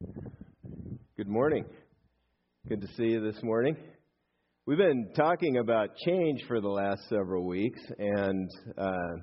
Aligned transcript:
Good 0.00 1.28
morning. 1.28 1.66
Good 2.66 2.80
to 2.80 2.86
see 2.96 3.08
you 3.08 3.20
this 3.20 3.42
morning. 3.42 3.76
We've 4.64 4.78
been 4.78 5.10
talking 5.14 5.58
about 5.58 5.90
change 6.06 6.40
for 6.48 6.62
the 6.62 6.68
last 6.68 7.02
several 7.10 7.46
weeks, 7.46 7.80
and 7.98 8.50
uh, 8.78 9.16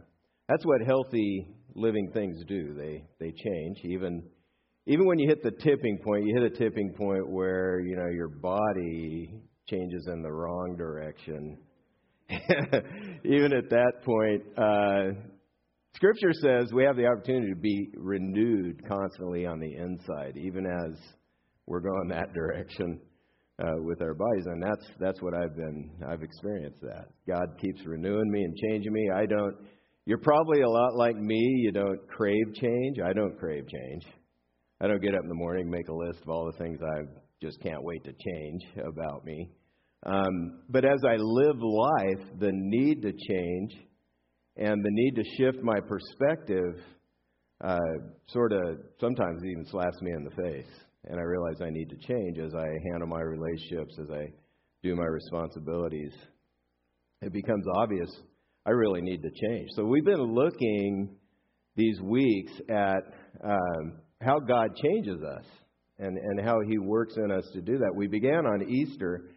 that's 0.48 0.63
what 0.63 0.82
healthy 0.86 1.48
living 1.74 2.12
things 2.13 2.44
do. 2.48 2.76
They 2.76 3.04
they 3.20 3.32
change. 3.32 3.78
Even 3.86 4.24
even 4.86 5.08
when 5.08 5.18
you 5.18 5.28
hit 5.28 5.42
the 5.42 5.50
tipping 5.50 5.98
point, 6.04 6.26
you 6.28 6.40
hit 6.40 6.53
a 6.53 6.55
tipping 6.55 6.94
point 6.94 7.28
where 7.28 7.79
you 7.79 7.96
know 7.96 8.09
your 8.13 8.29
body 8.29 9.33
changes 9.67 10.07
in 10.13 10.21
the 10.21 10.31
wrong 10.31 10.75
direction. 10.78 11.57
even 13.25 13.51
at 13.51 13.71
that 13.71 13.94
point, 14.05 14.44
uh, 14.55 15.37
Scripture 15.98 16.32
says 16.32 16.72
we 16.72 16.84
have 16.84 16.95
the 16.95 17.08
opportunity 17.08 17.50
to 17.50 17.59
be 17.59 17.90
renewed 17.95 18.88
constantly 18.88 19.48
on 19.48 19.59
the 19.59 19.73
inside, 19.73 20.38
even 20.38 20.64
as 20.68 20.96
we're 21.66 21.80
going 21.80 22.08
that 22.09 22.32
direction 22.36 23.00
uh, 23.60 23.82
with 23.82 24.00
our 24.04 24.14
bodies, 24.14 24.46
and 24.46 24.62
that's 24.62 24.86
that's 25.00 25.20
what 25.24 25.34
I've 25.34 25.55
been 25.55 25.90
I've 26.08 26.22
experienced. 26.22 26.82
That 26.82 27.08
God 27.28 27.48
keeps 27.60 27.84
renewing 27.84 28.30
me 28.30 28.44
and 28.44 28.55
changing 28.55 28.94
me. 28.94 29.10
I 29.10 29.26
don't. 29.26 29.55
You're 30.05 30.20
probably 30.20 30.62
a 30.62 30.70
lot 30.70 30.96
like 30.96 31.16
me. 31.16 31.41
You 31.64 31.72
don't 31.72 32.08
crave 32.08 32.54
change. 32.54 32.98
I 33.04 33.14
don't 33.14 33.36
crave 33.40 33.66
change. 33.68 34.04
I 34.80 34.86
don't 34.86 35.02
get 35.02 35.16
up 35.16 35.24
in 35.24 35.30
the 35.30 35.34
morning 35.34 35.68
make 35.68 35.88
a 35.88 35.96
list 35.96 36.22
of 36.22 36.30
all 36.30 36.46
the 36.46 36.60
things 36.60 36.80
I 36.80 37.05
just 37.41 37.60
can't 37.62 37.82
wait 37.82 38.04
to 38.04 38.14
change 38.14 38.62
about 38.88 39.26
me. 39.26 39.50
Um, 40.05 40.60
but 40.70 40.86
as 40.86 41.00
I 41.04 41.16
live 41.16 41.58
life, 41.60 42.40
the 42.40 42.52
need 42.54 43.02
to 43.02 43.12
change 43.12 43.87
and 44.58 44.84
the 44.84 44.90
need 44.92 45.16
to 45.16 45.24
shift 45.38 45.60
my 45.62 45.80
perspective 45.80 46.82
uh, 47.64 47.80
sort 48.30 48.54
of 48.54 48.78
sometimes 49.00 49.42
even 49.44 49.66
slaps 49.66 50.02
me 50.02 50.12
in 50.12 50.24
the 50.24 50.32
face. 50.32 50.72
And 51.06 51.20
I 51.20 51.24
realize 51.24 51.56
I 51.62 51.70
need 51.70 51.90
to 51.90 52.08
change 52.08 52.38
as 52.40 52.54
I 52.54 52.68
handle 52.92 53.08
my 53.08 53.22
relationships, 53.22 53.98
as 54.02 54.10
I 54.12 54.28
do 54.84 54.96
my 54.96 55.05
responsibilities. 55.05 56.12
It 57.22 57.32
becomes 57.32 57.66
obvious 57.76 58.10
I 58.66 58.72
really 58.72 59.02
need 59.02 59.22
to 59.22 59.30
change. 59.48 59.70
So 59.76 59.86
we've 59.86 60.04
been 60.04 60.34
looking 60.36 61.16
these 61.76 62.02
weeks 62.02 62.52
at 62.70 63.04
um, 63.44 63.94
how 64.21 64.39
God 64.39 64.75
changes 64.75 65.21
us 65.23 65.45
and, 65.99 66.17
and 66.17 66.45
how 66.45 66.58
He 66.67 66.77
works 66.77 67.16
in 67.16 67.31
us 67.31 67.47
to 67.53 67.61
do 67.61 67.77
that. 67.77 67.95
We 67.95 68.08
began 68.08 68.45
on 68.45 68.69
Easter 68.69 69.30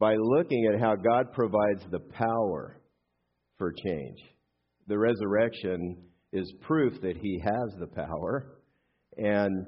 by 0.00 0.16
looking 0.16 0.66
at 0.74 0.80
how 0.80 0.96
God 0.96 1.32
provides 1.32 1.84
the 1.90 2.00
power 2.00 2.80
for 3.58 3.72
change 3.72 4.18
the 4.92 4.98
resurrection 4.98 5.96
is 6.34 6.52
proof 6.60 7.00
that 7.00 7.16
he 7.16 7.40
has 7.42 7.74
the 7.80 7.86
power, 7.86 8.58
and 9.16 9.64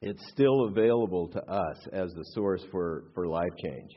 it's 0.00 0.22
still 0.30 0.66
available 0.68 1.26
to 1.26 1.40
us 1.40 1.76
as 1.92 2.12
the 2.12 2.24
source 2.34 2.62
for, 2.70 3.10
for 3.16 3.26
life 3.26 3.50
change. 3.60 3.90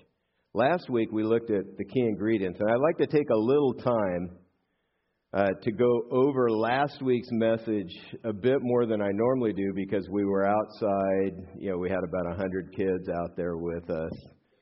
Last 0.55 0.89
week 0.89 1.11
we 1.11 1.21
looked 1.21 1.51
at 1.51 1.77
the 1.77 1.85
key 1.85 1.99
ingredients, 1.99 2.59
and 2.59 2.71
I'd 2.71 2.81
like 2.81 2.97
to 2.97 3.05
take 3.05 3.29
a 3.29 3.37
little 3.37 3.75
time 3.75 4.31
uh, 5.35 5.49
to 5.61 5.71
go 5.71 6.01
over 6.09 6.49
last 6.49 7.03
week's 7.03 7.29
message 7.31 7.95
a 8.23 8.33
bit 8.33 8.57
more 8.61 8.87
than 8.87 8.99
I 8.99 9.11
normally 9.13 9.53
do 9.53 9.73
because 9.75 10.09
we 10.09 10.25
were 10.25 10.47
outside. 10.47 11.33
You 11.59 11.69
know, 11.69 11.77
we 11.77 11.89
had 11.89 11.99
about 12.03 12.25
100 12.29 12.75
kids 12.75 13.09
out 13.09 13.37
there 13.37 13.57
with 13.57 13.87
us, 13.91 14.11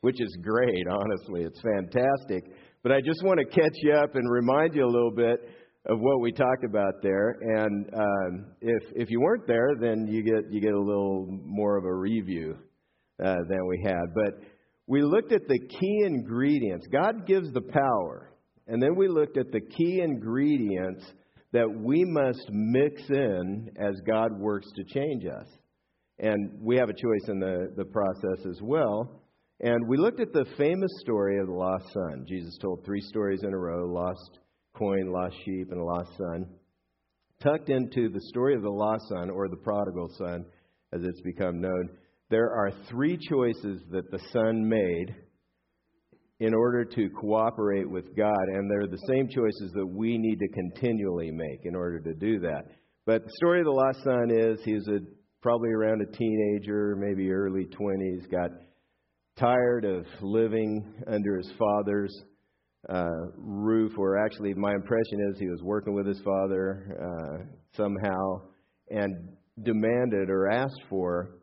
which 0.01 0.19
is 0.19 0.37
great, 0.43 0.83
honestly. 0.91 1.43
It's 1.43 1.61
fantastic. 1.61 2.51
But 2.83 2.91
I 2.91 2.99
just 2.99 3.23
want 3.23 3.39
to 3.39 3.45
catch 3.45 3.75
you 3.81 3.93
up 3.93 4.15
and 4.15 4.29
remind 4.29 4.75
you 4.75 4.85
a 4.85 4.91
little 4.91 5.11
bit 5.15 5.39
of 5.85 5.99
what 5.99 6.19
we 6.19 6.31
talked 6.31 6.63
about 6.63 7.01
there. 7.01 7.37
And 7.41 7.89
um, 7.93 8.45
if 8.61 8.83
if 8.95 9.09
you 9.09 9.21
weren't 9.21 9.47
there, 9.47 9.75
then 9.79 10.07
you 10.07 10.23
get 10.23 10.51
you 10.51 10.61
get 10.61 10.73
a 10.73 10.79
little 10.79 11.27
more 11.29 11.77
of 11.77 11.85
a 11.85 11.93
review 11.93 12.57
uh, 13.23 13.35
than 13.47 13.67
we 13.67 13.81
had. 13.83 14.13
But 14.13 14.41
we 14.87 15.03
looked 15.03 15.31
at 15.31 15.47
the 15.47 15.59
key 15.59 16.03
ingredients. 16.05 16.87
God 16.91 17.25
gives 17.25 17.51
the 17.53 17.61
power, 17.61 18.31
and 18.67 18.81
then 18.81 18.95
we 18.95 19.07
looked 19.07 19.37
at 19.37 19.51
the 19.51 19.61
key 19.61 20.01
ingredients 20.01 21.05
that 21.51 21.69
we 21.69 22.03
must 22.05 22.47
mix 22.51 23.01
in 23.09 23.69
as 23.79 23.95
God 24.05 24.39
works 24.39 24.67
to 24.75 24.83
change 24.83 25.25
us. 25.25 25.47
And 26.19 26.59
we 26.61 26.75
have 26.77 26.89
a 26.89 26.93
choice 26.93 27.29
in 27.29 27.39
the, 27.39 27.71
the 27.75 27.85
process 27.85 28.45
as 28.47 28.59
well. 28.61 29.23
And 29.61 29.87
we 29.87 29.97
looked 29.97 30.19
at 30.19 30.33
the 30.33 30.45
famous 30.57 30.91
story 31.01 31.39
of 31.39 31.47
the 31.47 31.53
lost 31.53 31.85
son. 31.93 32.25
Jesus 32.27 32.57
told 32.61 32.85
three 32.85 33.01
stories 33.01 33.41
in 33.43 33.53
a 33.53 33.57
row 33.57 33.85
lost 33.85 34.39
coin, 34.79 35.11
lost 35.11 35.35
sheep, 35.45 35.67
and 35.71 35.79
a 35.79 35.83
lost 35.83 36.09
son. 36.17 36.47
Tucked 37.43 37.69
into 37.69 38.09
the 38.09 38.21
story 38.29 38.55
of 38.55 38.63
the 38.63 38.69
lost 38.69 39.03
son, 39.09 39.29
or 39.29 39.47
the 39.47 39.57
prodigal 39.57 40.09
son, 40.17 40.45
as 40.93 41.01
it's 41.03 41.21
become 41.21 41.61
known, 41.61 41.89
there 42.29 42.49
are 42.49 42.71
three 42.89 43.17
choices 43.17 43.81
that 43.91 44.09
the 44.09 44.19
son 44.31 44.67
made 44.67 45.13
in 46.39 46.53
order 46.53 46.85
to 46.85 47.09
cooperate 47.09 47.89
with 47.89 48.15
God, 48.15 48.47
and 48.53 48.69
they're 48.69 48.87
the 48.87 49.05
same 49.07 49.27
choices 49.27 49.71
that 49.73 49.85
we 49.85 50.17
need 50.17 50.39
to 50.39 50.47
continually 50.49 51.31
make 51.31 51.65
in 51.65 51.75
order 51.75 51.99
to 51.99 52.13
do 52.13 52.39
that. 52.39 52.63
But 53.05 53.25
the 53.25 53.31
story 53.35 53.59
of 53.59 53.65
the 53.65 53.71
lost 53.71 54.03
son 54.03 54.31
is 54.31 54.59
he's 54.63 54.87
a, 54.87 54.99
probably 55.41 55.71
around 55.71 56.01
a 56.01 56.17
teenager, 56.17 56.95
maybe 56.95 57.31
early 57.31 57.65
20s, 57.65 58.29
got 58.31 58.51
tired 59.37 59.83
of 59.83 60.05
living 60.21 60.93
under 61.07 61.37
his 61.37 61.51
father's 61.57 62.15
uh, 62.87 63.27
roof, 63.35 63.97
or 63.97 64.17
actually, 64.23 64.53
my 64.53 64.73
impression 64.73 65.29
is 65.29 65.39
he 65.39 65.49
was 65.49 65.61
working 65.61 65.93
with 65.93 66.07
his 66.07 66.21
father 66.21 66.97
uh, 66.97 67.43
somehow 67.75 68.41
and 68.89 69.13
demanded 69.63 70.29
or 70.29 70.49
asked 70.49 70.81
for 70.89 71.39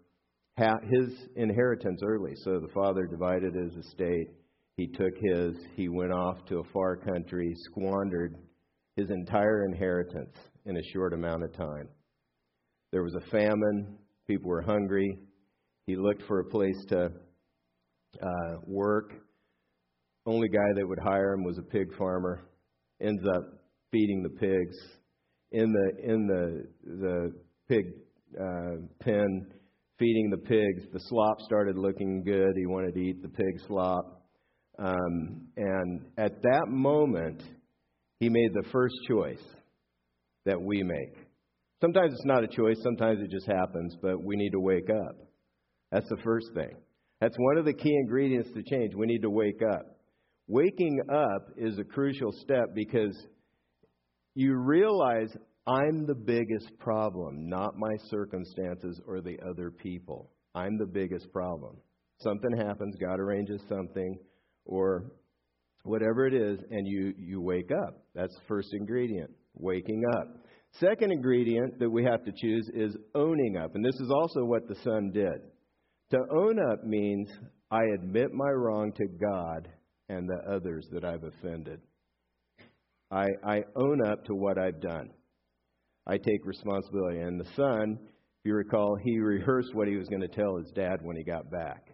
his 0.57 1.13
inheritance 1.37 2.01
early. 2.03 2.33
So 2.43 2.59
the 2.59 2.73
father 2.73 3.07
divided 3.07 3.55
his 3.55 3.75
estate. 3.85 4.29
He 4.77 4.87
took 4.87 5.13
his, 5.35 5.55
he 5.75 5.89
went 5.89 6.13
off 6.13 6.45
to 6.47 6.59
a 6.59 6.73
far 6.73 6.97
country, 6.97 7.55
squandered 7.71 8.37
his 8.97 9.11
entire 9.11 9.67
inheritance 9.67 10.35
in 10.65 10.77
a 10.77 10.83
short 10.93 11.13
amount 11.13 11.45
of 11.45 11.53
time. 11.53 11.89
There 12.93 13.03
was 13.03 13.15
a 13.15 13.31
famine, 13.31 13.99
people 14.27 14.49
were 14.49 14.63
hungry. 14.63 15.19
He 15.87 15.97
looked 15.97 16.23
for 16.23 16.41
a 16.41 16.45
place 16.45 16.83
to 16.89 17.11
uh, 18.23 18.57
work 18.67 19.13
only 20.27 20.49
guy 20.49 20.73
that 20.75 20.87
would 20.87 20.99
hire 20.99 21.33
him 21.33 21.45
was 21.45 21.59
a 21.59 21.63
pig 21.63 21.95
farmer. 21.97 22.49
Ends 23.01 23.23
up 23.35 23.45
feeding 23.91 24.23
the 24.23 24.31
pigs 24.31 24.77
in 25.53 25.73
the 25.73 26.13
in 26.13 26.27
the 26.27 26.67
the 26.85 27.33
pig 27.69 27.93
uh, 28.41 28.83
pen, 29.01 29.47
feeding 29.99 30.31
the 30.31 30.39
pigs. 30.39 30.85
The 30.93 31.01
slop 31.01 31.41
started 31.43 31.77
looking 31.77 32.23
good. 32.25 32.55
He 32.57 32.67
wanted 32.67 32.95
to 32.95 33.01
eat 33.01 33.23
the 33.23 33.29
pig 33.29 33.61
slop, 33.67 34.23
um, 34.79 35.49
and 35.57 36.01
at 36.19 36.43
that 36.43 36.67
moment, 36.69 37.43
he 38.21 38.29
made 38.29 38.53
the 38.55 38.69
first 38.71 38.95
choice 39.09 39.43
that 40.45 40.61
we 40.61 40.83
make. 40.83 41.15
Sometimes 41.81 42.13
it's 42.13 42.25
not 42.25 42.45
a 42.45 42.49
choice. 42.49 42.79
Sometimes 42.83 43.21
it 43.21 43.31
just 43.31 43.47
happens. 43.47 43.97
But 44.01 44.23
we 44.23 44.37
need 44.37 44.51
to 44.51 44.61
wake 44.61 44.89
up. 44.91 45.17
That's 45.93 46.09
the 46.09 46.17
first 46.25 46.47
thing. 46.55 46.75
That's 47.21 47.37
one 47.39 47.59
of 47.59 47.65
the 47.65 47.73
key 47.73 47.95
ingredients 47.95 48.51
to 48.55 48.63
change. 48.63 48.95
We 48.95 49.07
need 49.07 49.23
to 49.23 49.31
wake 49.31 49.61
up. 49.63 49.96
Waking 50.49 51.01
up 51.13 51.49
is 51.57 51.79
a 51.79 51.85
crucial 51.85 52.31
step 52.31 52.75
because 52.75 53.17
you 54.35 54.55
realize 54.55 55.37
I'm 55.67 56.07
the 56.07 56.15
biggest 56.15 56.71
problem, 56.79 57.49
not 57.49 57.77
my 57.77 57.97
circumstances 58.09 59.01
or 59.09 59.21
the 59.21 59.39
other 59.51 59.73
people. 59.73 60.31
I'm 60.55 60.79
the 60.79 60.87
biggest 60.87 61.33
problem. 61.33 61.77
Something 62.21 62.57
happens, 62.57 62.95
God 63.01 63.19
arranges 63.19 63.61
something, 63.69 64.19
or 64.65 65.11
whatever 65.83 66.27
it 66.27 66.35
is, 66.35 66.61
and 66.71 66.87
you, 66.87 67.13
you 67.19 67.41
wake 67.41 67.71
up. 67.73 68.05
That's 68.15 68.35
the 68.35 68.45
first 68.47 68.69
ingredient, 68.73 69.31
waking 69.55 70.05
up. 70.17 70.29
Second 70.79 71.11
ingredient 71.11 71.79
that 71.81 71.91
we 71.91 72.05
have 72.05 72.25
to 72.25 72.33
choose 72.33 72.71
is 72.73 72.97
owning 73.17 73.57
up. 73.57 73.75
And 73.75 73.85
this 73.85 73.95
is 73.97 74.11
also 74.11 74.45
what 74.45 74.69
the 74.69 74.77
son 74.85 75.11
did. 75.13 75.41
To 76.13 76.19
own 76.31 76.59
up 76.71 76.85
means 76.85 77.29
I 77.71 77.83
admit 77.95 78.33
my 78.33 78.51
wrong 78.51 78.93
to 78.93 79.07
God 79.07 79.69
and 80.09 80.29
the 80.29 80.39
others 80.51 80.87
that 80.93 81.05
I've 81.05 81.25
offended. 81.25 81.81
I, 83.11 83.27
I 83.45 83.65
own 83.77 84.05
up 84.05 84.25
to 84.27 84.35
what 84.35 84.59
I've 84.59 84.81
done. 84.81 85.11
I 86.07 86.19
take 86.19 86.45
responsibility. 86.45 87.21
And 87.21 87.41
the 87.41 87.49
son, 87.57 87.99
if 88.01 88.45
you 88.45 88.55
recall, 88.55 88.97
he 88.97 89.19
rehearsed 89.19 89.75
what 89.75 89.89
he 89.89 89.97
was 89.97 90.09
going 90.09 90.23
to 90.23 90.29
tell 90.29 90.57
his 90.57 90.71
dad 90.73 90.99
when 91.03 91.17
he 91.17 91.25
got 91.25 91.51
back. 91.51 91.89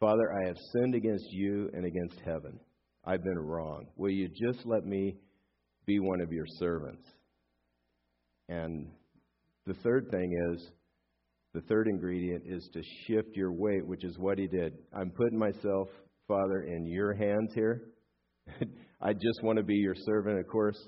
Father, 0.00 0.32
I 0.32 0.46
have 0.48 0.56
sinned 0.72 0.94
against 0.94 1.30
you 1.30 1.70
and 1.72 1.84
against 1.84 2.20
heaven. 2.24 2.58
I've 3.04 3.22
been 3.22 3.38
wrong. 3.38 3.86
Will 3.96 4.10
you 4.10 4.28
just 4.28 4.66
let 4.66 4.84
me 4.84 5.16
be 5.86 5.98
one 5.98 6.20
of 6.20 6.32
your 6.32 6.46
servants? 6.58 7.06
And 8.48 8.88
the 9.66 9.74
third 9.74 10.10
thing 10.10 10.32
is, 10.52 10.70
the 11.54 11.62
third 11.62 11.86
ingredient 11.86 12.42
is 12.46 12.68
to 12.72 12.82
shift 13.06 13.36
your 13.36 13.52
weight, 13.52 13.86
which 13.86 14.04
is 14.04 14.18
what 14.18 14.38
he 14.38 14.46
did. 14.46 14.74
I'm 14.92 15.10
putting 15.10 15.38
myself 15.38 15.88
Father, 16.26 16.62
in 16.62 16.86
your 16.86 17.14
hands 17.14 17.52
here. 17.54 17.82
I 19.00 19.12
just 19.12 19.42
want 19.42 19.58
to 19.58 19.64
be 19.64 19.74
your 19.74 19.94
servant. 19.94 20.38
Of 20.38 20.48
course, 20.48 20.78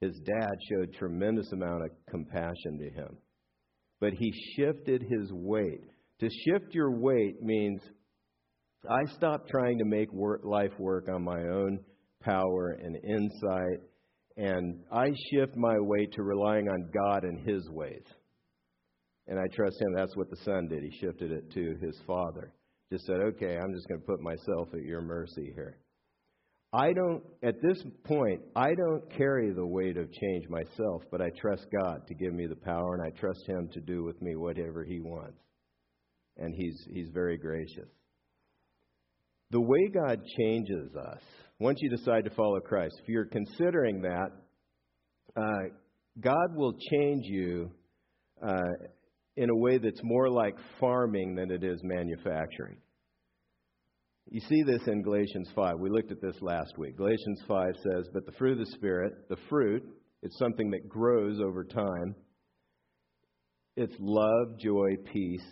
his 0.00 0.18
dad 0.20 0.52
showed 0.70 0.94
tremendous 0.94 1.50
amount 1.52 1.84
of 1.84 1.90
compassion 2.10 2.78
to 2.78 2.90
him. 2.90 3.16
But 4.00 4.12
he 4.12 4.32
shifted 4.56 5.02
his 5.02 5.32
weight. 5.32 5.80
To 6.20 6.28
shift 6.28 6.74
your 6.74 6.90
weight 6.90 7.42
means 7.42 7.80
I 8.88 9.04
stop 9.16 9.48
trying 9.48 9.78
to 9.78 9.84
make 9.84 10.12
work, 10.12 10.42
life 10.44 10.78
work 10.78 11.08
on 11.08 11.22
my 11.22 11.40
own 11.40 11.80
power 12.20 12.78
and 12.82 12.96
insight, 12.96 13.80
and 14.36 14.80
I 14.92 15.06
shift 15.30 15.56
my 15.56 15.78
weight 15.78 16.12
to 16.12 16.22
relying 16.22 16.68
on 16.68 16.90
God 16.92 17.24
and 17.24 17.46
His 17.46 17.68
ways. 17.70 18.02
And 19.26 19.38
I 19.38 19.44
trust 19.54 19.80
Him. 19.80 19.94
That's 19.94 20.16
what 20.16 20.28
the 20.28 20.36
Son 20.44 20.68
did. 20.68 20.82
He 20.82 20.98
shifted 21.00 21.32
it 21.32 21.50
to 21.52 21.76
His 21.80 21.98
Father. 22.06 22.52
Just 22.92 23.06
said, 23.06 23.16
okay, 23.16 23.56
I'm 23.56 23.74
just 23.74 23.88
going 23.88 24.00
to 24.00 24.06
put 24.06 24.20
myself 24.20 24.68
at 24.74 24.82
your 24.82 25.00
mercy 25.00 25.52
here. 25.54 25.78
I 26.72 26.92
don't, 26.92 27.22
at 27.42 27.54
this 27.62 27.82
point, 28.04 28.40
I 28.56 28.74
don't 28.74 29.08
carry 29.16 29.52
the 29.52 29.64
weight 29.64 29.96
of 29.96 30.10
change 30.12 30.48
myself, 30.48 31.02
but 31.10 31.20
I 31.20 31.30
trust 31.40 31.66
God 31.82 32.06
to 32.08 32.14
give 32.14 32.34
me 32.34 32.46
the 32.46 32.56
power, 32.56 32.94
and 32.94 33.02
I 33.02 33.18
trust 33.18 33.46
Him 33.46 33.68
to 33.74 33.80
do 33.80 34.02
with 34.02 34.20
me 34.20 34.34
whatever 34.34 34.84
He 34.84 35.00
wants. 35.00 35.38
And 36.36 36.52
He's, 36.56 36.76
he's 36.92 37.08
very 37.14 37.38
gracious. 37.38 37.88
The 39.52 39.60
way 39.60 39.88
God 39.94 40.20
changes 40.36 40.90
us, 40.96 41.22
once 41.60 41.78
you 41.80 41.90
decide 41.90 42.24
to 42.24 42.34
follow 42.34 42.58
Christ, 42.58 42.96
if 43.02 43.08
you're 43.08 43.26
considering 43.26 44.02
that, 44.02 44.30
uh, 45.36 45.68
God 46.20 46.56
will 46.56 46.74
change 46.90 47.24
you 47.26 47.70
uh, 48.44 48.58
in 49.36 49.50
a 49.50 49.56
way 49.56 49.78
that's 49.78 50.00
more 50.02 50.28
like 50.28 50.54
farming 50.78 51.34
than 51.34 51.50
it 51.50 51.64
is 51.64 51.80
manufacturing. 51.82 52.76
You 54.30 54.40
see 54.40 54.62
this 54.62 54.82
in 54.86 55.02
Galatians 55.02 55.48
5. 55.54 55.78
We 55.78 55.90
looked 55.90 56.10
at 56.10 56.20
this 56.22 56.40
last 56.40 56.78
week. 56.78 56.96
Galatians 56.96 57.42
5 57.46 57.74
says, 57.82 58.08
But 58.12 58.24
the 58.26 58.32
fruit 58.32 58.52
of 58.52 58.66
the 58.66 58.72
Spirit, 58.72 59.28
the 59.28 59.36
fruit, 59.48 59.82
it's 60.22 60.38
something 60.38 60.70
that 60.70 60.88
grows 60.88 61.40
over 61.40 61.64
time. 61.64 62.14
It's 63.76 63.94
love, 63.98 64.58
joy, 64.58 64.96
peace, 65.12 65.44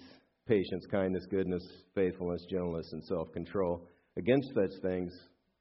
patience, 0.46 0.86
kindness, 0.90 1.26
goodness, 1.30 1.62
faithfulness, 1.94 2.44
gentleness, 2.48 2.88
and 2.92 3.04
self 3.04 3.30
control. 3.32 3.86
Against 4.16 4.48
such 4.54 4.80
things, 4.82 5.12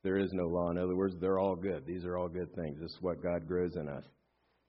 there 0.03 0.17
is 0.17 0.29
no 0.33 0.47
law. 0.47 0.69
In 0.71 0.77
other 0.77 0.95
words, 0.95 1.15
they're 1.19 1.39
all 1.39 1.55
good. 1.55 1.85
These 1.85 2.05
are 2.05 2.17
all 2.17 2.29
good 2.29 2.53
things. 2.55 2.79
This 2.79 2.91
is 2.91 2.97
what 3.01 3.21
God 3.21 3.47
grows 3.47 3.75
in 3.75 3.89
us. 3.89 4.03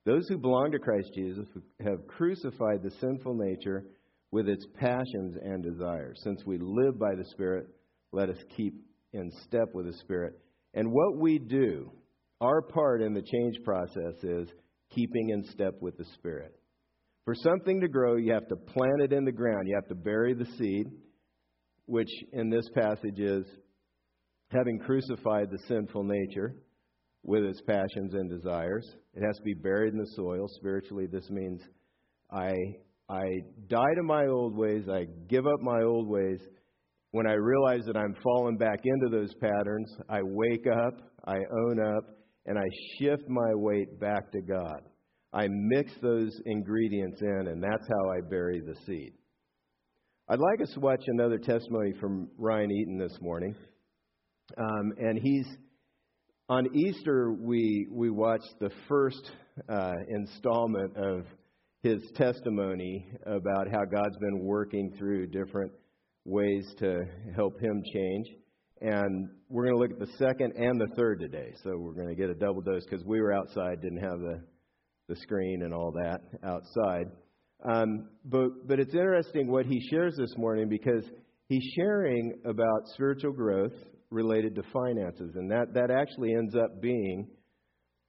Those 0.04 0.26
who 0.28 0.38
belong 0.38 0.72
to 0.72 0.78
Christ 0.78 1.10
Jesus 1.14 1.46
have 1.84 2.06
crucified 2.08 2.82
the 2.82 2.90
sinful 3.00 3.34
nature 3.34 3.84
with 4.32 4.48
its 4.48 4.66
passions 4.74 5.36
and 5.40 5.62
desires. 5.62 6.18
Since 6.24 6.44
we 6.44 6.58
live 6.58 6.98
by 6.98 7.14
the 7.14 7.24
Spirit, 7.30 7.66
let 8.10 8.28
us 8.28 8.38
keep 8.56 8.74
in 9.12 9.30
step 9.44 9.68
with 9.74 9.86
the 9.86 9.98
Spirit. 9.98 10.34
And 10.74 10.90
what 10.90 11.18
we 11.18 11.38
do, 11.38 11.92
our 12.40 12.62
part 12.62 13.02
in 13.02 13.14
the 13.14 13.22
change 13.22 13.56
process 13.64 14.14
is 14.22 14.48
keeping 14.90 15.30
in 15.30 15.44
step 15.44 15.74
with 15.80 15.96
the 15.98 16.06
Spirit. 16.14 16.52
For 17.24 17.34
something 17.36 17.80
to 17.80 17.88
grow, 17.88 18.16
you 18.16 18.32
have 18.32 18.48
to 18.48 18.56
plant 18.56 19.02
it 19.02 19.12
in 19.12 19.24
the 19.24 19.32
ground. 19.32 19.68
You 19.68 19.76
have 19.76 19.88
to 19.88 19.94
bury 19.94 20.34
the 20.34 20.50
seed, 20.58 20.86
which 21.86 22.10
in 22.32 22.50
this 22.50 22.68
passage 22.74 23.18
is 23.18 23.44
having 24.50 24.80
crucified 24.80 25.48
the 25.50 25.58
sinful 25.68 26.02
nature 26.02 26.56
with 27.24 27.44
its 27.44 27.60
passions 27.62 28.14
and 28.14 28.28
desires. 28.28 28.86
It 29.14 29.24
has 29.24 29.36
to 29.36 29.42
be 29.42 29.54
buried 29.54 29.92
in 29.92 29.98
the 29.98 30.10
soil. 30.16 30.46
Spiritually, 30.56 31.06
this 31.06 31.28
means 31.30 31.60
I, 32.30 32.52
I 33.08 33.24
die 33.68 33.94
to 33.96 34.02
my 34.02 34.26
old 34.26 34.56
ways, 34.56 34.84
I 34.88 35.06
give 35.28 35.46
up 35.46 35.60
my 35.60 35.82
old 35.82 36.08
ways, 36.08 36.40
when 37.12 37.26
I 37.26 37.34
realize 37.34 37.84
that 37.86 37.96
I'm 37.96 38.16
falling 38.22 38.56
back 38.56 38.80
into 38.84 39.10
those 39.10 39.34
patterns, 39.34 39.94
I 40.08 40.20
wake 40.22 40.66
up, 40.66 40.94
I 41.26 41.36
own 41.36 41.78
up, 41.78 42.04
and 42.46 42.58
I 42.58 42.64
shift 42.98 43.28
my 43.28 43.54
weight 43.54 44.00
back 44.00 44.32
to 44.32 44.40
God. 44.40 44.80
I 45.32 45.46
mix 45.50 45.92
those 46.02 46.40
ingredients 46.46 47.20
in, 47.20 47.48
and 47.48 47.62
that's 47.62 47.86
how 47.86 48.10
I 48.10 48.20
bury 48.28 48.60
the 48.60 48.74
seed. 48.86 49.12
I'd 50.28 50.38
like 50.38 50.62
us 50.62 50.72
to 50.72 50.80
watch 50.80 51.02
another 51.06 51.38
testimony 51.38 51.92
from 52.00 52.30
Ryan 52.38 52.70
Eaton 52.70 52.98
this 52.98 53.18
morning. 53.20 53.54
Um, 54.56 54.92
and 54.98 55.18
he's 55.18 55.46
on 56.48 56.74
Easter, 56.74 57.32
we, 57.32 57.86
we 57.90 58.10
watched 58.10 58.54
the 58.60 58.70
first 58.88 59.30
uh, 59.68 59.92
installment 60.08 60.96
of 60.96 61.24
his 61.82 62.02
testimony 62.14 63.06
about 63.26 63.68
how 63.70 63.84
God's 63.84 64.16
been 64.18 64.40
working 64.40 64.94
through 64.98 65.28
different 65.28 65.72
ways 66.24 66.66
to 66.78 67.04
help 67.34 67.60
him 67.60 67.82
change. 67.92 68.26
And 68.80 69.28
we're 69.48 69.66
going 69.66 69.76
to 69.76 69.80
look 69.80 69.92
at 69.92 70.08
the 70.08 70.16
second 70.18 70.54
and 70.56 70.80
the 70.80 70.88
third 70.96 71.20
today. 71.20 71.52
So 71.62 71.76
we're 71.76 71.94
going 71.94 72.08
to 72.08 72.14
get 72.14 72.30
a 72.30 72.34
double 72.34 72.60
dose 72.60 72.84
because 72.84 73.04
we 73.04 73.20
were 73.20 73.32
outside, 73.32 73.80
didn't 73.80 74.02
have 74.02 74.18
the, 74.18 74.42
the 75.08 75.16
screen 75.16 75.62
and 75.62 75.72
all 75.72 75.92
that 75.92 76.20
outside. 76.44 77.06
Um, 77.64 78.08
but, 78.24 78.66
but 78.66 78.80
it's 78.80 78.94
interesting 78.94 79.48
what 79.48 79.66
he 79.66 79.80
shares 79.90 80.16
this 80.16 80.34
morning 80.36 80.68
because 80.68 81.04
he's 81.48 81.62
sharing 81.76 82.40
about 82.44 82.88
spiritual 82.94 83.32
growth 83.32 83.74
related 84.12 84.54
to 84.56 84.62
finances. 84.72 85.32
And 85.34 85.50
that, 85.50 85.74
that 85.74 85.90
actually 85.90 86.34
ends 86.34 86.54
up 86.54 86.80
being 86.80 87.28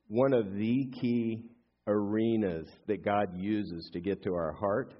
one 0.07 0.33
of 0.33 0.53
the 0.53 0.85
key 1.01 1.43
arenas 1.87 2.67
that 2.87 3.03
God 3.03 3.27
uses 3.35 3.89
to 3.93 3.99
get 3.99 4.23
to 4.23 4.33
our 4.33 4.53
heart 4.53 4.93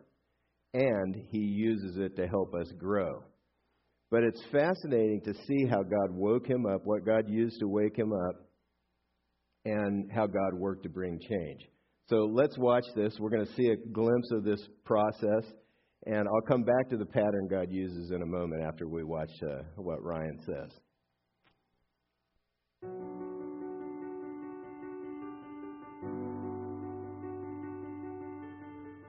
and 0.73 1.15
he 1.29 1.39
uses 1.39 1.97
it 1.97 2.15
to 2.15 2.27
help 2.27 2.53
us 2.55 2.67
grow. 2.77 3.23
But 4.09 4.23
it's 4.23 4.41
fascinating 4.51 5.21
to 5.25 5.33
see 5.47 5.65
how 5.65 5.83
God 5.83 6.11
woke 6.11 6.47
him 6.47 6.65
up, 6.65 6.81
what 6.83 7.05
God 7.05 7.29
used 7.29 7.59
to 7.59 7.67
wake 7.67 7.97
him 7.97 8.11
up, 8.11 8.35
and 9.65 10.11
how 10.11 10.27
God 10.27 10.53
worked 10.53 10.83
to 10.83 10.89
bring 10.89 11.19
change. 11.19 11.61
So 12.09 12.29
let's 12.31 12.57
watch 12.57 12.83
this. 12.95 13.15
We're 13.19 13.29
going 13.29 13.45
to 13.45 13.53
see 13.53 13.69
a 13.69 13.77
glimpse 13.91 14.29
of 14.31 14.44
this 14.44 14.61
process, 14.83 15.45
and 16.05 16.27
I'll 16.27 16.47
come 16.47 16.63
back 16.63 16.89
to 16.89 16.97
the 16.97 17.05
pattern 17.05 17.47
God 17.50 17.71
uses 17.71 18.11
in 18.11 18.21
a 18.21 18.25
moment 18.25 18.63
after 18.63 18.88
we 18.88 19.03
watch 19.03 19.31
uh, 19.41 19.63
what 19.77 20.03
Ryan 20.03 20.38
says. 20.45 20.71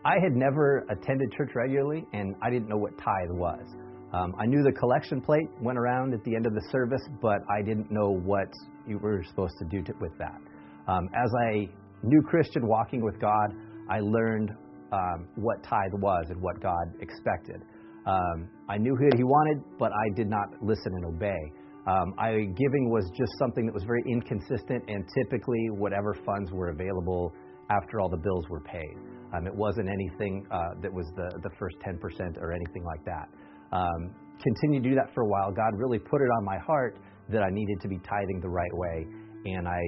I 0.05 0.17
had 0.23 0.37
never 0.37 0.85
attended 0.91 1.33
church 1.33 1.53
regularly, 1.55 2.05
and 2.13 2.35
I 2.43 2.51
didn't 2.51 2.69
know 2.69 2.77
what 2.77 2.97
tithe 2.99 3.31
was. 3.31 3.65
Um, 4.13 4.35
I 4.39 4.45
knew 4.45 4.63
the 4.63 4.73
collection 4.79 5.21
plate 5.21 5.49
went 5.61 5.79
around 5.79 6.13
at 6.13 6.23
the 6.25 6.37
end 6.37 6.47
of 6.47 6.53
the 6.53 6.63
service, 6.71 7.01
but 7.23 7.39
I 7.51 7.63
didn't 7.63 7.91
know 7.91 8.11
what 8.11 8.49
you 8.87 8.99
were 8.99 9.25
supposed 9.27 9.55
to 9.59 9.65
do 9.65 9.83
to, 9.83 9.93
with 10.01 10.13
that. 10.19 10.39
Um, 10.87 11.09
as 11.15 11.31
a 11.49 11.69
new 12.03 12.23
Christian 12.23 12.69
walking 12.69 13.03
with 13.03 13.19
God, 13.19 13.57
I 13.91 14.01
learned 14.01 14.51
um, 14.93 15.27
what 15.37 15.63
tithe 15.65 15.95
was 15.95 16.27
and 16.29 16.41
what 16.41 16.61
God 16.61 16.95
expected. 17.01 17.63
Um, 18.07 18.49
I 18.69 18.77
knew 18.77 18.93
what 18.93 19.15
He 19.17 19.25
wanted, 19.25 19.65
but 19.79 19.91
I 19.91 20.15
did 20.15 20.29
not 20.29 20.49
listen 20.61 20.93
and 20.97 21.07
obey. 21.07 21.53
Um, 21.87 22.15
I, 22.19 22.33
giving 22.57 22.91
was 22.91 23.11
just 23.17 23.33
something 23.39 23.65
that 23.65 23.75
was 23.75 23.85
very 23.85 24.03
inconsistent, 24.07 24.85
and 24.87 25.05
typically 25.17 25.71
whatever 25.71 26.15
funds 26.27 26.53
were 26.53 26.69
available 26.69 27.33
after 27.71 28.01
all 28.01 28.11
the 28.11 28.19
bills 28.19 28.45
were 28.51 28.61
paid. 28.61 29.14
Um, 29.33 29.47
it 29.47 29.55
wasn't 29.55 29.89
anything 29.89 30.47
uh, 30.51 30.81
that 30.83 30.93
was 30.93 31.07
the, 31.17 31.31
the 31.43 31.51
first 31.59 31.77
10% 31.87 31.99
or 32.39 32.53
anything 32.53 32.85
like 32.85 33.05
that. 33.05 33.29
Um, 33.73 34.15
continued 34.43 34.83
to 34.85 34.89
do 34.91 34.95
that 34.95 35.13
for 35.15 35.23
a 35.23 35.27
while. 35.27 35.51
God 35.51 35.73
really 35.77 35.99
put 35.99 36.21
it 36.21 36.31
on 36.39 36.45
my 36.45 36.59
heart 36.59 36.99
that 37.31 37.43
I 37.43 37.51
needed 37.51 37.81
to 37.81 37.89
be 37.89 37.99
tithing 37.99 38.41
the 38.41 38.49
right 38.49 38.75
way, 38.75 39.07
and 39.47 39.67
I 39.67 39.81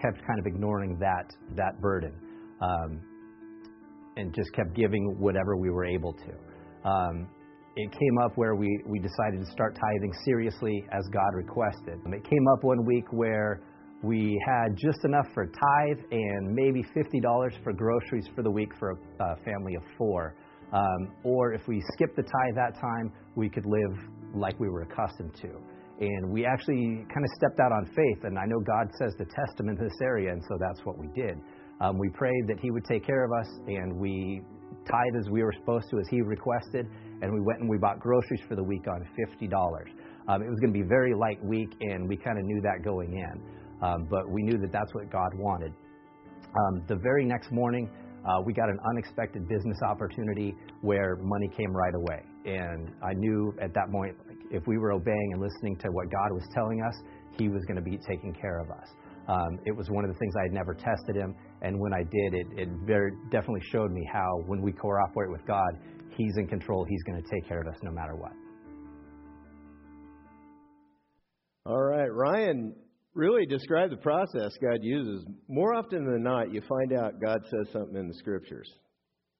kept 0.00 0.24
kind 0.26 0.38
of 0.38 0.46
ignoring 0.46 0.98
that 1.00 1.32
that 1.56 1.80
burden, 1.80 2.12
um, 2.60 3.00
and 4.16 4.34
just 4.34 4.52
kept 4.52 4.74
giving 4.74 5.16
whatever 5.18 5.56
we 5.56 5.70
were 5.70 5.86
able 5.86 6.12
to. 6.12 6.88
Um, 6.88 7.28
it 7.76 7.90
came 7.90 8.18
up 8.22 8.32
where 8.36 8.54
we, 8.54 8.68
we 8.86 8.98
decided 8.98 9.40
to 9.40 9.50
start 9.50 9.74
tithing 9.74 10.12
seriously 10.26 10.84
as 10.92 11.08
God 11.10 11.32
requested. 11.34 12.00
It 12.04 12.24
came 12.24 12.46
up 12.52 12.62
one 12.62 12.84
week 12.84 13.06
where 13.10 13.62
we 14.02 14.40
had 14.46 14.76
just 14.76 15.04
enough 15.04 15.26
for 15.32 15.46
tithe 15.46 16.04
and 16.10 16.52
maybe 16.52 16.84
$50 16.94 17.62
for 17.62 17.72
groceries 17.72 18.28
for 18.34 18.42
the 18.42 18.50
week 18.50 18.70
for 18.78 18.90
a, 18.90 19.24
a 19.24 19.36
family 19.44 19.76
of 19.76 19.82
four. 19.96 20.34
Um, 20.72 21.12
or 21.22 21.52
if 21.52 21.68
we 21.68 21.82
skipped 21.94 22.16
the 22.16 22.22
tithe 22.22 22.56
that 22.56 22.74
time, 22.80 23.12
we 23.36 23.48
could 23.48 23.66
live 23.66 23.98
like 24.34 24.58
we 24.58 24.68
were 24.68 24.82
accustomed 24.82 25.34
to. 25.42 25.50
And 26.00 26.32
we 26.32 26.44
actually 26.44 27.04
kind 27.14 27.24
of 27.24 27.30
stepped 27.36 27.60
out 27.60 27.70
on 27.70 27.86
faith, 27.94 28.24
and 28.24 28.38
I 28.38 28.44
know 28.46 28.58
God 28.58 28.90
says 28.98 29.14
the 29.18 29.26
testament 29.26 29.78
in 29.78 29.84
this 29.84 29.98
area, 30.02 30.32
and 30.32 30.42
so 30.48 30.56
that's 30.58 30.84
what 30.84 30.98
we 30.98 31.06
did. 31.14 31.38
Um, 31.80 31.98
we 31.98 32.08
prayed 32.08 32.48
that 32.48 32.58
He 32.60 32.70
would 32.70 32.84
take 32.86 33.06
care 33.06 33.24
of 33.24 33.30
us, 33.30 33.46
and 33.68 33.96
we 34.00 34.40
tithe 34.90 35.20
as 35.20 35.30
we 35.30 35.44
were 35.44 35.52
supposed 35.60 35.90
to, 35.90 35.98
as 35.98 36.08
He 36.10 36.22
requested, 36.22 36.88
and 37.20 37.32
we 37.32 37.40
went 37.40 37.60
and 37.60 37.68
we 37.68 37.78
bought 37.78 38.00
groceries 38.00 38.40
for 38.48 38.56
the 38.56 38.64
week 38.64 38.86
on 38.88 39.06
$50. 39.14 39.52
Um, 40.26 40.42
it 40.42 40.48
was 40.48 40.58
going 40.58 40.72
to 40.72 40.78
be 40.78 40.84
a 40.84 40.88
very 40.88 41.14
light 41.14 41.44
week, 41.44 41.70
and 41.82 42.08
we 42.08 42.16
kind 42.16 42.38
of 42.38 42.44
knew 42.46 42.60
that 42.62 42.82
going 42.82 43.12
in 43.12 43.61
um, 43.82 44.06
but 44.08 44.30
we 44.30 44.42
knew 44.42 44.58
that 44.58 44.72
that's 44.72 44.94
what 44.94 45.10
God 45.10 45.30
wanted. 45.34 45.72
Um, 46.54 46.84
the 46.88 46.96
very 46.96 47.24
next 47.24 47.50
morning, 47.50 47.90
uh, 48.24 48.40
we 48.44 48.52
got 48.52 48.68
an 48.68 48.78
unexpected 48.90 49.48
business 49.48 49.78
opportunity 49.82 50.54
where 50.80 51.16
money 51.16 51.48
came 51.56 51.72
right 51.72 51.94
away. 51.94 52.22
And 52.44 52.90
I 53.02 53.14
knew 53.14 53.54
at 53.60 53.74
that 53.74 53.90
point, 53.90 54.16
if 54.50 54.66
we 54.66 54.78
were 54.78 54.92
obeying 54.92 55.30
and 55.32 55.40
listening 55.40 55.76
to 55.78 55.88
what 55.90 56.10
God 56.10 56.32
was 56.32 56.44
telling 56.54 56.82
us, 56.82 56.94
He 57.38 57.48
was 57.48 57.62
going 57.66 57.76
to 57.76 57.82
be 57.82 57.98
taking 58.08 58.34
care 58.34 58.60
of 58.60 58.70
us. 58.70 58.88
Um, 59.28 59.58
it 59.64 59.72
was 59.72 59.88
one 59.90 60.04
of 60.04 60.12
the 60.12 60.18
things 60.18 60.34
I 60.38 60.42
had 60.42 60.52
never 60.52 60.74
tested 60.74 61.16
Him, 61.16 61.34
and 61.62 61.78
when 61.78 61.94
I 61.94 62.02
did, 62.02 62.34
it, 62.34 62.46
it 62.56 62.68
very 62.84 63.12
definitely 63.30 63.62
showed 63.70 63.92
me 63.92 64.06
how 64.12 64.42
when 64.46 64.60
we 64.60 64.72
cooperate 64.72 65.30
with 65.30 65.46
God, 65.46 65.78
He's 66.16 66.36
in 66.36 66.46
control. 66.46 66.84
He's 66.88 67.02
going 67.04 67.22
to 67.22 67.28
take 67.30 67.48
care 67.48 67.60
of 67.60 67.68
us 67.68 67.76
no 67.82 67.90
matter 67.90 68.14
what. 68.14 68.32
All 71.64 71.80
right. 71.80 72.12
Ryan 72.12 72.74
really 73.14 73.46
describe 73.46 73.90
the 73.90 73.96
process 73.96 74.52
God 74.60 74.78
uses. 74.82 75.24
More 75.48 75.74
often 75.74 76.04
than 76.04 76.22
not, 76.22 76.52
you 76.52 76.62
find 76.68 76.92
out 76.92 77.20
God 77.24 77.40
says 77.44 77.72
something 77.72 77.96
in 77.96 78.08
the 78.08 78.14
scriptures, 78.14 78.68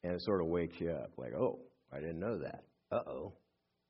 and 0.02 0.14
it 0.14 0.22
sort 0.22 0.42
of 0.42 0.48
wakes 0.48 0.74
you 0.78 0.90
up 0.90 1.10
like, 1.16 1.32
oh, 1.34 1.58
I 1.92 2.00
didn't 2.00 2.20
know 2.20 2.38
that. 2.38 2.64
Uh 2.90 3.00
oh. 3.08 3.32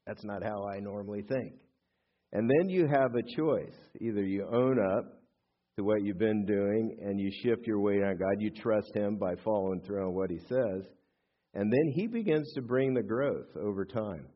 That's 0.06 0.24
not 0.24 0.42
how 0.42 0.66
I 0.66 0.80
normally 0.80 1.22
think. 1.22 1.54
And 2.32 2.50
then 2.50 2.68
you 2.68 2.86
have 2.86 3.14
a 3.14 3.36
choice. 3.36 3.74
Either 4.00 4.24
you 4.24 4.46
own 4.50 4.78
up 4.96 5.20
to 5.76 5.84
what 5.84 6.02
you've 6.02 6.18
been 6.18 6.44
doing 6.44 6.96
and 7.00 7.20
you 7.20 7.30
shift 7.42 7.66
your 7.66 7.80
weight 7.80 8.02
on 8.02 8.16
God, 8.16 8.40
you 8.40 8.50
trust 8.50 8.94
Him 8.94 9.16
by 9.16 9.34
following 9.44 9.80
through 9.80 10.06
on 10.06 10.14
what 10.14 10.30
He 10.30 10.38
says, 10.48 10.86
and 11.54 11.72
then 11.72 11.92
He 11.94 12.06
begins 12.06 12.52
to 12.54 12.62
bring 12.62 12.94
the 12.94 13.02
growth 13.02 13.56
over 13.56 13.84
time. 13.84 14.26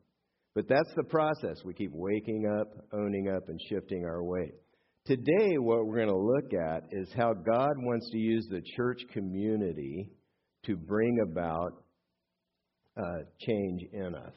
But 0.55 0.67
that's 0.67 0.93
the 0.95 1.03
process. 1.03 1.63
We 1.65 1.73
keep 1.73 1.91
waking 1.93 2.45
up, 2.59 2.67
owning 2.93 3.29
up, 3.29 3.49
and 3.49 3.59
shifting 3.69 4.05
our 4.05 4.23
weight. 4.23 4.55
Today, 5.07 5.57
what 5.57 5.85
we're 5.85 6.05
going 6.05 6.09
to 6.09 6.17
look 6.17 6.53
at 6.53 6.89
is 6.91 7.07
how 7.15 7.31
God 7.31 7.71
wants 7.77 8.09
to 8.11 8.17
use 8.17 8.45
the 8.51 8.61
church 8.75 8.99
community 9.13 10.09
to 10.65 10.75
bring 10.75 11.19
about 11.31 11.81
uh, 12.97 13.19
change 13.39 13.83
in 13.93 14.13
us. 14.13 14.33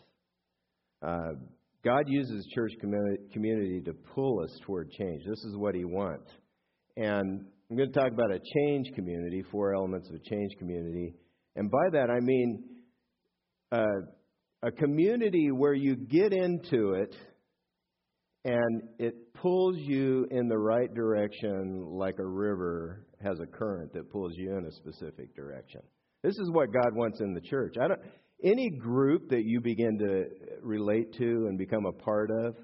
Uh, 1.02 1.32
God 1.84 2.04
uses 2.06 2.46
church 2.54 2.70
community 2.80 3.80
to 3.84 3.92
pull 4.14 4.44
us 4.44 4.56
toward 4.64 4.92
change. 4.92 5.24
This 5.28 5.42
is 5.42 5.56
what 5.56 5.74
He 5.74 5.84
wants. 5.84 6.30
And 6.96 7.44
I'm 7.68 7.76
going 7.76 7.92
to 7.92 7.98
talk 7.98 8.12
about 8.12 8.30
a 8.30 8.38
change 8.38 8.94
community, 8.94 9.42
four 9.50 9.74
elements 9.74 10.08
of 10.08 10.14
a 10.14 10.30
change 10.30 10.52
community. 10.56 11.16
And 11.56 11.68
by 11.68 11.90
that, 11.94 12.10
I 12.10 12.20
mean 12.20 12.62
uh, 13.72 14.02
a 14.62 14.70
community 14.70 15.50
where 15.50 15.74
you 15.74 15.96
get 15.96 16.32
into 16.32 16.92
it 16.92 17.12
and 18.44 18.82
it 18.98 19.34
pulls 19.34 19.76
you 19.76 20.26
in 20.30 20.48
the 20.48 20.58
right 20.58 20.92
direction 20.94 21.86
like 21.90 22.18
a 22.18 22.26
river 22.26 23.06
has 23.22 23.38
a 23.40 23.46
current 23.46 23.92
that 23.92 24.10
pulls 24.10 24.32
you 24.36 24.56
in 24.56 24.64
a 24.64 24.72
specific 24.72 25.34
direction. 25.36 25.80
This 26.22 26.38
is 26.38 26.50
what 26.50 26.72
God 26.72 26.94
wants 26.94 27.20
in 27.20 27.34
the 27.34 27.40
church. 27.40 27.74
I 27.80 27.88
don't, 27.88 28.00
any 28.42 28.70
group 28.70 29.28
that 29.30 29.44
you 29.44 29.60
begin 29.60 29.98
to 29.98 30.24
relate 30.62 31.12
to 31.18 31.46
and 31.48 31.58
become 31.58 31.84
a 31.84 31.92
part 31.92 32.30
of, 32.30 32.56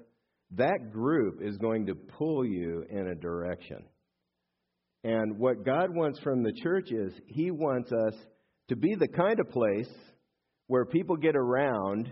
that 0.51 0.91
group 0.91 1.41
is 1.41 1.57
going 1.57 1.85
to 1.87 1.95
pull 1.95 2.45
you 2.45 2.83
in 2.89 3.07
a 3.07 3.15
direction. 3.15 3.83
And 5.03 5.37
what 5.37 5.63
God 5.63 5.93
wants 5.93 6.19
from 6.19 6.41
the 6.41 6.53
church 6.63 6.91
is 6.91 7.13
He 7.27 7.51
wants 7.51 7.91
us 7.91 8.13
to 8.69 8.75
be 8.75 8.95
the 8.95 9.07
kind 9.07 9.39
of 9.39 9.49
place 9.51 9.89
where 10.67 10.85
people 10.85 11.15
get 11.15 11.35
around 11.35 12.09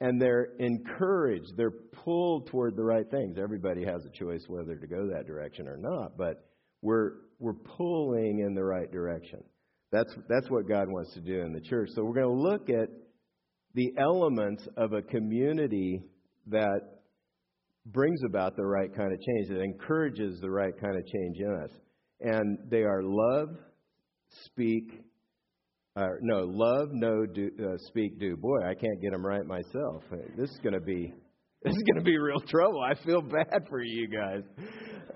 and 0.00 0.20
they're 0.20 0.48
encouraged, 0.58 1.56
they're 1.56 1.70
pulled 2.04 2.48
toward 2.48 2.76
the 2.76 2.84
right 2.84 3.10
things. 3.10 3.38
Everybody 3.38 3.84
has 3.84 4.04
a 4.04 4.10
choice 4.10 4.44
whether 4.48 4.76
to 4.76 4.86
go 4.86 5.08
that 5.08 5.26
direction 5.26 5.68
or 5.68 5.76
not, 5.76 6.18
but 6.18 6.48
we're, 6.82 7.12
we're 7.38 7.54
pulling 7.54 8.40
in 8.40 8.54
the 8.54 8.64
right 8.64 8.90
direction. 8.90 9.42
That's, 9.92 10.12
that's 10.28 10.50
what 10.50 10.68
God 10.68 10.88
wants 10.88 11.14
to 11.14 11.20
do 11.20 11.40
in 11.40 11.52
the 11.52 11.60
church. 11.60 11.88
So 11.94 12.04
we're 12.04 12.14
going 12.14 12.36
to 12.36 12.42
look 12.42 12.68
at 12.68 12.88
the 13.74 13.92
elements 13.98 14.66
of 14.76 14.92
a 14.92 15.02
community 15.02 16.02
that 16.48 16.80
brings 17.86 18.20
about 18.24 18.56
the 18.56 18.66
right 18.66 18.94
kind 18.94 19.12
of 19.12 19.20
change, 19.20 19.48
that 19.48 19.62
encourages 19.62 20.40
the 20.40 20.50
right 20.50 20.74
kind 20.80 20.96
of 20.96 21.06
change 21.06 21.38
in 21.38 21.60
us. 21.64 21.70
And 22.20 22.58
they 22.68 22.82
are 22.82 23.02
love, 23.02 23.56
speak, 24.44 25.05
uh, 25.96 26.08
no, 26.20 26.44
love, 26.44 26.88
no, 26.92 27.26
do, 27.26 27.50
uh, 27.60 27.76
speak, 27.88 28.18
do. 28.20 28.36
Boy, 28.36 28.58
I 28.64 28.74
can't 28.74 29.00
get 29.00 29.12
them 29.12 29.24
right 29.24 29.46
myself. 29.46 30.02
This 30.36 30.50
is 30.50 30.58
going 30.62 30.74
to 30.74 30.80
be 30.80 31.14
this 31.64 31.74
is 31.74 31.82
going 31.82 32.04
to 32.04 32.04
be 32.04 32.18
real 32.18 32.40
trouble. 32.40 32.80
I 32.80 32.94
feel 33.04 33.22
bad 33.22 33.66
for 33.68 33.82
you 33.82 34.08
guys. 34.08 34.42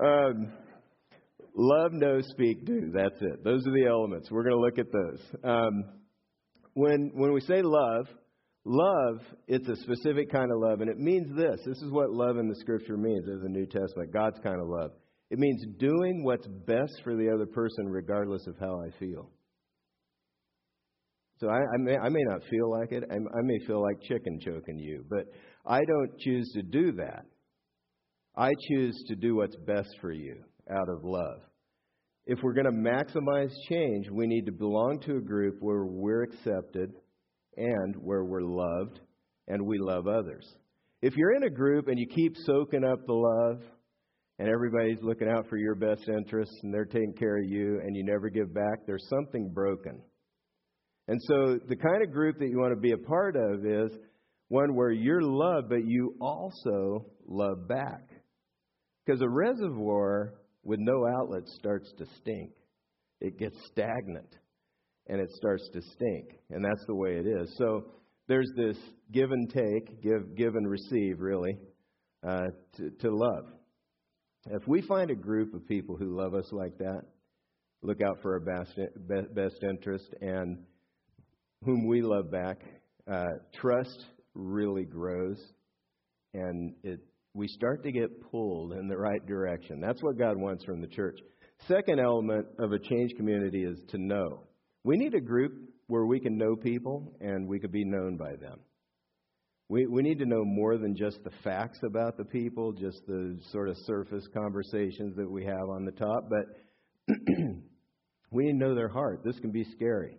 Um, 0.03 0.53
Love, 1.55 1.93
no, 1.93 2.21
speak, 2.21 2.65
do. 2.65 2.91
That's 2.95 3.21
it. 3.21 3.45
Those 3.45 3.67
are 3.67 3.73
the 3.73 3.87
elements. 3.87 4.31
We're 4.31 4.45
going 4.45 4.57
to 4.57 4.61
look 4.61 4.79
at 4.79 4.93
those. 4.93 5.21
Um, 5.45 5.85
when, 6.75 7.11
when 7.15 7.33
we 7.33 7.41
say 7.41 7.63
love, 7.63 8.07
love, 8.65 9.21
it's 9.49 9.69
a 9.69 9.77
specific 9.77 10.31
kind 10.31 10.51
of 10.53 10.61
love, 10.61 10.81
and 10.81 10.89
it 10.89 10.99
means 10.99 11.37
this. 11.37 11.61
This 11.67 11.79
is 11.83 11.91
what 11.91 12.11
love 12.11 12.39
in 12.39 12.49
the 12.49 12.55
Scripture 12.57 12.97
means 12.97 13.29
as 13.29 13.43
a 13.43 13.49
New 13.49 13.67
Testament 13.67 14.13
God's 14.13 14.39
kind 14.43 14.61
of 14.61 14.69
love. 14.69 14.93
It 15.31 15.39
means 15.39 15.65
doing 15.79 16.25
what's 16.25 16.47
best 16.67 17.01
for 17.05 17.17
the 17.17 17.31
other 17.33 17.47
person 17.47 17.89
regardless 17.89 18.47
of 18.47 18.57
how 18.59 18.81
I 18.81 18.91
feel. 18.99 19.31
So 21.41 21.49
I, 21.49 21.57
I, 21.57 21.79
may, 21.79 21.97
I 21.97 22.11
may 22.11 22.23
not 22.23 22.43
feel 22.51 22.71
like 22.71 22.93
it. 22.93 23.03
I, 23.11 23.15
I 23.15 23.43
may 23.43 23.59
feel 23.67 23.81
like 23.81 24.03
chicken 24.03 24.39
choking 24.45 24.79
you, 24.79 25.07
but 25.09 25.25
I 25.67 25.79
don't 25.79 26.19
choose 26.19 26.51
to 26.53 26.63
do 26.63 26.93
that. 26.93 27.25
I 28.37 28.53
choose 28.69 29.03
to 29.09 29.17
do 29.17 29.37
what's 29.37 29.57
best 29.67 29.89
for 30.03 30.13
you 30.13 30.37
out 30.71 30.89
of 30.91 31.03
love. 31.03 31.41
If 32.27 32.41
we're 32.43 32.53
going 32.53 32.67
to 32.67 32.71
maximize 32.73 33.51
change, 33.71 34.11
we 34.11 34.27
need 34.27 34.45
to 34.47 34.53
belong 34.53 35.01
to 35.07 35.17
a 35.17 35.21
group 35.21 35.57
where 35.61 35.87
we're 35.87 36.25
accepted 36.25 36.93
and 37.57 37.97
where 37.97 38.25
we're 38.25 38.43
loved 38.43 39.01
and 39.49 39.67
we 39.67 39.79
love 39.79 40.07
others. 40.07 40.47
If 41.01 41.17
you're 41.17 41.35
in 41.35 41.45
a 41.45 41.51
group 41.51 41.89
and 41.89 41.99
you 41.99 42.07
keep 42.07 42.37
soaking 42.45 42.85
up 42.85 42.99
the 43.07 43.15
love 43.15 43.63
and 44.39 44.49
everybody's 44.49 45.03
looking 45.03 45.29
out 45.29 45.49
for 45.49 45.57
your 45.57 45.75
best 45.75 46.07
interests 46.07 46.55
and 46.63 46.73
they're 46.73 46.85
taking 46.85 47.15
care 47.19 47.39
of 47.39 47.49
you 47.49 47.81
and 47.83 47.97
you 47.97 48.05
never 48.05 48.29
give 48.29 48.53
back, 48.53 48.87
there's 48.87 49.09
something 49.09 49.51
broken. 49.55 50.03
And 51.11 51.21
so 51.23 51.59
the 51.69 51.75
kind 51.75 52.05
of 52.05 52.13
group 52.13 52.39
that 52.39 52.51
you 52.51 52.57
want 52.57 52.73
to 52.73 52.81
be 52.81 52.93
a 52.93 52.97
part 52.97 53.35
of 53.35 53.67
is 53.67 53.91
one 54.47 54.77
where 54.77 54.93
you're 54.93 55.21
loved, 55.21 55.69
but 55.69 55.85
you 55.85 56.15
also 56.21 57.05
love 57.27 57.67
back. 57.67 58.09
Because 59.05 59.21
a 59.21 59.29
reservoir 59.29 60.35
with 60.63 60.79
no 60.79 61.09
outlet 61.09 61.49
starts 61.59 61.93
to 61.99 62.07
stink. 62.21 62.53
It 63.21 63.41
gets 63.41 63.57
stagnant 63.73 64.37
and 65.09 65.21
it 65.21 65.33
starts 65.33 65.69
to 65.73 65.83
stink. 65.83 66.27
And 66.49 66.65
that's 66.65 66.87
the 66.87 66.95
way 66.95 67.17
it 67.17 67.27
is. 67.27 67.53
So 67.59 67.87
there's 68.29 68.53
this 68.57 68.79
give 69.11 69.33
and 69.33 69.51
take, 69.53 70.01
give, 70.01 70.37
give 70.37 70.55
and 70.55 70.71
receive, 70.71 71.19
really, 71.19 71.59
uh, 72.25 72.51
to, 72.77 72.91
to 73.01 73.11
love. 73.11 73.47
If 74.49 74.69
we 74.69 74.81
find 74.83 75.11
a 75.11 75.17
group 75.17 75.55
of 75.55 75.67
people 75.67 75.97
who 75.97 76.17
love 76.17 76.35
us 76.35 76.53
like 76.53 76.79
that, 76.79 77.03
look 77.83 78.01
out 78.01 78.23
for 78.23 78.35
our 78.35 78.41
best, 78.41 78.79
best 79.35 79.57
interest, 79.69 80.07
and 80.21 80.59
whom 81.65 81.87
we 81.87 82.03
love 82.03 82.31
back, 82.31 82.61
uh, 83.11 83.27
trust 83.55 84.07
really 84.35 84.85
grows, 84.85 85.39
and 86.35 86.75
it 86.83 87.01
we 87.35 87.47
start 87.49 87.83
to 87.85 87.93
get 87.93 88.31
pulled 88.31 88.73
in 88.73 88.89
the 88.89 88.97
right 88.97 89.25
direction. 89.25 89.81
That's 89.81 90.03
what 90.03 90.19
God 90.19 90.37
wants 90.37 90.65
from 90.65 90.81
the 90.81 90.89
church. 90.89 91.19
Second 91.69 92.01
element 92.01 92.47
of 92.59 92.73
a 92.73 92.79
change 92.79 93.13
community 93.17 93.63
is 93.63 93.79
to 93.91 93.99
know. 93.99 94.45
We 94.83 94.97
need 94.97 95.15
a 95.15 95.21
group 95.21 95.53
where 95.87 96.07
we 96.07 96.19
can 96.19 96.37
know 96.37 96.57
people 96.57 97.17
and 97.21 97.47
we 97.47 97.61
could 97.61 97.73
be 97.73 97.85
known 97.85 98.17
by 98.17 98.37
them. 98.37 98.59
We, 99.69 99.87
we 99.87 100.03
need 100.03 100.19
to 100.19 100.27
know 100.27 100.45
more 100.45 100.79
than 100.79 100.97
just 100.97 101.23
the 101.23 101.31
facts 101.45 101.79
about 101.85 102.17
the 102.17 102.25
people, 102.25 102.73
just 102.73 103.07
the 103.07 103.39
sort 103.53 103.69
of 103.69 103.77
surface 103.87 104.27
conversations 104.35 105.15
that 105.17 105.31
we 105.31 105.45
have 105.45 105.69
on 105.69 105.85
the 105.85 105.93
top, 105.93 106.29
but 106.29 106.47
we 108.33 108.45
need 108.45 108.53
to 108.53 108.59
know 108.59 108.75
their 108.75 108.89
heart. 108.89 109.23
This 109.25 109.39
can 109.39 109.53
be 109.53 109.65
scary. 109.77 110.19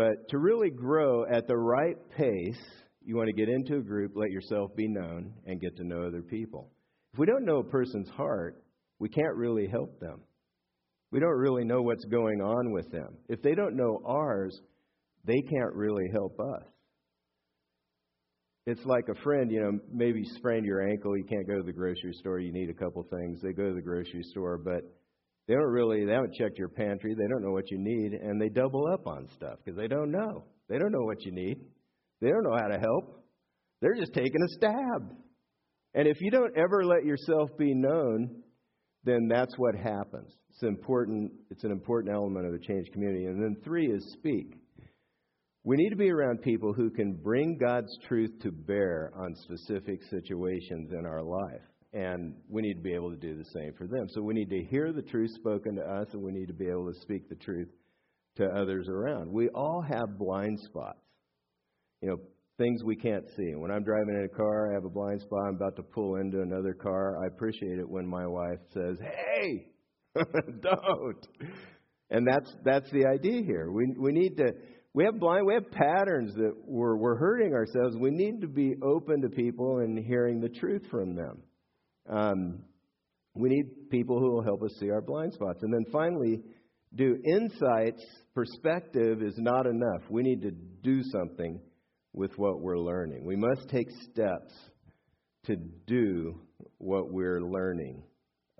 But 0.00 0.30
to 0.30 0.38
really 0.38 0.70
grow 0.70 1.26
at 1.26 1.46
the 1.46 1.58
right 1.58 1.98
pace, 2.16 2.62
you 3.04 3.16
want 3.16 3.26
to 3.26 3.34
get 3.34 3.50
into 3.50 3.76
a 3.76 3.82
group, 3.82 4.12
let 4.14 4.30
yourself 4.30 4.74
be 4.74 4.88
known, 4.88 5.34
and 5.44 5.60
get 5.60 5.76
to 5.76 5.84
know 5.84 6.04
other 6.04 6.22
people. 6.22 6.70
If 7.12 7.18
we 7.18 7.26
don't 7.26 7.44
know 7.44 7.58
a 7.58 7.64
person's 7.64 8.08
heart, 8.08 8.64
we 8.98 9.10
can't 9.10 9.36
really 9.36 9.66
help 9.66 10.00
them. 10.00 10.22
We 11.12 11.20
don't 11.20 11.36
really 11.36 11.64
know 11.64 11.82
what's 11.82 12.06
going 12.06 12.40
on 12.40 12.72
with 12.72 12.90
them. 12.90 13.18
If 13.28 13.42
they 13.42 13.54
don't 13.54 13.76
know 13.76 14.00
ours, 14.06 14.58
they 15.26 15.42
can't 15.42 15.74
really 15.74 16.08
help 16.10 16.40
us. 16.40 16.64
It's 18.64 18.86
like 18.86 19.04
a 19.10 19.22
friend, 19.22 19.52
you 19.52 19.60
know, 19.60 19.80
maybe 19.92 20.24
sprained 20.24 20.64
your 20.64 20.80
ankle, 20.80 21.14
you 21.14 21.24
can't 21.24 21.46
go 21.46 21.58
to 21.58 21.62
the 21.62 21.74
grocery 21.74 22.14
store, 22.14 22.38
you 22.38 22.54
need 22.54 22.70
a 22.70 22.74
couple 22.74 23.02
things. 23.02 23.42
They 23.42 23.52
go 23.52 23.68
to 23.68 23.74
the 23.74 23.82
grocery 23.82 24.22
store, 24.22 24.56
but 24.56 24.80
they 25.50 25.56
don't 25.56 25.72
really, 25.72 26.04
they 26.04 26.12
haven't 26.12 26.34
checked 26.34 26.58
your 26.58 26.68
pantry, 26.68 27.12
they 27.12 27.26
don't 27.26 27.42
know 27.42 27.50
what 27.50 27.72
you 27.72 27.78
need, 27.80 28.12
and 28.12 28.40
they 28.40 28.48
double 28.48 28.86
up 28.94 29.08
on 29.08 29.26
stuff 29.34 29.58
because 29.58 29.76
they 29.76 29.88
don't 29.88 30.12
know. 30.12 30.44
They 30.68 30.78
don't 30.78 30.92
know 30.92 31.02
what 31.02 31.24
you 31.24 31.32
need. 31.32 31.58
They 32.20 32.28
don't 32.28 32.44
know 32.44 32.56
how 32.56 32.68
to 32.68 32.78
help. 32.78 33.24
They're 33.80 33.96
just 33.96 34.14
taking 34.14 34.40
a 34.40 34.48
stab. 34.50 35.10
And 35.94 36.06
if 36.06 36.20
you 36.20 36.30
don't 36.30 36.56
ever 36.56 36.84
let 36.84 37.04
yourself 37.04 37.50
be 37.58 37.74
known, 37.74 38.44
then 39.02 39.26
that's 39.28 39.52
what 39.56 39.74
happens. 39.74 40.32
It's 40.50 40.62
important 40.62 41.32
it's 41.50 41.64
an 41.64 41.72
important 41.72 42.14
element 42.14 42.46
of 42.46 42.52
the 42.52 42.64
change 42.64 42.86
community. 42.92 43.24
And 43.24 43.42
then 43.42 43.56
three 43.64 43.86
is 43.86 44.14
speak. 44.20 44.54
We 45.64 45.74
need 45.74 45.90
to 45.90 45.96
be 45.96 46.12
around 46.12 46.42
people 46.42 46.72
who 46.72 46.90
can 46.90 47.14
bring 47.24 47.58
God's 47.60 47.90
truth 48.06 48.30
to 48.42 48.52
bear 48.52 49.10
on 49.16 49.34
specific 49.34 49.98
situations 50.10 50.92
in 50.92 51.06
our 51.06 51.24
life. 51.24 51.69
And 51.92 52.34
we 52.48 52.62
need 52.62 52.74
to 52.74 52.82
be 52.82 52.94
able 52.94 53.10
to 53.10 53.16
do 53.16 53.36
the 53.36 53.48
same 53.52 53.72
for 53.76 53.86
them. 53.86 54.06
So 54.10 54.22
we 54.22 54.34
need 54.34 54.50
to 54.50 54.62
hear 54.70 54.92
the 54.92 55.02
truth 55.02 55.30
spoken 55.34 55.74
to 55.76 55.82
us, 55.82 56.06
and 56.12 56.22
we 56.22 56.30
need 56.30 56.46
to 56.46 56.54
be 56.54 56.68
able 56.68 56.92
to 56.92 57.00
speak 57.00 57.28
the 57.28 57.34
truth 57.34 57.68
to 58.36 58.44
others 58.44 58.88
around. 58.88 59.32
We 59.32 59.48
all 59.48 59.82
have 59.82 60.18
blind 60.18 60.60
spots. 60.60 61.00
You 62.00 62.10
know, 62.10 62.16
things 62.58 62.84
we 62.84 62.94
can't 62.94 63.24
see. 63.36 63.54
When 63.56 63.70
I'm 63.70 63.82
driving 63.82 64.14
in 64.14 64.24
a 64.24 64.36
car, 64.36 64.70
I 64.70 64.74
have 64.74 64.84
a 64.84 64.90
blind 64.90 65.20
spot, 65.20 65.40
I'm 65.48 65.56
about 65.56 65.76
to 65.76 65.82
pull 65.82 66.16
into 66.16 66.42
another 66.42 66.74
car. 66.74 67.16
I 67.24 67.26
appreciate 67.26 67.78
it 67.78 67.88
when 67.88 68.06
my 68.06 68.26
wife 68.26 68.60
says, 68.72 68.98
"Hey, 69.00 69.72
don't." 70.62 71.26
And 72.10 72.26
that's 72.26 72.54
that's 72.64 72.90
the 72.90 73.06
idea 73.06 73.42
here. 73.42 73.70
We 73.70 73.94
we 73.98 74.12
need 74.12 74.36
to 74.36 74.52
we 74.92 75.04
have 75.04 75.18
blind 75.18 75.46
we 75.46 75.54
have 75.54 75.70
patterns 75.70 76.34
that 76.34 76.52
we're 76.66 76.96
we're 76.96 77.16
hurting 77.16 77.54
ourselves. 77.54 77.96
We 77.96 78.10
need 78.10 78.40
to 78.42 78.48
be 78.48 78.74
open 78.82 79.22
to 79.22 79.28
people 79.28 79.78
and 79.78 79.98
hearing 79.98 80.40
the 80.40 80.48
truth 80.48 80.82
from 80.90 81.14
them. 81.14 81.42
Um, 82.08 82.62
we 83.34 83.48
need 83.48 83.90
people 83.90 84.18
who 84.18 84.32
will 84.32 84.42
help 84.42 84.62
us 84.62 84.72
see 84.78 84.90
our 84.90 85.00
blind 85.00 85.32
spots. 85.32 85.60
And 85.62 85.72
then 85.72 85.84
finally, 85.92 86.42
do 86.94 87.16
insights 87.24 88.04
perspective 88.34 89.22
is 89.22 89.34
not 89.38 89.66
enough. 89.66 90.02
We 90.10 90.22
need 90.22 90.42
to 90.42 90.50
do 90.50 91.02
something 91.04 91.60
with 92.12 92.32
what 92.36 92.60
we're 92.60 92.78
learning. 92.78 93.24
We 93.24 93.36
must 93.36 93.68
take 93.68 93.88
steps 94.10 94.52
to 95.46 95.56
do 95.86 96.40
what 96.78 97.12
we're 97.12 97.40
learning 97.40 98.02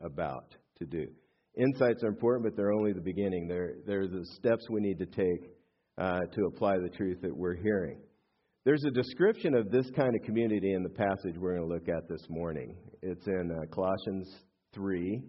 about 0.00 0.54
to 0.78 0.86
do. 0.86 1.06
Insights 1.58 2.04
are 2.04 2.08
important, 2.08 2.44
but 2.44 2.56
they're 2.56 2.72
only 2.72 2.92
the 2.92 3.00
beginning. 3.00 3.48
They're, 3.48 3.74
they're 3.86 4.06
the 4.06 4.24
steps 4.36 4.66
we 4.70 4.80
need 4.80 4.98
to 4.98 5.06
take 5.06 5.50
uh, 5.98 6.20
to 6.20 6.46
apply 6.46 6.78
the 6.78 6.88
truth 6.88 7.18
that 7.22 7.36
we're 7.36 7.56
hearing. 7.56 7.98
There's 8.62 8.84
a 8.84 8.90
description 8.90 9.54
of 9.54 9.70
this 9.70 9.90
kind 9.96 10.14
of 10.14 10.22
community 10.22 10.74
in 10.74 10.82
the 10.82 10.90
passage 10.90 11.34
we're 11.38 11.56
going 11.56 11.66
to 11.66 11.74
look 11.74 11.88
at 11.88 12.06
this 12.10 12.26
morning. 12.28 12.76
It's 13.00 13.26
in 13.26 13.50
uh, 13.50 13.74
Colossians 13.74 14.30
3, 14.74 15.22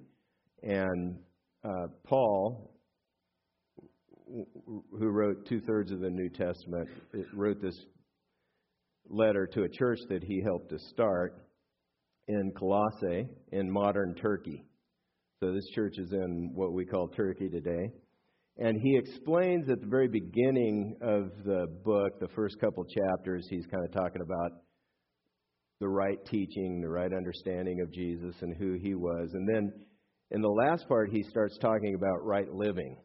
and 0.64 1.18
uh, 1.64 1.88
Paul, 2.04 2.76
who 4.28 5.08
wrote 5.08 5.48
two 5.48 5.62
thirds 5.62 5.94
of 5.94 6.02
the 6.02 6.10
New 6.10 6.28
Testament, 6.28 6.90
wrote 7.34 7.62
this 7.62 7.80
letter 9.10 9.48
to 9.54 9.64
a 9.64 9.70
church 9.70 10.00
that 10.10 10.26
he 10.26 10.42
helped 10.42 10.70
to 10.72 10.80
start 10.90 11.48
in 12.28 12.52
Colossae 12.60 13.30
in 13.54 13.72
modern 13.72 14.14
Turkey. 14.16 14.66
So 15.40 15.54
this 15.54 15.70
church 15.74 15.94
is 16.00 16.12
in 16.12 16.52
what 16.54 16.74
we 16.74 16.84
call 16.84 17.08
Turkey 17.08 17.48
today. 17.48 17.94
And 18.58 18.80
he 18.82 18.98
explains 18.98 19.70
at 19.70 19.80
the 19.80 19.88
very 19.88 20.08
beginning 20.08 20.98
of 21.02 21.32
the 21.46 21.68
book, 21.84 22.20
the 22.20 22.28
first 22.36 22.60
couple 22.60 22.86
chapters, 22.86 23.48
he's 23.50 23.66
kind 23.66 23.84
of 23.84 23.92
talking 23.92 24.22
about 24.22 24.52
the 25.80 25.88
right 25.88 26.24
teaching, 26.26 26.80
the 26.82 26.90
right 26.90 27.12
understanding 27.12 27.82
of 27.82 27.92
Jesus 27.92 28.36
and 28.42 28.56
who 28.56 28.74
he 28.74 28.94
was. 28.94 29.30
And 29.34 29.48
then 29.48 29.74
in 30.30 30.42
the 30.42 30.48
last 30.48 30.88
part, 30.88 31.10
he 31.12 31.24
starts 31.24 31.58
talking 31.58 31.96
about 31.96 32.26
right 32.26 32.52
living. 32.54 32.98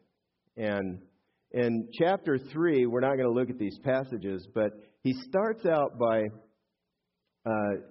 And 0.57 0.99
in 1.51 1.87
chapter 1.93 2.37
3, 2.37 2.85
we're 2.85 2.99
not 2.99 3.15
going 3.15 3.27
to 3.27 3.31
look 3.31 3.49
at 3.49 3.57
these 3.57 3.79
passages, 3.83 4.47
but 4.53 4.71
he 5.01 5.13
starts 5.29 5.65
out 5.65 5.97
by 5.97 6.23
uh, 7.45 7.81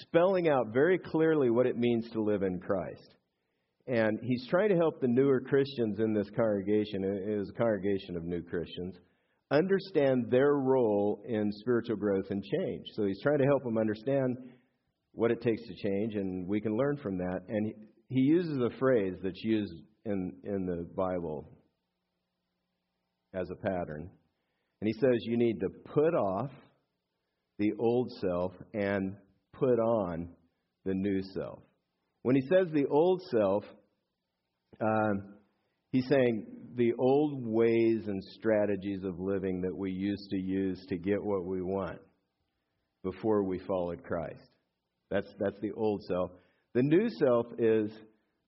spelling 0.00 0.48
out 0.48 0.72
very 0.72 0.98
clearly 0.98 1.50
what 1.50 1.66
it 1.66 1.76
means 1.76 2.10
to 2.10 2.22
live 2.22 2.42
in 2.42 2.60
Christ. 2.60 3.14
And 3.86 4.18
he's 4.22 4.46
trying 4.48 4.70
to 4.70 4.76
help 4.76 5.00
the 5.00 5.08
newer 5.08 5.40
Christians 5.40 5.98
in 6.00 6.14
this 6.14 6.28
congregation, 6.34 7.04
it 7.04 7.28
is 7.28 7.50
a 7.50 7.52
congregation 7.52 8.16
of 8.16 8.24
new 8.24 8.42
Christians, 8.42 8.96
understand 9.50 10.30
their 10.30 10.54
role 10.54 11.22
in 11.26 11.52
spiritual 11.52 11.96
growth 11.96 12.24
and 12.30 12.42
change. 12.42 12.86
So 12.94 13.04
he's 13.04 13.20
trying 13.22 13.38
to 13.38 13.44
help 13.44 13.62
them 13.62 13.76
understand 13.76 14.38
what 15.12 15.30
it 15.30 15.42
takes 15.42 15.62
to 15.66 15.74
change, 15.74 16.14
and 16.14 16.48
we 16.48 16.60
can 16.60 16.76
learn 16.76 16.96
from 16.96 17.18
that. 17.18 17.42
And 17.48 17.72
he, 18.08 18.20
uses 18.20 18.58
a 18.58 18.76
phrase 18.78 19.14
that's 19.22 19.44
used 19.44 19.74
in, 20.04 20.32
in 20.44 20.66
the 20.66 20.88
Bible 20.96 21.48
as 23.34 23.48
a 23.50 23.54
pattern. 23.54 24.10
And 24.80 24.88
he 24.88 24.94
says 24.94 25.18
you 25.22 25.36
need 25.36 25.60
to 25.60 25.68
put 25.92 26.14
off 26.14 26.50
the 27.58 27.72
old 27.78 28.10
self 28.20 28.52
and 28.72 29.16
put 29.52 29.78
on 29.78 30.30
the 30.84 30.94
new 30.94 31.22
self. 31.34 31.60
When 32.24 32.36
he 32.36 32.42
says 32.48 32.68
the 32.72 32.86
old 32.86 33.20
self, 33.30 33.64
um, 34.80 35.34
he's 35.92 36.08
saying 36.08 36.46
the 36.74 36.94
old 36.98 37.44
ways 37.44 38.04
and 38.06 38.24
strategies 38.38 39.04
of 39.04 39.20
living 39.20 39.60
that 39.60 39.76
we 39.76 39.90
used 39.90 40.30
to 40.30 40.38
use 40.38 40.82
to 40.88 40.96
get 40.96 41.22
what 41.22 41.44
we 41.44 41.60
want 41.60 41.98
before 43.02 43.44
we 43.44 43.58
followed 43.58 44.02
Christ. 44.04 44.40
That's, 45.10 45.28
that's 45.38 45.60
the 45.60 45.72
old 45.72 46.02
self. 46.04 46.30
The 46.72 46.82
new 46.82 47.10
self 47.10 47.44
is 47.58 47.90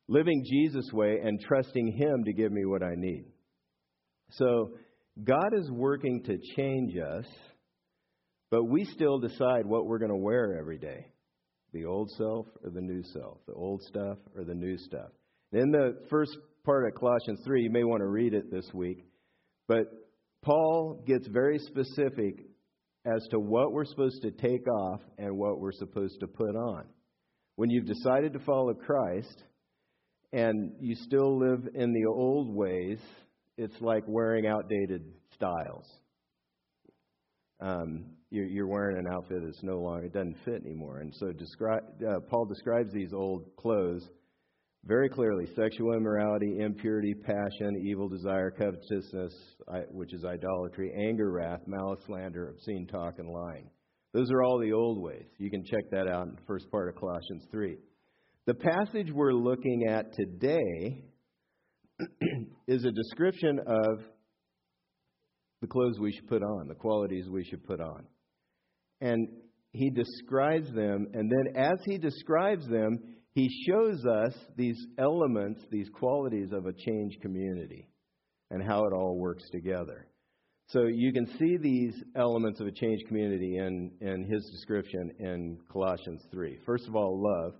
living 0.09 0.43
Jesus' 0.51 0.91
way 0.95 1.19
and 1.23 1.39
trusting 1.39 1.99
Him 1.99 2.25
to 2.25 2.33
give 2.33 2.53
me 2.53 2.65
what 2.65 2.83
I 2.83 2.95
need. 2.97 3.27
So 4.31 4.71
God 5.23 5.53
is 5.53 5.71
working 5.71 6.23
to 6.25 6.39
change 6.57 6.95
us, 6.97 7.27
but 8.51 8.65
we 8.65 8.87
still 8.87 9.19
decide 9.19 9.67
what 9.67 9.85
we're 9.85 9.99
going 9.99 10.11
to 10.13 10.17
wear 10.17 10.57
every 10.59 10.79
day 10.79 11.09
the 11.73 11.85
old 11.85 12.11
self 12.17 12.47
or 12.65 12.71
the 12.71 12.81
new 12.81 13.03
self, 13.13 13.39
the 13.47 13.55
old 13.55 13.83
stuff 13.83 14.19
or 14.37 14.45
the 14.45 14.55
new 14.55 14.77
stuff. 14.79 15.11
In 15.53 15.71
the 15.71 15.97
first 16.11 16.37
part 16.65 16.87
of 16.87 16.99
Colossians 16.99 17.41
3, 17.45 17.63
you 17.63 17.71
may 17.71 17.85
want 17.85 18.01
to 18.01 18.07
read 18.07 18.35
it 18.35 18.51
this 18.51 18.69
week, 18.75 19.05
but 19.69 19.87
Paul 20.43 21.03
gets 21.07 21.27
very 21.29 21.59
specific 21.59 22.45
as 23.05 23.27
to 23.31 23.39
what 23.39 23.73
we're 23.73 23.85
supposed 23.85 24.23
to 24.23 24.31
take 24.33 24.67
off 24.69 25.01
and 25.19 25.37
what 25.37 25.61
we're 25.61 25.73
supposed 25.73 26.19
to 26.21 26.27
put 26.27 26.57
on. 26.57 26.85
When 27.55 27.71
you've 27.71 27.87
decided 27.87 28.33
to 28.33 28.41
follow 28.41 28.75
Christ 28.75 29.43
and 30.33 30.73
you 30.81 30.95
still 30.97 31.39
live 31.39 31.69
in 31.75 31.93
the 31.93 32.07
old 32.07 32.55
ways, 32.55 32.99
it's 33.57 33.81
like 33.81 34.03
wearing 34.07 34.47
outdated 34.47 35.05
styles. 35.35 35.87
Um, 37.61 38.16
you're, 38.31 38.47
you're, 38.47 38.67
wearing 38.67 38.99
an 38.99 39.07
outfit 39.13 39.39
that's 39.45 39.63
no 39.63 39.79
longer 39.79 40.07
it 40.07 40.13
doesn't 40.13 40.37
fit 40.45 40.63
anymore, 40.65 40.99
and 40.99 41.15
so 41.15 41.33
describe, 41.33 41.83
uh, 42.07 42.21
Paul 42.29 42.47
describes 42.47 42.93
these 42.93 43.13
old 43.13 43.45
clothes 43.57 44.09
very 44.85 45.09
clearly: 45.09 45.47
sexual 45.55 45.95
immorality, 45.95 46.59
impurity, 46.61 47.15
passion, 47.15 47.85
evil 47.85 48.09
desire, 48.09 48.51
covetousness, 48.51 49.35
which 49.91 50.13
is 50.13 50.25
idolatry, 50.25 50.93
anger, 51.09 51.31
wrath, 51.31 51.61
malice, 51.67 52.01
slander, 52.07 52.51
obscene 52.51 52.87
talk, 52.87 53.19
and 53.19 53.29
lying. 53.29 53.71
Those 54.13 54.31
are 54.31 54.43
all 54.43 54.59
the 54.59 54.73
old 54.73 55.03
ways. 55.03 55.27
You 55.39 55.51
can 55.51 55.65
check 55.65 55.91
that 55.91 56.09
out 56.09 56.27
in 56.27 56.37
the 56.37 56.43
first 56.47 56.71
part 56.71 56.89
of 56.89 56.97
Colossians 56.97 57.45
3. 57.51 57.77
The 58.47 58.55
passage 58.55 59.13
we're 59.13 59.35
looking 59.35 59.89
at 59.89 60.07
today 60.15 61.05
is 62.69 62.85
a 62.85 62.93
description 62.93 63.59
of 63.67 63.99
the 65.61 65.67
clothes 65.67 65.99
we 66.01 66.13
should 66.13 66.29
put 66.29 66.43
on, 66.43 66.69
the 66.69 66.75
qualities 66.75 67.29
we 67.29 67.45
should 67.45 67.65
put 67.65 67.81
on. 67.81 68.07
And 69.01 69.29
he 69.73 69.91
describes 69.91 70.73
them, 70.73 71.09
and 71.13 71.31
then 71.31 71.57
as 71.57 71.79
he 71.85 71.99
describes 71.99 72.67
them, 72.67 72.99
he 73.35 73.49
shows 73.69 74.03
us 74.07 74.35
these 74.57 74.79
elements, 74.99 75.61
these 75.71 75.89
qualities 75.91 76.53
of 76.53 76.65
a 76.65 76.73
changed 76.73 77.21
community, 77.21 77.87
and 78.51 78.63
how 78.63 78.85
it 78.87 78.95
all 78.95 79.19
works 79.19 79.45
together. 79.53 80.07
So 80.69 80.87
you 80.87 81.13
can 81.13 81.27
see 81.39 81.59
these 81.59 81.95
elements 82.17 82.61
of 82.61 82.67
a 82.67 82.73
changed 82.73 83.07
community 83.07 83.59
in, 83.59 83.93
in 84.01 84.25
his 84.25 84.49
description 84.51 85.13
in 85.21 85.59
Colossians 85.71 86.23
3. 86.33 86.59
First 86.65 86.89
of 86.89 86.97
all, 86.97 87.23
love 87.23 87.53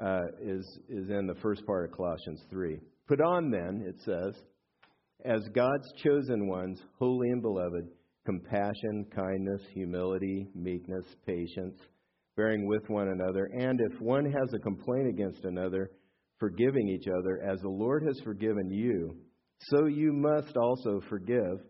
uh, 0.00 0.26
is, 0.42 0.78
is 0.88 1.08
in 1.08 1.26
the 1.26 1.40
first 1.40 1.64
part 1.64 1.88
of 1.88 1.96
Colossians 1.96 2.42
3. 2.50 2.78
Put 3.06 3.20
on 3.20 3.50
then, 3.50 3.84
it 3.86 3.96
says, 4.04 4.34
as 5.24 5.48
God's 5.54 5.90
chosen 6.02 6.46
ones, 6.46 6.78
holy 6.98 7.28
and 7.30 7.40
beloved, 7.40 7.88
compassion, 8.26 9.06
kindness, 9.14 9.62
humility, 9.72 10.48
meekness, 10.54 11.06
patience, 11.26 11.78
bearing 12.36 12.66
with 12.66 12.82
one 12.88 13.08
another, 13.08 13.48
and 13.58 13.80
if 13.80 14.00
one 14.00 14.24
has 14.26 14.52
a 14.52 14.58
complaint 14.58 15.08
against 15.08 15.44
another, 15.44 15.90
forgiving 16.38 16.88
each 16.88 17.06
other, 17.08 17.40
as 17.50 17.60
the 17.60 17.68
Lord 17.68 18.02
has 18.04 18.20
forgiven 18.24 18.70
you, 18.70 19.16
so 19.70 19.86
you 19.86 20.12
must 20.12 20.56
also 20.56 21.00
forgive. 21.08 21.60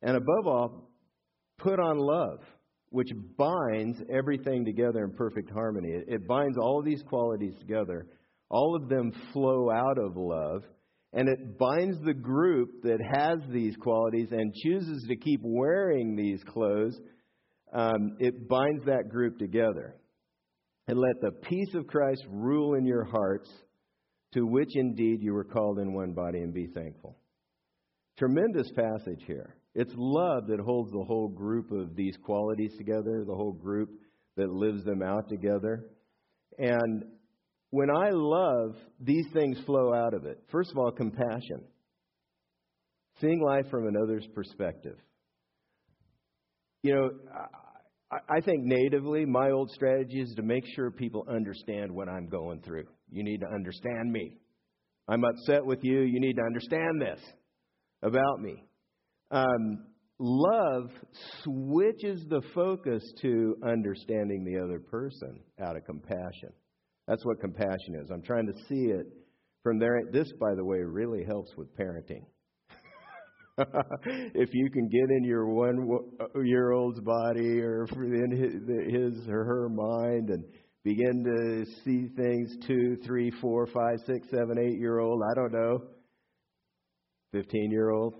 And 0.00 0.16
above 0.16 0.46
all, 0.46 0.90
put 1.58 1.78
on 1.78 1.98
love, 1.98 2.40
which 2.88 3.10
binds 3.36 4.00
everything 4.10 4.64
together 4.64 5.04
in 5.04 5.12
perfect 5.12 5.50
harmony. 5.50 5.90
It, 6.06 6.26
binds 6.26 6.56
all 6.56 6.78
of 6.78 6.84
these 6.84 7.02
qualities 7.02 7.54
together. 7.58 8.06
All 8.48 8.76
of 8.76 8.88
them 8.88 9.12
flow 9.32 9.70
out 9.70 9.98
of 9.98 10.16
love 10.16 10.62
and 11.14 11.28
it 11.28 11.56
binds 11.58 11.96
the 12.04 12.12
group 12.12 12.82
that 12.82 12.98
has 13.00 13.38
these 13.50 13.76
qualities 13.76 14.28
and 14.32 14.52
chooses 14.52 15.06
to 15.08 15.16
keep 15.16 15.40
wearing 15.44 16.16
these 16.16 16.42
clothes. 16.42 17.00
Um, 17.72 18.16
it 18.18 18.48
binds 18.48 18.84
that 18.86 19.08
group 19.08 19.38
together. 19.38 19.94
And 20.88 20.98
let 20.98 21.20
the 21.20 21.30
peace 21.48 21.72
of 21.74 21.86
Christ 21.86 22.24
rule 22.28 22.74
in 22.74 22.84
your 22.84 23.04
hearts, 23.04 23.48
to 24.34 24.44
which 24.44 24.70
indeed 24.74 25.22
you 25.22 25.32
were 25.32 25.44
called 25.44 25.78
in 25.78 25.94
one 25.94 26.12
body, 26.12 26.40
and 26.40 26.52
be 26.52 26.66
thankful. 26.66 27.16
Tremendous 28.18 28.70
passage 28.72 29.22
here. 29.26 29.56
It's 29.74 29.94
love 29.96 30.48
that 30.48 30.60
holds 30.60 30.90
the 30.90 31.04
whole 31.06 31.28
group 31.28 31.70
of 31.70 31.94
these 31.96 32.16
qualities 32.24 32.74
together, 32.76 33.24
the 33.24 33.34
whole 33.34 33.52
group 33.52 33.90
that 34.36 34.50
lives 34.50 34.84
them 34.84 35.00
out 35.00 35.28
together. 35.28 35.86
And 36.58 37.04
when 37.74 37.90
I 37.90 38.10
love, 38.12 38.76
these 39.00 39.26
things 39.32 39.58
flow 39.66 39.92
out 39.92 40.14
of 40.14 40.26
it. 40.26 40.38
First 40.52 40.70
of 40.70 40.78
all, 40.78 40.92
compassion. 40.92 41.64
Seeing 43.20 43.42
life 43.42 43.68
from 43.68 43.88
another's 43.88 44.24
perspective. 44.32 44.96
You 46.84 46.94
know, 46.94 47.10
I 48.12 48.40
think 48.42 48.60
natively, 48.62 49.24
my 49.24 49.50
old 49.50 49.70
strategy 49.70 50.20
is 50.20 50.32
to 50.36 50.42
make 50.42 50.62
sure 50.76 50.92
people 50.92 51.26
understand 51.28 51.90
what 51.90 52.08
I'm 52.08 52.28
going 52.28 52.60
through. 52.60 52.84
You 53.10 53.24
need 53.24 53.40
to 53.40 53.48
understand 53.52 54.12
me. 54.12 54.36
I'm 55.08 55.24
upset 55.24 55.66
with 55.66 55.80
you. 55.82 56.02
You 56.02 56.20
need 56.20 56.34
to 56.34 56.42
understand 56.42 57.02
this 57.02 57.20
about 58.02 58.40
me. 58.40 58.62
Um, 59.32 59.86
love 60.20 60.90
switches 61.42 62.24
the 62.28 62.42
focus 62.54 63.02
to 63.22 63.56
understanding 63.66 64.44
the 64.44 64.62
other 64.62 64.78
person 64.78 65.40
out 65.60 65.76
of 65.76 65.84
compassion. 65.84 66.52
That's 67.06 67.24
what 67.24 67.40
compassion 67.40 67.96
is. 68.02 68.10
I'm 68.10 68.22
trying 68.22 68.46
to 68.46 68.54
see 68.68 68.86
it 68.86 69.06
from 69.62 69.78
there. 69.78 70.00
This, 70.10 70.32
by 70.40 70.54
the 70.54 70.64
way, 70.64 70.78
really 70.78 71.24
helps 71.24 71.50
with 71.56 71.68
parenting. 71.76 72.24
if 73.58 74.50
you 74.52 74.70
can 74.70 74.88
get 74.88 75.10
in 75.10 75.24
your 75.24 75.46
one 75.46 75.86
year 76.44 76.72
old's 76.72 77.00
body 77.00 77.60
or 77.60 77.86
in 77.94 78.30
his 78.90 79.28
or 79.28 79.44
her 79.44 79.68
mind 79.68 80.30
and 80.30 80.44
begin 80.82 81.24
to 81.24 81.64
see 81.84 82.08
things 82.16 82.56
two, 82.66 82.96
three, 83.06 83.30
four, 83.40 83.66
five, 83.66 83.98
six, 84.06 84.26
seven, 84.30 84.58
eight 84.58 84.78
year 84.78 84.98
old, 84.98 85.22
I 85.22 85.34
don't 85.34 85.52
know, 85.52 85.82
15 87.32 87.70
year 87.70 87.90
old. 87.90 88.14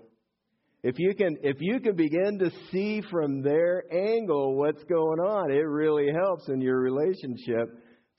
If 0.83 0.95
you 0.99 1.15
can 1.15 1.37
if 1.41 1.57
you 1.59 1.79
can 1.79 1.95
begin 1.95 2.37
to 2.39 2.51
see 2.71 3.01
from 3.09 3.41
their 3.41 3.83
angle 3.91 4.55
what's 4.55 4.83
going 4.83 5.19
on, 5.19 5.51
it 5.51 5.65
really 5.67 6.11
helps 6.13 6.47
in 6.47 6.61
your 6.61 6.79
relationship 6.79 7.69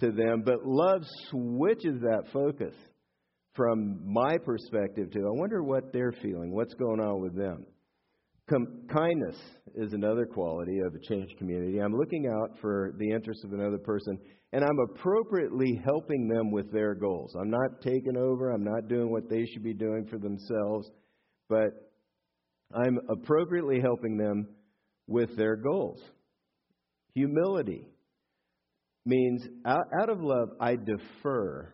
to 0.01 0.11
them. 0.13 0.43
But 0.45 0.65
love 0.65 1.03
switches 1.31 2.01
that 2.03 2.25
focus 2.33 2.75
from 3.55 4.01
my 4.05 4.37
perspective 4.39 5.11
to, 5.13 5.19
I 5.21 5.31
wonder 5.31 5.63
what 5.63 5.93
they're 5.93 6.15
feeling, 6.23 6.53
what's 6.53 6.75
going 6.75 7.01
on 7.01 7.21
with 7.23 7.37
them. 7.37 7.65
Com- 8.49 8.83
kindness 8.93 9.37
is 9.75 9.93
another 9.93 10.25
quality 10.25 10.79
of 10.87 10.95
a 10.95 11.01
changed 11.01 11.37
community. 11.39 11.79
I'm 11.79 11.97
looking 11.97 12.27
out 12.29 12.59
for 12.61 12.93
the 12.99 13.11
interests 13.11 13.45
of 13.45 13.53
another 13.53 13.79
person, 13.79 14.19
and 14.53 14.63
I'm 14.63 14.79
appropriately 14.91 15.81
helping 15.85 16.29
them 16.29 16.53
with 16.53 16.71
their 16.71 16.95
goals. 16.95 17.35
I'm 17.35 17.51
not 17.51 17.83
taking 17.83 18.17
over, 18.17 18.51
I'm 18.51 18.63
not 18.63 18.89
doing 18.89 19.11
what 19.11 19.29
they 19.29 19.47
should 19.47 19.65
be 19.65 19.75
doing 19.75 20.07
for 20.09 20.19
themselves, 20.19 20.89
but 21.49 21.71
I'm 22.73 22.99
appropriately 23.09 23.81
helping 23.81 24.17
them 24.17 24.49
with 25.09 25.37
their 25.37 25.57
goals. 25.57 26.01
Humility 27.15 27.89
means 29.07 29.47
out, 29.65 29.87
out 30.01 30.11
of 30.11 30.21
love, 30.21 30.51
I 30.61 30.77
defer 30.77 31.73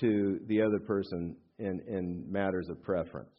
to 0.00 0.38
the 0.46 0.62
other 0.62 0.78
person 0.86 1.36
in, 1.58 1.80
in 1.88 2.24
matters 2.30 2.68
of 2.68 2.82
preference. 2.82 3.30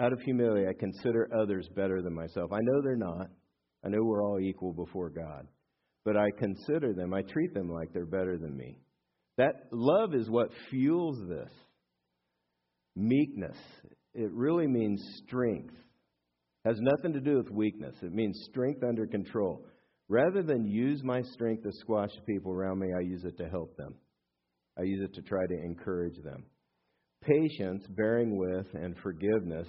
Out 0.00 0.12
of 0.12 0.20
humility, 0.20 0.66
I 0.68 0.74
consider 0.78 1.28
others 1.36 1.68
better 1.74 2.02
than 2.02 2.14
myself. 2.14 2.52
I 2.52 2.60
know 2.62 2.82
they're 2.82 2.96
not. 2.96 3.28
I 3.84 3.88
know 3.88 4.02
we're 4.02 4.22
all 4.22 4.40
equal 4.40 4.72
before 4.72 5.10
God. 5.10 5.46
But 6.04 6.16
I 6.16 6.30
consider 6.38 6.94
them, 6.94 7.12
I 7.12 7.22
treat 7.22 7.52
them 7.52 7.70
like 7.70 7.92
they're 7.92 8.06
better 8.06 8.38
than 8.38 8.56
me. 8.56 8.78
That 9.36 9.68
love 9.72 10.14
is 10.14 10.30
what 10.30 10.50
fuels 10.70 11.18
this. 11.28 11.50
Meekness. 12.96 13.56
It 14.14 14.30
really 14.32 14.66
means 14.66 15.02
strength. 15.26 15.74
Has 16.64 16.78
nothing 16.80 17.12
to 17.12 17.20
do 17.20 17.36
with 17.36 17.50
weakness. 17.50 17.94
It 18.02 18.12
means 18.12 18.46
strength 18.50 18.82
under 18.82 19.06
control. 19.06 19.64
Rather 20.08 20.42
than 20.42 20.66
use 20.66 21.02
my 21.02 21.22
strength 21.22 21.64
to 21.64 21.72
squash 21.72 22.10
people 22.26 22.52
around 22.52 22.78
me, 22.78 22.88
I 22.96 23.00
use 23.00 23.24
it 23.24 23.36
to 23.38 23.48
help 23.48 23.76
them. 23.76 23.94
I 24.78 24.82
use 24.82 25.02
it 25.04 25.14
to 25.14 25.22
try 25.22 25.46
to 25.46 25.54
encourage 25.54 26.22
them. 26.22 26.44
Patience, 27.22 27.84
bearing 27.90 28.38
with, 28.38 28.66
and 28.74 28.96
forgiveness. 29.02 29.66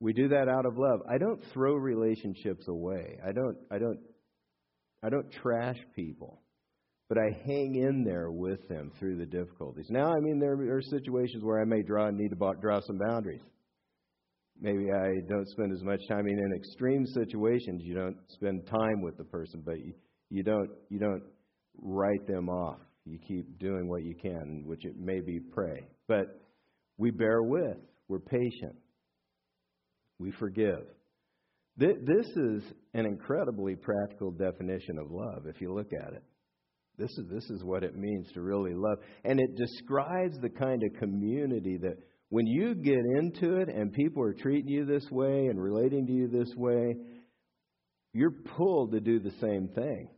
We 0.00 0.12
do 0.12 0.28
that 0.28 0.48
out 0.48 0.66
of 0.66 0.76
love. 0.76 1.00
I 1.08 1.18
don't 1.18 1.40
throw 1.52 1.74
relationships 1.74 2.66
away. 2.66 3.18
I 3.24 3.32
don't 3.32 3.56
I 3.70 3.78
don't 3.78 4.00
I 5.02 5.10
don't 5.10 5.30
trash 5.42 5.78
people. 5.94 6.40
But 7.08 7.18
I 7.18 7.38
hang 7.44 7.74
in 7.74 8.04
there 8.04 8.30
with 8.30 8.66
them 8.68 8.90
through 8.98 9.18
the 9.18 9.26
difficulties. 9.26 9.86
Now, 9.90 10.14
I 10.14 10.20
mean, 10.20 10.40
there 10.40 10.54
are 10.74 10.82
situations 10.82 11.44
where 11.44 11.60
I 11.60 11.64
may 11.64 11.82
draw 11.82 12.08
need 12.10 12.30
to 12.30 12.54
draw 12.60 12.80
some 12.80 12.98
boundaries. 12.98 13.42
Maybe 14.60 14.92
I 14.92 15.08
don't 15.28 15.48
spend 15.48 15.72
as 15.72 15.82
much 15.82 16.00
time. 16.08 16.18
I 16.18 16.22
mean, 16.22 16.38
in 16.38 16.52
extreme 16.54 17.04
situations, 17.06 17.82
you 17.84 17.94
don't 17.94 18.16
spend 18.28 18.66
time 18.66 19.02
with 19.02 19.16
the 19.16 19.24
person, 19.24 19.62
but 19.64 19.78
you, 19.78 19.94
you 20.30 20.42
don't 20.42 20.70
you 20.88 20.98
don't 20.98 21.22
write 21.80 22.26
them 22.26 22.48
off 22.48 22.78
you 23.04 23.18
keep 23.26 23.58
doing 23.58 23.88
what 23.88 24.04
you 24.04 24.14
can, 24.14 24.62
which 24.64 24.84
it 24.84 24.96
may 24.98 25.20
be 25.20 25.40
pray. 25.40 25.86
But 26.06 26.40
we 26.98 27.10
bear 27.10 27.42
with, 27.42 27.78
we're 28.08 28.20
patient, 28.20 28.76
we 30.18 30.30
forgive. 30.32 30.84
This 31.76 32.26
is 32.36 32.62
an 32.94 33.06
incredibly 33.06 33.74
practical 33.74 34.30
definition 34.30 34.98
of 34.98 35.10
love 35.10 35.46
if 35.46 35.60
you 35.60 35.72
look 35.72 35.90
at 35.92 36.12
it. 36.12 36.22
This 36.98 37.10
is, 37.10 37.24
this 37.30 37.44
is 37.50 37.64
what 37.64 37.82
it 37.82 37.96
means 37.96 38.30
to 38.34 38.42
really 38.42 38.74
love. 38.74 38.98
And 39.24 39.40
it 39.40 39.56
describes 39.56 40.38
the 40.38 40.50
kind 40.50 40.82
of 40.84 41.00
community 41.00 41.78
that 41.78 41.96
when 42.32 42.46
you 42.46 42.74
get 42.74 43.04
into 43.18 43.56
it 43.56 43.68
and 43.68 43.92
people 43.92 44.22
are 44.22 44.32
treating 44.32 44.70
you 44.70 44.86
this 44.86 45.04
way 45.10 45.48
and 45.48 45.62
relating 45.62 46.06
to 46.06 46.12
you 46.14 46.28
this 46.28 46.50
way, 46.56 46.96
you're 48.14 48.30
pulled 48.56 48.92
to 48.92 49.00
do 49.00 49.20
the 49.20 49.34
same 49.38 49.68
thing. 49.74 50.08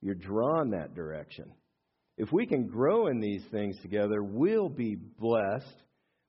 You're 0.00 0.14
drawn 0.14 0.70
that 0.70 0.94
direction. 0.94 1.52
If 2.16 2.32
we 2.32 2.46
can 2.46 2.68
grow 2.68 3.08
in 3.08 3.20
these 3.20 3.42
things 3.50 3.76
together, 3.82 4.22
we'll 4.22 4.70
be 4.70 4.94
blessed. 4.94 5.76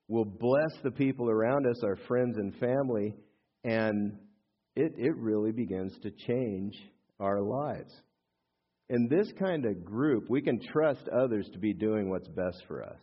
We'll 0.08 0.26
bless 0.26 0.72
the 0.82 0.90
people 0.90 1.30
around 1.30 1.66
us, 1.66 1.82
our 1.82 1.96
friends 2.06 2.36
and 2.36 2.54
family, 2.56 3.14
and 3.64 4.12
it, 4.76 4.92
it 4.98 5.16
really 5.16 5.52
begins 5.52 5.94
to 6.02 6.10
change 6.10 6.74
our 7.18 7.40
lives. 7.40 7.94
In 8.90 9.08
this 9.08 9.32
kind 9.38 9.64
of 9.64 9.86
group, 9.86 10.28
we 10.28 10.42
can 10.42 10.60
trust 10.70 11.08
others 11.08 11.48
to 11.54 11.58
be 11.58 11.72
doing 11.72 12.10
what's 12.10 12.28
best 12.28 12.62
for 12.68 12.82
us. 12.82 12.98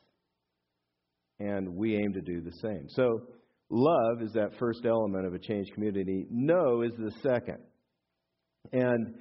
And 1.39 1.75
we 1.75 1.95
aim 1.95 2.13
to 2.13 2.21
do 2.21 2.41
the 2.41 2.53
same. 2.61 2.87
So, 2.89 3.21
love 3.69 4.21
is 4.21 4.31
that 4.33 4.51
first 4.59 4.85
element 4.85 5.25
of 5.25 5.33
a 5.33 5.39
changed 5.39 5.73
community. 5.73 6.25
No 6.29 6.81
is 6.81 6.91
the 6.97 7.11
second. 7.21 7.57
And 8.71 9.15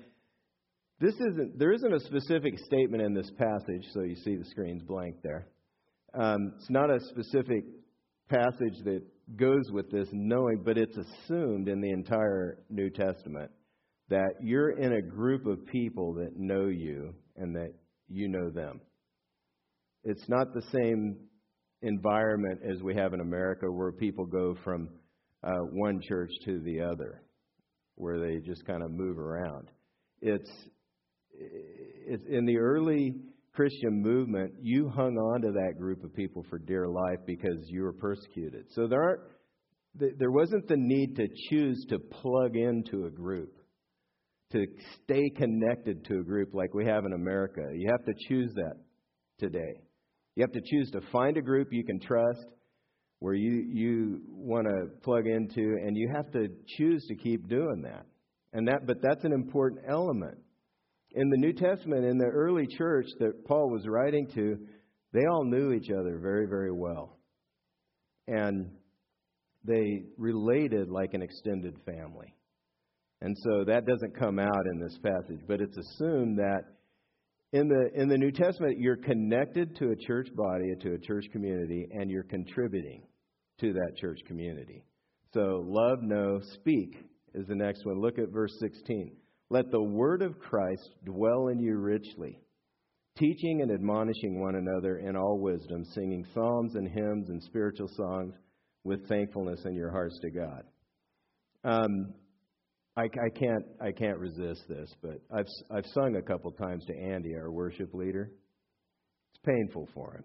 this 1.00 1.14
isn't, 1.14 1.58
there 1.58 1.72
isn't 1.72 1.92
a 1.92 2.00
specific 2.00 2.58
statement 2.58 3.02
in 3.02 3.14
this 3.14 3.30
passage, 3.36 3.86
so 3.92 4.02
you 4.02 4.16
see 4.16 4.36
the 4.36 4.44
screen's 4.44 4.82
blank 4.82 5.16
there. 5.22 5.48
Um, 6.14 6.52
it's 6.56 6.70
not 6.70 6.90
a 6.90 7.00
specific 7.00 7.64
passage 8.28 8.78
that 8.84 9.02
goes 9.36 9.70
with 9.72 9.90
this 9.90 10.08
knowing, 10.12 10.62
but 10.64 10.78
it's 10.78 10.96
assumed 10.96 11.68
in 11.68 11.80
the 11.80 11.90
entire 11.90 12.58
New 12.70 12.90
Testament 12.90 13.50
that 14.08 14.34
you're 14.40 14.78
in 14.78 14.92
a 14.92 15.02
group 15.02 15.46
of 15.46 15.66
people 15.66 16.14
that 16.14 16.36
know 16.36 16.66
you 16.66 17.14
and 17.36 17.54
that 17.56 17.74
you 18.08 18.28
know 18.28 18.50
them. 18.50 18.80
It's 20.04 20.28
not 20.28 20.52
the 20.52 20.62
same 20.72 21.16
environment 21.84 22.60
as 22.68 22.82
we 22.82 22.94
have 22.94 23.14
in 23.14 23.20
America 23.20 23.70
where 23.70 23.92
people 23.92 24.26
go 24.26 24.56
from 24.64 24.88
uh, 25.42 25.60
one 25.72 26.00
church 26.08 26.30
to 26.44 26.60
the 26.60 26.80
other, 26.80 27.22
where 27.96 28.18
they 28.18 28.38
just 28.38 28.66
kind 28.66 28.82
of 28.82 28.90
move 28.90 29.18
around. 29.18 29.68
It's 30.20 30.50
in 32.28 32.46
the 32.46 32.56
early 32.58 33.14
Christian 33.52 34.02
movement, 34.02 34.52
you 34.60 34.88
hung 34.88 35.16
on 35.16 35.42
to 35.42 35.52
that 35.52 35.78
group 35.78 36.02
of 36.02 36.14
people 36.14 36.44
for 36.48 36.58
dear 36.58 36.88
life 36.88 37.18
because 37.26 37.58
you 37.66 37.82
were 37.82 37.92
persecuted. 37.92 38.66
So 38.70 38.86
there 38.86 39.02
aren't 39.02 39.20
there 40.18 40.32
wasn't 40.32 40.66
the 40.66 40.76
need 40.76 41.14
to 41.16 41.28
choose 41.50 41.86
to 41.88 42.00
plug 42.00 42.56
into 42.56 43.06
a 43.06 43.10
group, 43.10 43.52
to 44.50 44.66
stay 45.04 45.30
connected 45.36 46.04
to 46.06 46.18
a 46.18 46.24
group 46.24 46.52
like 46.52 46.74
we 46.74 46.84
have 46.84 47.04
in 47.04 47.12
America. 47.12 47.62
You 47.72 47.88
have 47.90 48.04
to 48.06 48.12
choose 48.28 48.52
that 48.54 48.74
today. 49.38 49.82
You 50.36 50.42
have 50.42 50.52
to 50.52 50.62
choose 50.64 50.90
to 50.92 51.00
find 51.12 51.36
a 51.36 51.42
group 51.42 51.68
you 51.70 51.84
can 51.84 52.00
trust, 52.00 52.46
where 53.20 53.34
you, 53.34 53.64
you 53.72 54.20
want 54.28 54.66
to 54.66 55.00
plug 55.02 55.26
into, 55.26 55.60
and 55.60 55.96
you 55.96 56.10
have 56.14 56.30
to 56.32 56.48
choose 56.76 57.06
to 57.06 57.14
keep 57.14 57.48
doing 57.48 57.82
that. 57.82 58.04
And 58.52 58.68
that, 58.68 58.86
but 58.86 58.98
that's 59.02 59.24
an 59.24 59.32
important 59.32 59.82
element 59.88 60.38
in 61.14 61.30
the 61.30 61.36
New 61.36 61.52
Testament, 61.52 62.04
in 62.04 62.18
the 62.18 62.26
early 62.26 62.66
church 62.66 63.06
that 63.20 63.46
Paul 63.46 63.70
was 63.70 63.86
writing 63.86 64.26
to, 64.34 64.58
they 65.12 65.24
all 65.30 65.44
knew 65.44 65.72
each 65.72 65.90
other 65.90 66.18
very, 66.18 66.46
very 66.46 66.72
well. 66.72 67.18
And 68.26 68.70
they 69.64 70.02
related 70.18 70.88
like 70.88 71.14
an 71.14 71.22
extended 71.22 71.76
family. 71.86 72.34
And 73.20 73.36
so 73.44 73.64
that 73.64 73.86
doesn't 73.86 74.18
come 74.18 74.38
out 74.38 74.66
in 74.72 74.80
this 74.80 74.98
passage, 74.98 75.40
but 75.46 75.60
it's 75.60 75.76
assumed 75.76 76.38
that 76.38 76.64
in 77.54 77.68
the, 77.68 77.88
in 77.94 78.08
the 78.08 78.18
New 78.18 78.32
Testament, 78.32 78.80
you're 78.80 78.96
connected 78.96 79.76
to 79.76 79.92
a 79.92 79.96
church 79.96 80.26
body, 80.34 80.74
to 80.80 80.94
a 80.94 80.98
church 80.98 81.24
community, 81.30 81.86
and 81.92 82.10
you're 82.10 82.24
contributing 82.24 83.04
to 83.60 83.72
that 83.72 83.92
church 83.96 84.18
community. 84.26 84.84
So, 85.32 85.62
love, 85.64 86.02
know, 86.02 86.40
speak 86.54 86.96
is 87.32 87.46
the 87.46 87.54
next 87.54 87.86
one. 87.86 88.00
Look 88.00 88.18
at 88.18 88.32
verse 88.32 88.52
16. 88.58 89.12
Let 89.50 89.70
the 89.70 89.80
word 89.80 90.20
of 90.22 90.36
Christ 90.40 90.90
dwell 91.04 91.46
in 91.46 91.60
you 91.60 91.76
richly, 91.76 92.40
teaching 93.16 93.62
and 93.62 93.70
admonishing 93.70 94.40
one 94.40 94.56
another 94.56 94.96
in 94.96 95.14
all 95.14 95.38
wisdom, 95.38 95.84
singing 95.94 96.26
psalms 96.34 96.74
and 96.74 96.88
hymns 96.88 97.28
and 97.28 97.40
spiritual 97.40 97.88
songs 97.94 98.34
with 98.82 99.08
thankfulness 99.08 99.60
in 99.64 99.76
your 99.76 99.92
hearts 99.92 100.18
to 100.22 100.30
God. 100.32 100.64
Um, 101.62 102.14
I, 102.96 103.02
I 103.02 103.28
can't 103.34 103.64
I 103.80 103.90
can't 103.90 104.18
resist 104.18 104.62
this, 104.68 104.92
but 105.02 105.20
I've 105.34 105.46
I've 105.70 105.86
sung 105.86 106.16
a 106.16 106.22
couple 106.22 106.52
times 106.52 106.84
to 106.86 106.96
Andy, 106.96 107.34
our 107.34 107.50
worship 107.50 107.92
leader. 107.92 108.30
It's 109.32 109.42
painful 109.44 109.88
for 109.94 110.14
him. 110.14 110.24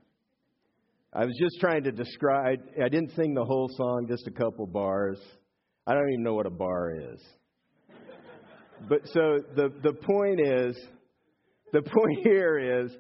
I 1.12 1.26
was 1.26 1.36
just 1.42 1.60
trying 1.60 1.84
to 1.86 1.92
describe. 1.92 2.60
I 2.80 2.90
didn't 2.90 3.16
sing 3.16 3.34
the 3.34 3.44
whole 3.44 3.70
song, 3.76 4.06
just 4.08 4.28
a 4.28 4.32
couple 4.32 4.68
bars. 4.68 5.20
I 5.88 5.94
don't 5.94 6.10
even 6.12 6.24
know 6.24 6.36
what 6.36 6.46
a 6.46 6.52
bar 6.52 6.94
is. 6.96 7.20
But 8.88 9.02
so 9.08 9.40
the 9.56 9.74
the 9.82 9.94
point 9.94 10.40
is, 10.40 10.80
the 11.74 11.82
point 11.96 12.20
here 12.24 12.84
is 12.84 12.92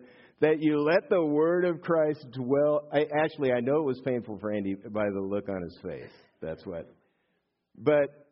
that 0.41 0.61
you 0.61 0.81
let 0.81 1.09
the 1.09 1.23
word 1.23 1.65
of 1.65 1.81
Christ 1.81 2.25
dwell. 2.31 2.87
I, 2.91 3.05
actually, 3.23 3.51
I 3.51 3.59
know 3.59 3.81
it 3.81 3.85
was 3.85 4.01
painful 4.03 4.39
for 4.39 4.51
Andy 4.51 4.73
by 4.73 5.05
the 5.13 5.21
look 5.21 5.47
on 5.47 5.61
his 5.61 5.77
face. 5.83 6.11
That's 6.41 6.65
what. 6.65 6.89
But 7.77 8.28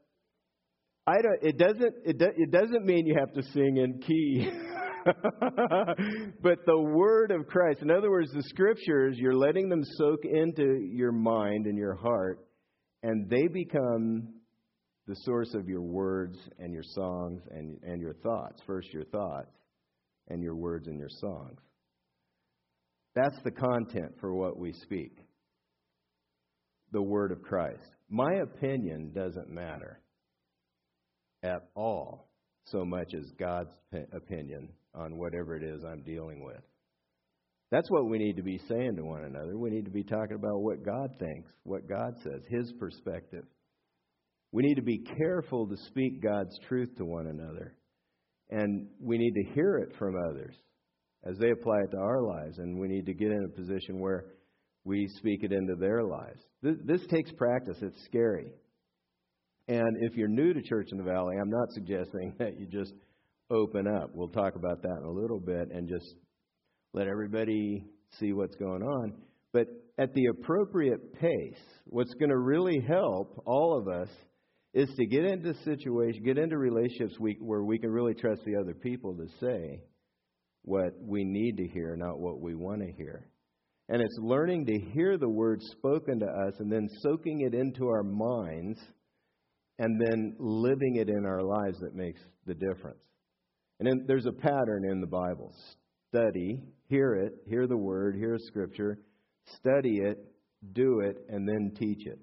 I 1.08 1.22
don't, 1.22 1.40
it 1.42 1.58
doesn't 1.58 1.94
it, 2.04 2.18
do, 2.18 2.28
it 2.36 2.52
doesn't 2.52 2.86
mean 2.86 3.08
you 3.08 3.16
have 3.18 3.32
to 3.34 3.42
sing 3.54 3.78
in 3.78 4.00
key. 4.02 4.50
but 6.44 6.60
the 6.66 6.78
word 6.78 7.32
of 7.32 7.48
Christ, 7.48 7.82
in 7.82 7.90
other 7.90 8.12
words, 8.12 8.30
the 8.34 8.44
scriptures, 8.44 9.16
you're 9.18 9.38
letting 9.38 9.70
them 9.70 9.84
soak 9.84 10.26
into 10.26 10.86
your 10.92 11.14
mind 11.14 11.66
and 11.66 11.78
your 11.78 11.96
heart, 11.96 12.46
and 13.04 13.30
they 13.30 13.48
become 13.48 14.34
the 15.08 15.16
source 15.24 15.54
of 15.54 15.70
your 15.70 15.82
words 15.82 16.38
and 16.60 16.74
your 16.74 16.84
songs 16.84 17.42
and, 17.52 17.80
and 17.84 18.02
your 18.02 18.16
thoughts. 18.16 18.62
First, 18.68 18.90
your 18.92 19.06
thoughts, 19.06 19.56
and 20.28 20.44
your 20.44 20.56
words 20.56 20.88
and 20.88 21.00
your 21.00 21.08
songs. 21.22 21.60
That's 23.16 23.38
the 23.46 23.52
content 23.52 24.14
for 24.20 24.36
what 24.36 24.60
we 24.60 24.74
speak 24.74 25.18
the 26.92 27.02
word 27.02 27.32
of 27.32 27.42
Christ. 27.42 27.84
My 28.10 28.36
opinion 28.42 29.12
doesn't 29.14 29.50
matter 29.50 30.02
at 31.48 31.70
all 31.76 32.30
so 32.66 32.84
much 32.86 33.14
as 33.18 33.32
God's 33.40 33.72
opinion 34.14 34.70
on 34.94 35.18
whatever 35.18 35.56
it 35.56 35.64
is 35.64 35.84
I'm 35.84 36.04
dealing 36.04 36.44
with. 36.44 36.62
That's 37.72 37.90
what 37.90 38.10
we 38.10 38.18
need 38.18 38.38
to 38.38 38.44
be 38.44 38.60
saying 38.70 38.96
to 38.96 39.04
one 39.04 39.24
another. 39.24 39.58
We 39.58 39.70
need 39.70 39.86
to 39.86 39.92
be 39.92 40.04
talking 40.04 40.36
about 40.36 40.62
what 40.62 40.86
God 40.86 41.10
thinks, 41.20 41.52
what 41.64 41.88
God 41.88 42.14
says, 42.24 42.42
His 42.50 42.72
perspective. 42.80 43.44
We 44.52 44.64
need 44.64 44.76
to 44.76 44.82
be 44.82 45.04
careful 45.18 45.68
to 45.68 45.76
speak 45.88 46.24
God's 46.24 46.58
truth 46.68 46.90
to 46.98 47.06
one 47.06 47.28
another. 47.28 47.76
And 48.50 48.88
we 49.02 49.18
need 49.18 49.34
to 49.34 49.54
hear 49.54 49.78
it 49.78 49.90
from 50.00 50.16
others 50.30 50.56
as 51.26 51.38
they 51.38 51.52
apply 51.52 51.80
it 51.84 51.92
to 51.92 51.98
our 51.98 52.22
lives. 52.22 52.58
And 52.58 52.80
we 52.80 52.88
need 52.88 53.06
to 53.08 53.14
get 53.14 53.32
in 53.32 53.44
a 53.44 53.56
position 53.60 54.00
where 54.00 54.26
we 54.86 55.08
speak 55.18 55.44
it 55.44 55.52
into 55.52 55.76
their 55.76 56.04
lives. 56.04 56.40
This, 56.64 57.06
takes 57.08 57.32
practice, 57.34 57.78
it's 57.82 58.02
scary. 58.06 58.54
And 59.68 59.98
if 60.02 60.16
you're 60.16 60.30
new 60.30 60.54
to 60.54 60.62
Church 60.62 60.90
in 60.92 60.98
the 60.98 61.04
Valley, 61.04 61.36
I'm 61.42 61.50
not 61.50 61.72
suggesting 61.72 62.34
that 62.40 62.60
you 62.60 62.68
just 62.68 62.94
open 63.50 63.88
up. 63.88 64.12
We'll 64.14 64.30
talk 64.30 64.56
about 64.56 64.82
that 64.82 64.98
in 65.00 65.06
a 65.06 65.12
little 65.12 65.40
bit 65.40 65.70
and 65.72 65.88
just 65.88 66.16
let 66.94 67.08
everybody 67.08 67.86
see 68.20 68.34
what's 68.34 68.56
going 68.56 68.82
on. 68.82 69.14
But 69.54 69.68
at 69.98 70.14
the 70.14 70.28
appropriate 70.28 71.14
pace, 71.20 71.62
what's 71.86 72.14
going 72.16 72.30
to 72.30 72.38
really 72.38 72.80
help 72.88 73.42
all 73.46 73.78
of 73.78 73.88
us 73.88 74.10
is 74.74 74.90
to 74.98 75.06
get 75.06 75.26
into 75.26 75.54
situations, 75.64 76.24
get 76.24 76.38
into 76.38 76.58
relationships 76.58 77.16
where 77.40 77.64
we 77.64 77.80
can 77.80 77.90
really 77.90 78.14
trust 78.14 78.42
the 78.46 78.56
other 78.56 78.74
people 78.74 79.16
to 79.16 79.28
say 79.40 79.82
what 80.64 80.94
we 81.02 81.24
need 81.24 81.58
to 81.58 81.68
hear, 81.68 81.96
not 81.96 82.20
what 82.20 82.42
we 82.42 82.54
want 82.54 82.82
to 82.82 82.92
hear. 82.92 83.30
And 83.90 84.02
it's 84.02 84.18
learning 84.22 84.66
to 84.66 84.78
hear 84.94 85.18
the 85.18 85.30
word 85.30 85.62
spoken 85.72 86.20
to 86.20 86.26
us 86.26 86.54
and 86.60 86.70
then 86.70 86.90
soaking 87.02 87.42
it 87.42 87.54
into 87.54 87.88
our 87.88 88.04
minds 88.04 88.78
and 89.80 90.00
then 90.02 90.36
living 90.40 90.98
it 90.98 91.10
in 91.10 91.26
our 91.26 91.44
lives 91.44 91.80
that 91.80 91.96
makes 91.96 92.22
the 92.46 92.54
difference. 92.54 93.00
And 93.80 93.88
then 93.88 94.06
there's 94.08 94.26
a 94.26 94.32
pattern 94.32 94.86
in 94.90 95.02
the 95.02 95.08
Bible 95.08 95.54
study, 96.10 96.64
hear 96.88 97.14
it, 97.14 97.34
hear 97.48 97.68
the 97.68 97.78
word, 97.78 98.16
hear 98.16 98.38
scripture, 98.40 99.00
study 99.60 100.00
it, 100.00 100.18
do 100.74 101.02
it, 101.02 101.18
and 101.30 101.48
then 101.48 101.72
teach 101.78 102.08
it. 102.08 102.20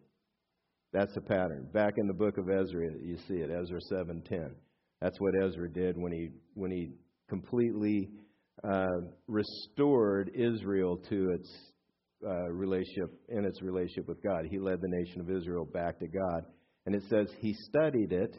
That's 0.92 1.14
the 1.14 1.20
pattern. 1.20 1.68
Back 1.72 1.94
in 1.96 2.06
the 2.06 2.14
book 2.14 2.38
of 2.38 2.48
Ezra, 2.48 2.86
you 3.02 3.16
see 3.28 3.34
it, 3.34 3.50
Ezra 3.50 3.80
7:10. 3.90 4.54
That's 5.00 5.20
what 5.20 5.34
Ezra 5.42 5.70
did 5.70 5.96
when 5.96 6.12
he 6.12 6.30
when 6.54 6.70
he 6.70 6.92
completely 7.28 8.10
uh, 8.62 9.00
restored 9.26 10.30
Israel 10.34 10.96
to 11.08 11.30
its 11.32 11.50
uh, 12.26 12.50
relationship 12.50 13.10
in 13.28 13.44
its 13.44 13.60
relationship 13.60 14.08
with 14.08 14.22
God. 14.22 14.46
He 14.48 14.58
led 14.58 14.80
the 14.80 14.88
nation 14.88 15.20
of 15.20 15.30
Israel 15.30 15.64
back 15.64 15.98
to 15.98 16.06
God, 16.06 16.44
and 16.86 16.94
it 16.94 17.02
says 17.08 17.28
he 17.40 17.54
studied 17.54 18.12
it, 18.12 18.34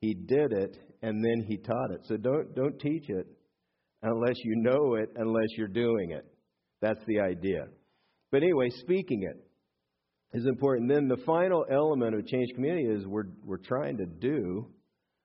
he 0.00 0.14
did 0.14 0.52
it, 0.52 0.76
and 1.02 1.24
then 1.24 1.44
he 1.46 1.56
taught 1.56 1.90
it. 1.92 2.00
So 2.04 2.16
don't 2.16 2.54
don't 2.54 2.78
teach 2.78 3.08
it 3.08 3.26
unless 4.02 4.36
you 4.44 4.56
know 4.56 4.94
it, 4.94 5.10
unless 5.16 5.48
you're 5.56 5.68
doing 5.68 6.10
it. 6.10 6.24
That's 6.80 7.04
the 7.06 7.20
idea. 7.20 7.66
But 8.30 8.42
anyway, 8.42 8.68
speaking 8.70 9.22
it 9.22 9.46
is 10.36 10.46
important. 10.46 10.90
Then 10.92 11.08
the 11.08 11.22
final 11.24 11.64
element 11.70 12.14
of 12.14 12.26
change 12.26 12.52
community 12.54 12.86
is 12.88 13.06
we're 13.06 13.30
we're 13.44 13.56
trying 13.58 13.98
to 13.98 14.06
do 14.06 14.66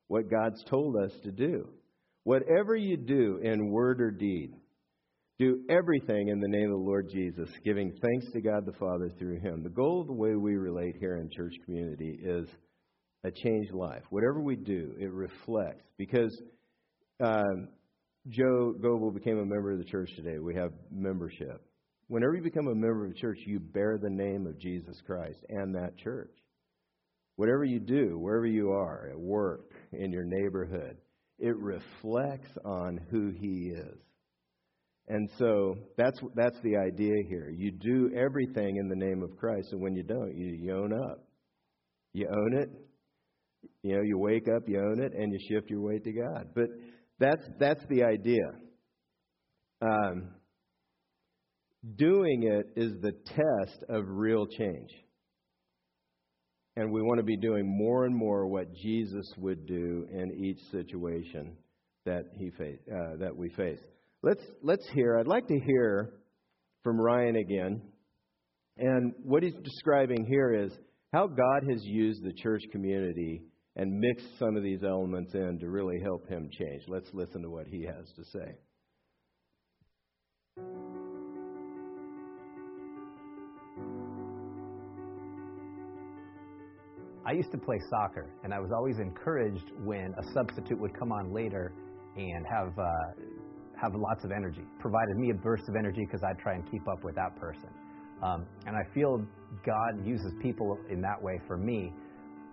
what 0.08 0.30
God's 0.30 0.64
told 0.66 0.96
us 0.98 1.12
to 1.24 1.32
do. 1.32 1.68
Whatever 2.24 2.76
you 2.76 2.98
do 2.98 3.40
in 3.42 3.72
word 3.72 4.00
or 4.00 4.12
deed, 4.12 4.54
do 5.42 5.60
everything 5.70 6.28
in 6.28 6.40
the 6.40 6.48
name 6.48 6.72
of 6.72 6.78
the 6.78 6.86
Lord 6.86 7.10
Jesus, 7.12 7.50
giving 7.66 7.92
thanks 8.00 8.32
to 8.32 8.42
God 8.42 8.64
the 8.64 8.78
Father 8.78 9.10
through 9.18 9.40
him. 9.40 9.64
The 9.64 9.70
goal 9.70 10.02
of 10.02 10.08
the 10.08 10.14
way 10.14 10.36
we 10.36 10.54
relate 10.56 10.98
here 11.00 11.18
in 11.18 11.32
church 11.36 11.54
community 11.66 12.20
is 12.22 12.48
a 13.24 13.32
changed 13.32 13.74
life. 13.74 14.04
Whatever 14.12 14.40
we 14.40 14.56
do, 14.56 14.94
it 15.00 15.12
reflects. 15.12 15.84
Because 15.98 16.40
um, 17.24 17.70
Joe 18.30 18.76
Goebel 18.80 19.10
became 19.10 19.40
a 19.40 19.46
member 19.46 19.72
of 19.72 19.80
the 19.80 19.84
church 19.86 20.12
today. 20.16 20.38
We 20.38 20.54
have 20.54 20.74
membership. 20.92 21.60
Whenever 22.08 22.36
you 22.36 22.44
become 22.44 22.68
a 22.68 22.76
member 22.76 23.06
of 23.06 23.12
a 23.12 23.16
church, 23.16 23.40
you 23.48 23.60
bear 23.60 23.98
the 23.98 24.12
name 24.12 24.46
of 24.46 24.60
Jesus 24.60 25.02
Christ 25.08 25.40
and 25.50 25.74
that 25.74 25.98
church. 25.98 26.36
Whatever 27.38 27.64
you 27.64 27.80
do, 27.80 28.20
wherever 28.20 28.46
you 28.46 28.74
are, 28.74 29.10
at 29.10 29.20
work, 29.20 29.72
in 29.92 30.12
your 30.12 30.24
neighborhood, 30.24 30.98
it 31.40 31.58
reflects 31.58 32.52
on 32.64 33.00
who 33.10 33.32
He 33.32 33.74
is. 33.76 33.98
And 35.12 35.30
so 35.38 35.76
that's 35.98 36.18
that's 36.36 36.58
the 36.64 36.78
idea 36.78 37.16
here. 37.28 37.50
You 37.54 37.72
do 37.72 38.12
everything 38.16 38.78
in 38.78 38.88
the 38.88 38.96
name 38.96 39.24
of 39.24 39.36
Christ, 39.36 39.74
and 39.74 39.82
when 39.82 39.94
you 39.94 40.04
don't, 40.04 40.34
you, 40.34 40.46
you 40.54 40.74
own 40.74 40.94
up. 40.94 41.22
You 42.14 42.30
own 42.30 42.62
it. 42.62 42.70
You 43.84 43.98
know, 43.98 44.04
you 44.04 44.18
wake 44.18 44.48
up, 44.48 44.70
you 44.70 44.80
own 44.80 45.02
it, 45.04 45.12
and 45.14 45.34
you 45.34 45.40
shift 45.50 45.70
your 45.70 45.82
weight 45.82 46.06
to 46.06 46.14
God. 46.14 46.52
But 46.56 46.68
that's 47.20 47.44
that's 47.60 47.84
the 47.90 48.06
idea. 48.06 48.54
Um, 49.82 50.30
doing 51.98 52.44
it 52.44 52.80
is 52.82 52.94
the 53.02 53.12
test 53.26 53.84
of 53.90 54.06
real 54.08 54.48
change. 54.48 54.92
And 56.78 56.90
we 56.90 57.02
want 57.02 57.18
to 57.18 57.26
be 57.26 57.36
doing 57.36 57.66
more 57.68 58.06
and 58.06 58.16
more 58.16 58.48
what 58.48 58.74
Jesus 58.82 59.30
would 59.38 59.68
do 59.68 60.08
in 60.10 60.32
each 60.42 60.60
situation 60.72 61.58
that 62.06 62.24
he 62.38 62.50
face, 62.52 62.80
uh, 62.90 63.18
that 63.20 63.36
we 63.36 63.50
face. 63.50 63.82
Let's, 64.24 64.44
let's 64.62 64.88
hear, 64.94 65.18
I'd 65.18 65.26
like 65.26 65.48
to 65.48 65.60
hear 65.60 66.14
from 66.84 67.02
Ryan 67.02 67.38
again. 67.38 67.82
And 68.78 69.14
what 69.24 69.42
he's 69.42 69.56
describing 69.64 70.28
here 70.28 70.54
is 70.54 70.72
how 71.12 71.26
God 71.26 71.64
has 71.68 71.84
used 71.84 72.24
the 72.24 72.34
church 72.34 72.62
community 72.72 73.42
and 73.76 74.00
mixed 74.00 74.38
some 74.38 74.56
of 74.56 74.62
these 74.62 74.84
elements 74.84 75.34
in 75.34 75.58
to 75.60 75.70
really 75.70 76.00
help 76.04 76.30
him 76.30 76.50
change. 76.52 76.84
Let's 76.88 77.10
listen 77.14 77.42
to 77.42 77.50
what 77.50 77.66
he 77.68 77.84
has 77.84 78.12
to 78.16 78.24
say. 78.26 78.58
I 87.26 87.34
used 87.34 87.52
to 87.52 87.58
play 87.58 87.80
soccer, 87.90 88.30
and 88.44 88.54
I 88.54 88.60
was 88.60 88.72
always 88.72 89.00
encouraged 89.00 89.72
when 89.84 90.14
a 90.18 90.24
substitute 90.34 90.80
would 90.80 90.98
come 90.98 91.12
on 91.12 91.34
later 91.34 91.74
and 92.18 92.46
have 92.46 92.78
uh, 92.78 93.41
have 93.82 93.96
lots 93.96 94.24
of 94.24 94.32
energy, 94.32 94.62
provided 94.80 95.18
me 95.18 95.32
a 95.32 95.34
burst 95.34 95.64
of 95.68 95.76
energy 95.76 96.06
because 96.06 96.22
I'd 96.24 96.38
try 96.40 96.54
and 96.54 96.70
keep 96.70 96.88
up 96.88 97.04
with 97.04 97.16
that 97.16 97.36
person. 97.40 97.70
Um, 98.22 98.46
and 98.68 98.76
I 98.76 98.84
feel 98.94 99.26
God 99.66 100.06
uses 100.06 100.32
people 100.42 100.78
in 100.90 101.02
that 101.02 101.22
way 101.22 101.42
for 101.48 101.58
me, 101.58 101.92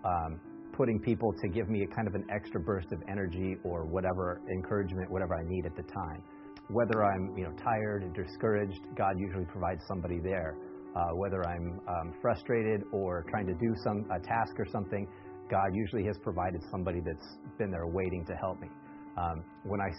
um, 0.03 0.39
putting 0.73 0.99
people 0.99 1.31
to 1.41 1.47
give 1.47 1.69
me 1.69 1.83
a 1.83 1.95
kind 1.95 2.07
of 2.07 2.15
an 2.15 2.25
extra 2.33 2.59
burst 2.59 2.91
of 2.91 2.99
energy 3.07 3.57
or 3.63 3.85
whatever 3.85 4.41
encouragement, 4.51 5.11
whatever 5.11 5.35
I 5.35 5.43
need 5.45 5.65
at 5.65 5.75
the 5.75 5.83
time. 5.83 6.23
Whether 6.69 7.03
I'm 7.05 7.37
you 7.37 7.43
know 7.43 7.53
tired 7.63 8.03
and 8.03 8.13
discouraged, 8.13 8.81
God 8.95 9.13
usually 9.17 9.45
provides 9.45 9.81
somebody 9.87 10.19
there. 10.19 10.55
Uh, 10.95 11.15
whether 11.15 11.47
I'm 11.47 11.79
um, 11.87 12.13
frustrated 12.19 12.81
or 12.91 13.23
trying 13.29 13.45
to 13.45 13.53
do 13.53 13.75
some 13.83 14.05
a 14.11 14.19
task 14.19 14.53
or 14.57 14.65
something, 14.71 15.07
God 15.49 15.69
usually 15.73 16.03
has 16.05 16.17
provided 16.23 16.61
somebody 16.71 16.99
that's 17.05 17.37
been 17.59 17.69
there 17.69 17.85
waiting 17.85 18.25
to 18.25 18.33
help 18.35 18.59
me. 18.59 18.69
Um, 19.17 19.43
when 19.63 19.81
I 19.81 19.89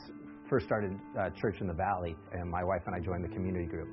first 0.50 0.66
started 0.66 0.98
uh, 1.16 1.30
Church 1.40 1.60
in 1.60 1.68
the 1.68 1.74
Valley, 1.74 2.16
and 2.32 2.50
my 2.50 2.64
wife 2.64 2.82
and 2.86 2.94
I 2.94 2.98
joined 2.98 3.24
the 3.24 3.32
community 3.32 3.66
group, 3.66 3.88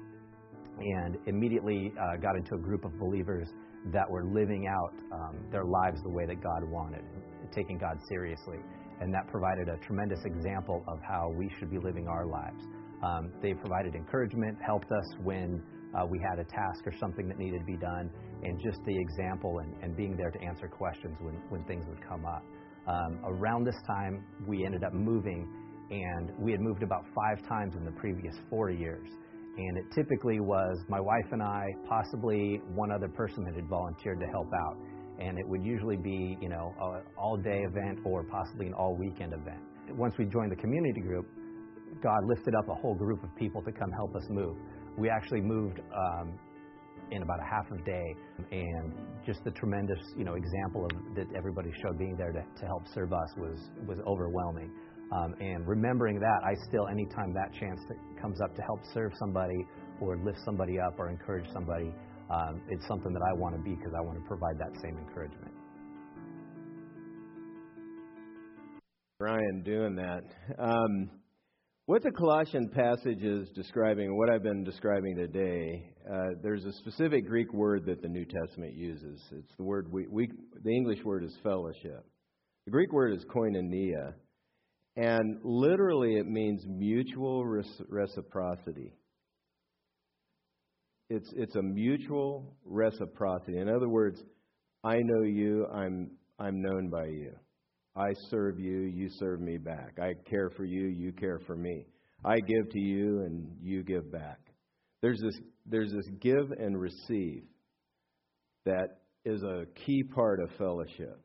and 0.80 1.16
immediately 1.28 1.94
uh, 1.94 2.18
got 2.18 2.36
into 2.36 2.56
a 2.56 2.58
group 2.58 2.84
of 2.84 2.98
believers 2.98 3.48
that 3.94 4.10
were 4.10 4.26
living 4.26 4.68
out 4.68 4.94
um, 5.14 5.38
their 5.52 5.64
lives 5.64 6.02
the 6.02 6.10
way 6.10 6.26
that 6.26 6.42
God 6.42 6.64
wanted. 6.64 7.06
taking 7.54 7.78
God 7.78 7.98
seriously. 8.10 8.58
And 9.00 9.14
that 9.14 9.28
provided 9.28 9.70
a 9.70 9.78
tremendous 9.86 10.20
example 10.26 10.84
of 10.88 11.00
how 11.08 11.32
we 11.38 11.50
should 11.58 11.70
be 11.70 11.78
living 11.78 12.08
our 12.08 12.26
lives. 12.26 12.64
Um, 13.04 13.32
they 13.42 13.54
provided 13.54 13.94
encouragement, 13.94 14.58
helped 14.66 14.92
us 14.92 15.06
when 15.24 15.62
uh, 15.94 16.06
we 16.10 16.20
had 16.30 16.40
a 16.40 16.44
task 16.44 16.86
or 16.86 16.94
something 17.00 17.28
that 17.28 17.38
needed 17.38 17.60
to 17.60 17.66
be 17.66 17.78
done, 17.78 18.10
and 18.44 18.60
just 18.60 18.80
the 18.86 18.98
example 18.98 19.60
and, 19.60 19.76
and 19.84 19.96
being 19.96 20.18
there 20.18 20.32
to 20.32 20.42
answer 20.42 20.68
questions 20.68 21.16
when, 21.22 21.36
when 21.50 21.64
things 21.66 21.86
would 21.88 22.02
come 22.08 22.26
up. 22.26 22.44
Um, 22.88 23.20
around 23.26 23.66
this 23.66 23.76
time, 23.86 24.26
we 24.48 24.66
ended 24.66 24.84
up 24.84 24.94
moving, 24.94 25.48
and 25.90 26.32
we 26.40 26.52
had 26.52 26.62
moved 26.62 26.84
about 26.84 27.06
five 27.16 27.48
times 27.48 27.76
in 27.76 27.86
the 27.86 27.92
previous 27.92 28.36
four 28.50 28.70
years. 28.70 29.08
And 29.58 29.78
it 29.78 29.86
typically 29.96 30.40
was 30.40 30.78
my 30.88 31.00
wife 31.00 31.26
and 31.32 31.42
I, 31.42 31.66
possibly 31.90 32.62
one 32.76 32.92
other 32.92 33.08
person 33.08 33.44
that 33.46 33.56
had 33.56 33.68
volunteered 33.68 34.20
to 34.20 34.28
help 34.28 34.50
out. 34.54 34.78
And 35.20 35.40
it 35.40 35.48
would 35.48 35.64
usually 35.64 35.98
be, 35.98 36.38
you 36.40 36.50
know, 36.50 36.76
an 36.80 37.02
all 37.18 37.38
day 37.38 37.64
event 37.64 38.00
or 38.06 38.24
possibly 38.24 38.68
an 38.68 38.74
all 38.74 38.96
weekend 38.96 39.34
event. 39.34 39.60
Once 39.90 40.14
we 40.20 40.26
joined 40.26 40.52
the 40.52 40.62
community 40.62 41.02
group, 41.02 41.26
God 42.04 42.20
lifted 42.26 42.54
up 42.54 42.70
a 42.70 42.76
whole 42.76 42.94
group 42.94 43.24
of 43.24 43.36
people 43.36 43.64
to 43.64 43.72
come 43.72 43.90
help 43.92 44.16
us 44.16 44.24
move. 44.30 44.58
We 44.98 45.10
actually 45.10 45.42
moved 45.42 45.80
um, 45.80 46.38
in 47.12 47.24
about 47.24 47.40
a 47.40 47.46
half 47.50 47.66
a 47.72 47.82
day, 47.84 48.16
and 48.52 48.94
just 49.26 49.44
the 49.44 49.52
tremendous, 49.52 50.00
you 50.18 50.26
know, 50.26 50.36
example 50.36 50.86
of 50.86 51.16
that 51.16 51.28
everybody 51.36 51.72
showed 51.82 51.98
being 51.98 52.16
there 52.18 52.32
to, 52.32 52.42
to 52.42 52.66
help 52.66 52.84
serve 52.94 53.14
us 53.14 53.30
was 53.38 53.60
was 53.88 53.98
overwhelming. 54.06 54.72
Um, 55.12 55.36
and 55.40 55.68
remembering 55.68 56.20
that, 56.20 56.40
I 56.44 56.54
still, 56.68 56.88
anytime 56.88 57.34
that 57.34 57.54
chance 57.60 57.80
comes 58.22 58.42
up 58.42 58.56
to 58.56 58.62
help 58.62 58.82
serve 58.94 59.14
somebody 59.18 59.66
or 60.02 60.18
lift 60.18 60.40
somebody 60.44 60.80
up 60.80 61.00
or 61.00 61.10
encourage 61.10 61.46
somebody, 61.54 61.94
um, 62.30 62.62
it's 62.70 62.86
something 62.88 63.14
that 63.14 63.24
I 63.30 63.34
want 63.34 63.56
to 63.56 63.62
be 63.62 63.76
because 63.76 63.94
I 63.98 64.02
want 64.02 64.18
to 64.20 64.28
provide 64.28 64.60
that 64.60 64.76
same 64.82 64.98
encouragement. 64.98 65.54
Brian 69.20 69.64
doing 69.64 69.96
that. 69.96 70.24
Um, 70.60 71.10
what 71.88 72.04
the 72.04 72.12
Colossian 72.12 72.70
passage 72.70 73.24
is 73.24 73.50
describing, 73.56 74.16
what 74.18 74.30
I've 74.30 74.44
been 74.44 74.66
describing 74.66 75.16
today, 75.16 75.90
uh, 76.12 76.36
there's 76.44 76.66
a 76.66 76.74
specific 76.74 77.26
Greek 77.26 77.54
word 77.54 77.86
that 77.86 78.02
the 78.02 78.10
New 78.10 78.26
Testament 78.26 78.76
uses. 78.76 79.22
It's 79.32 79.56
the 79.58 79.64
word 79.64 79.88
we, 79.90 80.06
we, 80.08 80.30
the 80.64 80.70
English 80.70 81.04
word 81.06 81.24
is 81.24 81.34
fellowship. 81.42 82.06
The 82.66 82.72
Greek 82.72 82.92
word 82.92 83.14
is 83.14 83.24
koinonia, 83.34 84.14
and 84.98 85.40
literally 85.44 86.16
it 86.16 86.28
means 86.28 86.66
mutual 86.68 87.46
reciprocity. 87.46 88.94
It's 91.10 91.32
it's 91.38 91.56
a 91.56 91.62
mutual 91.62 92.58
reciprocity. 92.66 93.60
In 93.60 93.70
other 93.70 93.88
words, 93.88 94.22
I 94.84 94.98
know 94.98 95.24
you, 95.24 95.68
I'm 95.68 96.12
I'm 96.40 96.62
known 96.62 96.90
by 96.90 97.06
you. 97.06 97.32
I 97.96 98.10
serve 98.30 98.60
you, 98.60 98.82
you 98.82 99.10
serve 99.20 99.40
me 99.40 99.58
back. 99.58 100.00
I 100.02 100.14
care 100.30 100.50
for 100.50 100.66
you, 100.66 100.88
you 100.88 101.14
care 101.14 101.40
for 101.46 101.56
me. 101.56 101.86
I 102.26 102.40
give 102.40 102.70
to 102.72 102.80
you 102.80 103.22
and 103.22 103.56
you 103.62 103.84
give 103.84 104.12
back. 104.12 104.40
There's 105.02 105.22
this 105.22 105.40
there's 105.68 105.92
this 105.92 106.08
give 106.20 106.52
and 106.58 106.80
receive 106.80 107.44
that 108.66 109.02
is 109.26 109.44
a 109.44 109.66
key 109.86 110.04
part 110.04 110.42
of 110.42 110.50
fellowship. 110.58 111.20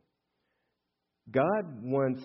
God 1.31 1.83
wants 1.83 2.23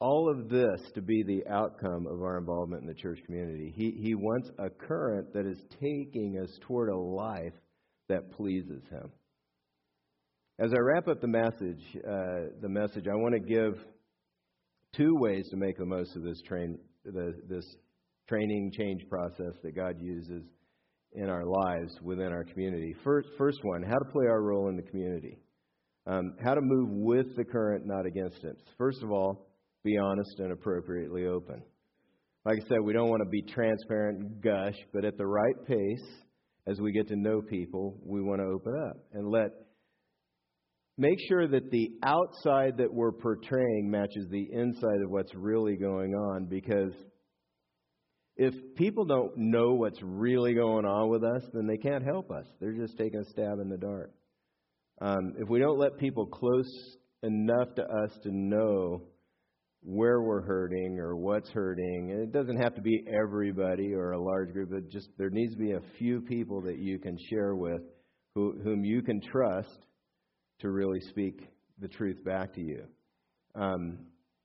all 0.00 0.30
of 0.30 0.48
this 0.48 0.80
to 0.94 1.02
be 1.02 1.22
the 1.22 1.42
outcome 1.50 2.06
of 2.06 2.22
our 2.22 2.38
involvement 2.38 2.82
in 2.82 2.88
the 2.88 2.94
church 2.94 3.20
community. 3.24 3.72
He, 3.74 3.92
he 4.02 4.14
wants 4.14 4.50
a 4.58 4.68
current 4.68 5.32
that 5.32 5.46
is 5.46 5.58
taking 5.80 6.38
us 6.42 6.50
toward 6.62 6.90
a 6.90 6.96
life 6.96 7.54
that 8.08 8.32
pleases 8.32 8.82
Him. 8.90 9.10
As 10.58 10.72
I 10.72 10.78
wrap 10.78 11.08
up 11.08 11.20
the 11.20 11.26
message, 11.26 11.82
uh, 11.96 12.50
the 12.60 12.68
message, 12.68 13.06
I 13.08 13.14
want 13.14 13.34
to 13.34 13.40
give 13.40 13.74
two 14.96 15.16
ways 15.16 15.48
to 15.50 15.56
make 15.56 15.76
the 15.78 15.86
most 15.86 16.14
of 16.16 16.22
this 16.22 16.40
train, 16.42 16.78
the, 17.04 17.34
this 17.48 17.64
training 18.28 18.72
change 18.76 19.08
process 19.08 19.54
that 19.62 19.74
God 19.74 19.96
uses 20.00 20.44
in 21.12 21.28
our 21.28 21.44
lives 21.44 21.98
within 22.02 22.32
our 22.32 22.44
community. 22.44 22.94
First, 23.04 23.28
first 23.38 23.58
one, 23.62 23.82
how 23.82 23.98
to 23.98 24.04
play 24.12 24.26
our 24.26 24.42
role 24.42 24.68
in 24.68 24.76
the 24.76 24.82
community. 24.82 25.38
Um, 26.06 26.36
how 26.44 26.54
to 26.54 26.60
move 26.60 26.90
with 26.90 27.34
the 27.36 27.44
current, 27.44 27.86
not 27.86 28.04
against 28.04 28.44
it. 28.44 28.56
First 28.76 29.02
of 29.02 29.10
all, 29.10 29.46
be 29.84 29.98
honest 29.98 30.38
and 30.38 30.50
appropriately 30.50 31.26
open. 31.26 31.62
Like 32.44 32.58
I 32.64 32.68
said, 32.68 32.80
we 32.82 32.92
don't 32.92 33.10
want 33.10 33.22
to 33.22 33.28
be 33.28 33.42
transparent 33.42 34.18
and 34.20 34.42
gush, 34.42 34.76
but 34.92 35.04
at 35.04 35.16
the 35.16 35.26
right 35.26 35.66
pace, 35.66 36.06
as 36.66 36.80
we 36.80 36.92
get 36.92 37.08
to 37.08 37.16
know 37.16 37.42
people, 37.42 37.98
we 38.04 38.22
want 38.22 38.40
to 38.40 38.46
open 38.46 38.72
up 38.88 38.96
and 39.12 39.28
let 39.28 39.50
make 40.96 41.18
sure 41.28 41.46
that 41.46 41.70
the 41.70 41.90
outside 42.02 42.78
that 42.78 42.92
we're 42.92 43.12
portraying 43.12 43.90
matches 43.90 44.26
the 44.30 44.48
inside 44.52 45.02
of 45.02 45.10
what's 45.10 45.34
really 45.34 45.76
going 45.76 46.14
on 46.14 46.46
because 46.46 46.92
if 48.36 48.54
people 48.76 49.04
don't 49.04 49.36
know 49.36 49.74
what's 49.74 50.00
really 50.02 50.54
going 50.54 50.84
on 50.84 51.08
with 51.08 51.22
us, 51.22 51.42
then 51.52 51.66
they 51.66 51.76
can't 51.76 52.04
help 52.04 52.30
us. 52.30 52.46
They're 52.60 52.72
just 52.72 52.96
taking 52.96 53.20
a 53.20 53.24
stab 53.24 53.58
in 53.60 53.68
the 53.68 53.76
dark. 53.76 54.12
Um, 55.00 55.34
if 55.38 55.48
we 55.48 55.58
don't 55.58 55.78
let 55.78 55.98
people 55.98 56.26
close 56.26 56.96
enough 57.22 57.74
to 57.76 57.82
us 57.82 58.10
to 58.22 58.30
know 58.30 59.02
where 59.84 60.22
we're 60.22 60.42
hurting 60.42 60.98
or 60.98 61.14
what's 61.14 61.50
hurting. 61.50 62.10
And 62.10 62.22
it 62.22 62.32
doesn't 62.32 62.56
have 62.56 62.74
to 62.74 62.80
be 62.80 63.04
everybody 63.06 63.92
or 63.92 64.12
a 64.12 64.22
large 64.22 64.52
group, 64.52 64.70
but 64.70 64.90
just 64.90 65.08
there 65.18 65.30
needs 65.30 65.52
to 65.52 65.58
be 65.58 65.72
a 65.72 65.80
few 65.98 66.22
people 66.22 66.62
that 66.62 66.78
you 66.78 66.98
can 66.98 67.16
share 67.30 67.54
with 67.54 67.82
who, 68.34 68.58
whom 68.64 68.82
you 68.82 69.02
can 69.02 69.20
trust 69.20 69.78
to 70.60 70.70
really 70.70 71.00
speak 71.10 71.40
the 71.80 71.88
truth 71.88 72.24
back 72.24 72.54
to 72.54 72.62
you. 72.62 72.84
Um, 73.54 73.98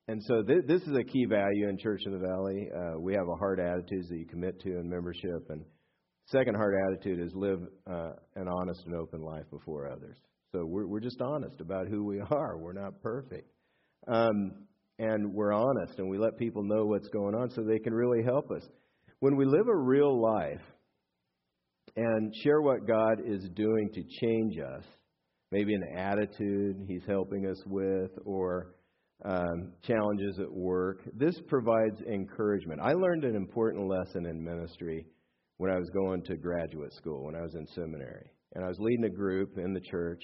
and 0.09 0.21
so 0.23 0.43
th- 0.43 0.65
this 0.67 0.81
is 0.81 0.97
a 0.97 1.03
key 1.03 1.25
value 1.25 1.69
in 1.69 1.77
Church 1.77 2.01
in 2.05 2.11
the 2.11 2.19
Valley. 2.19 2.67
Uh, 2.75 2.99
we 2.99 3.13
have 3.13 3.27
a 3.27 3.35
hard 3.35 3.59
attitude 3.59 4.05
that 4.09 4.17
you 4.17 4.25
commit 4.25 4.59
to 4.61 4.77
in 4.77 4.89
membership. 4.89 5.49
And 5.49 5.63
second 6.25 6.55
hard 6.55 6.75
attitude 6.89 7.25
is 7.25 7.31
live 7.33 7.61
uh, 7.89 8.11
an 8.35 8.47
honest 8.49 8.81
and 8.85 8.95
open 8.95 9.21
life 9.21 9.45
before 9.51 9.89
others. 9.89 10.17
So 10.51 10.65
we're, 10.65 10.87
we're 10.87 10.99
just 10.99 11.21
honest 11.21 11.61
about 11.61 11.87
who 11.87 12.03
we 12.03 12.19
are. 12.19 12.57
We're 12.57 12.73
not 12.73 13.01
perfect. 13.01 13.49
Um, 14.07 14.65
and 14.99 15.33
we're 15.33 15.53
honest 15.53 15.97
and 15.97 16.09
we 16.09 16.17
let 16.17 16.37
people 16.37 16.61
know 16.61 16.85
what's 16.85 17.07
going 17.07 17.33
on 17.33 17.49
so 17.49 17.63
they 17.63 17.79
can 17.79 17.93
really 17.93 18.21
help 18.21 18.51
us. 18.51 18.63
When 19.21 19.35
we 19.35 19.45
live 19.45 19.67
a 19.67 19.75
real 19.75 20.21
life 20.21 20.61
and 21.95 22.33
share 22.43 22.61
what 22.61 22.85
God 22.85 23.21
is 23.25 23.47
doing 23.55 23.89
to 23.93 24.03
change 24.21 24.57
us, 24.59 24.83
maybe 25.51 25.73
an 25.73 25.97
attitude 25.97 26.85
He's 26.87 27.03
helping 27.07 27.47
us 27.47 27.61
with 27.65 28.11
or 28.25 28.75
um, 29.25 29.73
challenges 29.83 30.39
at 30.39 30.51
work, 30.51 31.01
this 31.13 31.35
provides 31.47 32.01
encouragement. 32.01 32.81
I 32.81 32.93
learned 32.93 33.23
an 33.23 33.35
important 33.35 33.87
lesson 33.87 34.25
in 34.25 34.43
ministry 34.43 35.05
when 35.57 35.71
I 35.71 35.77
was 35.77 35.89
going 35.89 36.23
to 36.23 36.37
graduate 36.37 36.93
school, 36.93 37.25
when 37.25 37.35
I 37.35 37.41
was 37.41 37.55
in 37.55 37.67
seminary. 37.67 38.31
And 38.53 38.63
I 38.63 38.67
was 38.67 38.77
leading 38.79 39.05
a 39.05 39.09
group 39.09 39.57
in 39.57 39.73
the 39.73 39.81
church. 39.81 40.21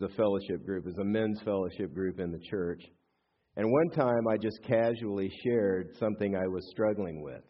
The 0.00 0.08
fellowship 0.10 0.64
group 0.64 0.86
is 0.86 0.96
a 0.98 1.04
men's 1.04 1.40
fellowship 1.42 1.92
group 1.94 2.20
in 2.20 2.30
the 2.30 2.40
church. 2.50 2.82
And 3.58 3.72
one 3.72 3.90
time 3.90 4.28
I 4.28 4.36
just 4.36 4.62
casually 4.62 5.32
shared 5.44 5.90
something 5.98 6.36
I 6.36 6.46
was 6.46 6.64
struggling 6.70 7.22
with. 7.22 7.42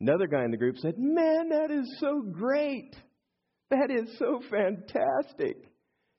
Another 0.00 0.28
guy 0.28 0.44
in 0.44 0.52
the 0.52 0.56
group 0.56 0.76
said, 0.78 0.94
Man, 0.96 1.48
that 1.48 1.72
is 1.72 1.96
so 1.98 2.22
great. 2.22 2.94
That 3.70 3.90
is 3.90 4.16
so 4.20 4.40
fantastic. 4.48 5.56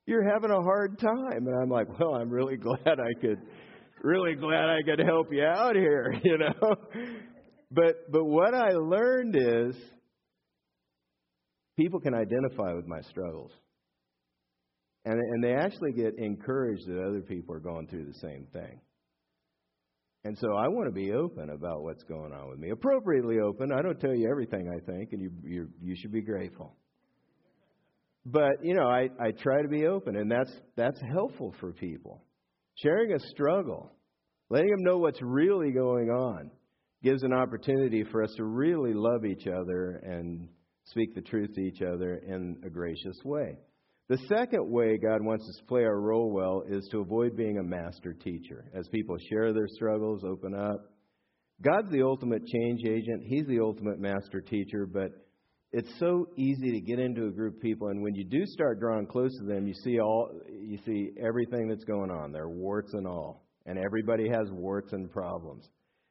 You're 0.08 0.30
having 0.30 0.52
a 0.52 0.62
hard 0.62 1.00
time. 1.00 1.48
And 1.48 1.56
I'm 1.64 1.70
like, 1.70 1.88
Well, 1.98 2.16
I'm 2.16 2.30
really 2.30 2.58
glad 2.58 3.00
I 3.00 3.14
could, 3.22 3.40
really 4.04 4.36
glad 4.36 4.66
I 4.66 4.82
could 4.84 5.00
help 5.00 5.28
you 5.32 5.46
out 5.46 5.78
here, 5.78 6.14
you 6.24 6.38
know? 6.40 6.76
But, 7.72 8.12
but 8.12 8.26
what 8.26 8.54
I 8.54 8.72
learned 8.74 9.38
is 9.38 9.76
people 11.78 12.02
can 12.02 12.14
identify 12.14 12.74
with 12.74 12.88
my 12.88 13.00
struggles. 13.10 13.52
And, 15.06 15.18
and 15.18 15.42
they 15.42 15.54
actually 15.54 15.94
get 15.94 16.16
encouraged 16.18 16.86
that 16.88 17.02
other 17.02 17.22
people 17.22 17.56
are 17.56 17.62
going 17.62 17.88
through 17.88 18.08
the 18.08 18.20
same 18.20 18.48
thing. 18.52 18.82
And 20.28 20.38
so 20.40 20.50
I 20.58 20.68
want 20.68 20.88
to 20.88 20.92
be 20.92 21.14
open 21.14 21.52
about 21.52 21.84
what's 21.84 22.04
going 22.04 22.34
on 22.34 22.50
with 22.50 22.60
me. 22.60 22.72
Appropriately 22.72 23.40
open. 23.40 23.72
I 23.72 23.82
don't 23.82 23.98
tell 23.98 24.14
you 24.14 24.30
everything 24.30 24.68
I 24.68 24.86
think, 24.86 25.14
and 25.14 25.22
you 25.22 25.32
you 25.42 25.70
you 25.82 25.96
should 25.96 26.12
be 26.12 26.22
grateful. 26.22 26.76
But 28.26 28.62
you 28.62 28.74
know, 28.74 28.90
I, 28.90 29.08
I 29.22 29.32
try 29.42 29.62
to 29.62 29.70
be 29.70 29.86
open, 29.86 30.18
and 30.18 30.30
that's 30.30 30.52
that's 30.76 31.00
helpful 31.14 31.56
for 31.62 31.72
people. 31.72 32.26
Sharing 32.76 33.14
a 33.14 33.20
struggle, 33.32 33.94
letting 34.50 34.70
them 34.70 34.84
know 34.84 34.98
what's 34.98 35.22
really 35.22 35.72
going 35.72 36.10
on, 36.10 36.52
gives 37.02 37.24
an 37.24 37.32
opportunity 37.32 38.04
for 38.12 38.22
us 38.22 38.34
to 38.36 38.44
really 38.44 38.92
love 38.94 39.24
each 39.24 39.48
other 39.48 40.02
and 40.04 40.50
speak 40.88 41.16
the 41.16 41.22
truth 41.22 41.54
to 41.56 41.62
each 41.62 41.82
other 41.82 42.16
in 42.28 42.58
a 42.66 42.70
gracious 42.70 43.18
way. 43.24 43.56
The 44.10 44.18
second 44.30 44.72
way 44.72 44.98
God 44.98 45.22
wants 45.22 45.44
us 45.50 45.58
to 45.58 45.66
play 45.66 45.84
our 45.84 46.00
role 46.00 46.32
well 46.32 46.64
is 46.70 46.88
to 46.92 47.00
avoid 47.00 47.36
being 47.36 47.58
a 47.58 47.64
master 47.64 48.14
teacher. 48.14 48.64
As 48.74 48.88
people 48.88 49.18
share 49.30 49.52
their 49.52 49.68
struggles, 49.68 50.24
open 50.24 50.56
up. 50.56 50.80
God's 51.62 51.92
the 51.92 52.04
ultimate 52.04 52.46
change 52.46 52.82
agent, 52.88 53.24
He's 53.26 53.46
the 53.48 53.60
ultimate 53.60 54.00
master 54.00 54.40
teacher, 54.40 54.86
but 54.86 55.10
it's 55.74 55.92
so 56.00 56.28
easy 56.38 56.72
to 56.72 56.80
get 56.80 57.00
into 57.00 57.26
a 57.26 57.32
group 57.32 57.56
of 57.56 57.62
people 57.62 57.90
and 57.90 58.02
when 58.02 58.16
you 58.16 58.24
do 58.24 58.46
start 58.46 58.80
drawing 58.80 59.06
close 59.06 59.38
to 59.38 59.46
them 59.46 59.68
you 59.68 59.74
see 59.84 60.00
all 60.00 60.32
you 60.50 60.78
see 60.86 61.10
everything 61.22 61.68
that's 61.68 61.84
going 61.84 62.10
on 62.10 62.32
their 62.32 62.48
warts 62.48 62.94
and 62.94 63.06
all 63.06 63.46
and 63.66 63.78
everybody 63.78 64.30
has 64.30 64.48
warts 64.50 64.94
and 64.94 65.12
problems. 65.12 65.68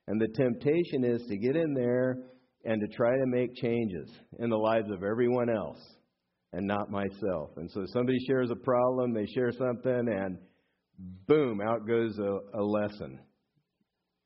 And 0.08 0.20
the 0.20 0.28
temptation 0.28 1.04
is 1.04 1.22
to 1.26 1.38
get 1.38 1.56
in 1.56 1.72
there 1.72 2.18
and 2.66 2.82
to 2.82 2.94
try 2.94 3.12
to 3.12 3.26
make 3.26 3.54
changes 3.54 4.10
in 4.38 4.50
the 4.50 4.58
lives 4.58 4.90
of 4.90 5.02
everyone 5.02 5.48
else 5.48 5.80
and 6.52 6.66
not 6.66 6.90
myself. 6.90 7.50
And 7.56 7.70
so 7.70 7.84
somebody 7.92 8.18
shares 8.26 8.50
a 8.50 8.56
problem, 8.56 9.12
they 9.12 9.26
share 9.26 9.52
something, 9.52 10.08
and 10.08 10.38
boom, 10.98 11.60
out 11.60 11.86
goes 11.86 12.18
a, 12.18 12.58
a 12.58 12.62
lesson 12.62 13.18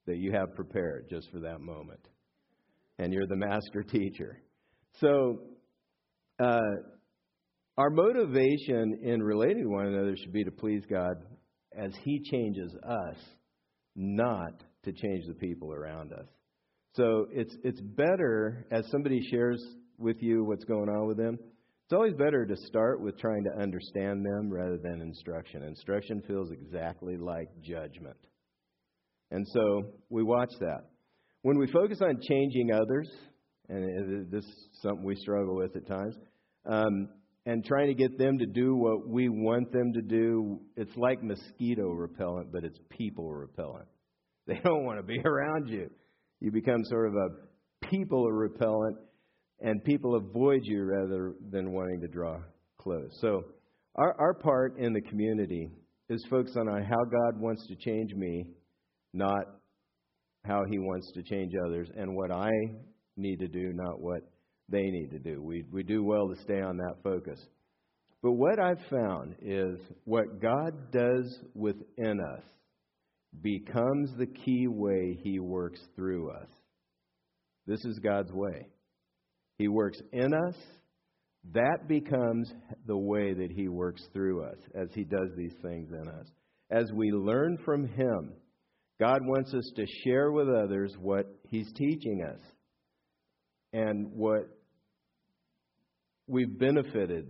that 0.07 0.17
you 0.17 0.33
have 0.33 0.55
prepared 0.55 1.07
just 1.11 1.31
for 1.31 1.41
that 1.41 1.61
moment. 1.61 2.01
And 2.99 3.13
you're 3.13 3.27
the 3.27 3.37
master 3.37 3.83
teacher. 3.83 4.43
So, 5.01 5.41
uh, 6.39 6.61
our 7.79 7.91
motivation 7.91 9.01
in 9.03 9.23
relating 9.23 9.63
to 9.63 9.71
one 9.71 9.87
another 9.87 10.15
should 10.17 10.33
be 10.33 10.45
to 10.45 10.51
please 10.51 10.83
God 10.91 11.15
as 11.77 11.93
He 12.05 12.23
changes 12.31 12.75
us, 12.75 13.17
not 13.97 14.63
to 14.85 14.93
change 14.93 15.25
the 15.27 15.35
people 15.35 15.73
around 15.73 16.13
us. 16.13 16.27
So 16.95 17.27
it's 17.33 17.55
it's 17.63 17.81
better 17.81 18.67
as 18.71 18.85
somebody 18.91 19.21
shares 19.31 19.63
with 19.99 20.17
you 20.21 20.45
what's 20.45 20.65
going 20.65 20.89
on 20.89 21.07
with 21.07 21.17
them. 21.17 21.39
It's 21.91 21.97
always 21.97 22.15
better 22.15 22.47
to 22.47 22.57
start 22.57 23.01
with 23.01 23.19
trying 23.19 23.43
to 23.43 23.51
understand 23.61 24.25
them 24.25 24.49
rather 24.49 24.79
than 24.79 25.01
instruction. 25.01 25.65
Instruction 25.65 26.23
feels 26.25 26.53
exactly 26.53 27.17
like 27.17 27.49
judgment. 27.63 28.17
And 29.33 29.45
so 29.49 29.95
we 30.09 30.23
watch 30.23 30.53
that. 30.61 30.83
When 31.43 31.59
we 31.59 31.67
focus 31.67 31.99
on 32.01 32.21
changing 32.23 32.71
others, 32.71 33.11
and 33.69 34.31
this 34.31 34.45
is 34.45 34.69
something 34.83 35.03
we 35.03 35.17
struggle 35.17 35.57
with 35.57 35.75
at 35.75 35.89
times, 35.89 36.15
um, 36.65 37.09
and 37.45 37.65
trying 37.65 37.89
to 37.89 37.95
get 37.95 38.17
them 38.17 38.39
to 38.39 38.47
do 38.47 38.77
what 38.77 39.09
we 39.09 39.29
want 39.29 39.73
them 39.73 39.93
to 39.95 40.01
do, 40.01 40.61
it's 40.77 40.97
like 40.97 41.25
mosquito 41.25 41.91
repellent, 41.91 42.53
but 42.53 42.63
it's 42.63 42.79
people 42.89 43.35
repellent. 43.35 43.89
They 44.47 44.61
don't 44.63 44.85
want 44.85 45.01
to 45.01 45.03
be 45.03 45.19
around 45.25 45.67
you. 45.67 45.91
You 46.39 46.53
become 46.53 46.85
sort 46.85 47.09
of 47.09 47.15
a 47.15 47.89
people 47.89 48.31
repellent, 48.31 48.97
and 49.61 49.85
people 49.85 50.17
avoid 50.17 50.61
you 50.65 50.85
rather 50.85 51.35
than 51.51 51.73
wanting 51.73 52.01
to 52.01 52.09
draw 52.09 52.39
close. 52.79 53.11
So, 53.21 53.45
our, 53.97 54.15
our 54.19 54.35
part 54.35 54.79
in 54.79 54.93
the 54.93 55.01
community 55.01 55.71
is 56.09 56.25
focused 56.31 56.57
on 56.57 56.67
how 56.67 57.05
God 57.05 57.41
wants 57.41 57.67
to 57.67 57.77
change 57.77 58.15
me, 58.15 58.47
not 59.13 59.45
how 60.45 60.63
He 60.71 60.79
wants 60.79 61.11
to 61.13 61.23
change 61.23 61.53
others, 61.67 61.89
and 61.97 62.15
what 62.15 62.31
I 62.31 62.51
need 63.17 63.41
to 63.41 63.49
do, 63.49 63.73
not 63.75 64.01
what 64.01 64.23
they 64.69 64.83
need 64.83 65.11
to 65.11 65.19
do. 65.19 65.43
We, 65.43 65.65
we 65.71 65.83
do 65.83 66.03
well 66.03 66.29
to 66.29 66.41
stay 66.43 66.61
on 66.61 66.77
that 66.79 67.03
focus. 67.03 67.41
But 68.23 68.33
what 68.33 68.59
I've 68.59 68.85
found 68.91 69.37
is 69.41 69.79
what 70.05 70.41
God 70.41 70.93
does 70.93 71.39
within 71.55 72.21
us 72.21 72.45
becomes 73.43 74.11
the 74.17 74.27
key 74.27 74.67
way 74.69 75.19
He 75.23 75.39
works 75.39 75.81
through 75.97 76.31
us. 76.31 76.49
This 77.67 77.85
is 77.85 77.99
God's 77.99 78.33
way. 78.33 78.67
He 79.61 79.69
works 79.69 80.01
in 80.15 80.33
us. 80.33 80.55
That 81.53 81.87
becomes 81.87 82.51
the 82.87 82.97
way 82.97 83.35
that 83.35 83.51
He 83.55 83.69
works 83.69 84.01
through 84.15 84.43
us 84.43 84.57
as 84.75 84.89
He 84.95 85.05
does 85.05 85.29
these 85.37 85.53
things 85.61 85.91
in 85.91 86.09
us. 86.09 86.27
As 86.71 86.91
we 86.95 87.11
learn 87.11 87.59
from 87.63 87.87
Him, 87.87 88.33
God 88.99 89.19
wants 89.23 89.53
us 89.53 89.71
to 89.77 89.85
share 90.03 90.33
with 90.33 90.49
others 90.49 90.95
what 90.99 91.27
He's 91.51 91.71
teaching 91.75 92.25
us 92.27 92.41
and 93.75 94.13
what 94.15 94.49
we've 96.27 96.59
benefited 96.59 97.27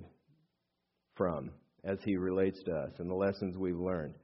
from 1.16 1.50
as 1.82 1.98
He 2.04 2.14
relates 2.14 2.62
to 2.62 2.70
us 2.70 2.92
and 3.00 3.10
the 3.10 3.14
lessons 3.14 3.56
we've 3.58 3.76
learned. 3.76 4.14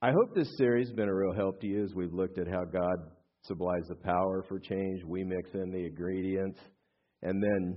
I 0.00 0.12
hope 0.12 0.34
this 0.34 0.56
series 0.56 0.88
has 0.88 0.96
been 0.96 1.10
a 1.10 1.14
real 1.14 1.34
help 1.34 1.60
to 1.60 1.66
you 1.66 1.84
as 1.84 1.92
we've 1.94 2.14
looked 2.14 2.38
at 2.38 2.48
how 2.48 2.64
God 2.64 3.10
supplies 3.42 3.82
the 3.88 3.94
power 3.94 4.44
for 4.48 4.58
change. 4.58 5.02
We 5.04 5.24
mix 5.24 5.50
in 5.54 5.70
the 5.70 5.86
ingredients, 5.86 6.58
and 7.22 7.42
then 7.42 7.76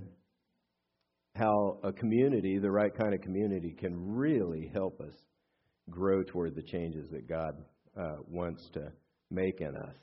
how 1.34 1.78
a 1.82 1.92
community, 1.92 2.58
the 2.58 2.70
right 2.70 2.92
kind 2.96 3.14
of 3.14 3.20
community, 3.20 3.74
can 3.78 3.94
really 3.94 4.70
help 4.72 5.00
us 5.00 5.14
grow 5.90 6.22
toward 6.22 6.54
the 6.54 6.62
changes 6.62 7.08
that 7.10 7.28
God 7.28 7.52
uh, 8.00 8.16
wants 8.28 8.68
to 8.74 8.92
make 9.30 9.60
in 9.60 9.76
us. 9.76 9.94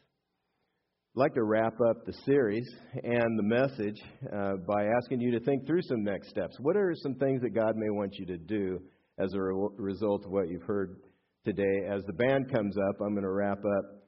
I'd 1.16 1.20
like 1.20 1.34
to 1.36 1.44
wrap 1.44 1.74
up 1.90 2.06
the 2.06 2.14
series 2.26 2.68
and 3.04 3.38
the 3.38 3.44
message 3.44 4.02
uh, 4.34 4.54
by 4.68 4.86
asking 4.86 5.22
you 5.22 5.32
to 5.32 5.40
think 5.46 5.66
through 5.68 5.82
some 5.84 6.04
next 6.04 6.30
steps. 6.30 6.56
What 6.60 6.76
are 6.76 6.94
some 6.96 7.16
things 7.16 7.42
that 7.42 7.54
God 7.54 7.76
may 7.76 7.90
want 7.90 8.16
you 8.16 8.26
to 8.28 8.38
do 8.38 8.80
as 9.20 9.34
a 9.34 9.42
re- 9.42 9.70
result 9.78 10.26
of 10.26 10.32
what 10.32 10.50
you've 10.50 10.64
heard 10.64 10.98
today. 11.46 11.86
As 11.90 12.04
the 12.06 12.14
band 12.14 12.52
comes 12.52 12.76
up, 12.78 12.96
I'm 13.02 13.14
going 13.14 13.24
to 13.24 13.32
wrap 13.32 13.60
up 13.60 14.03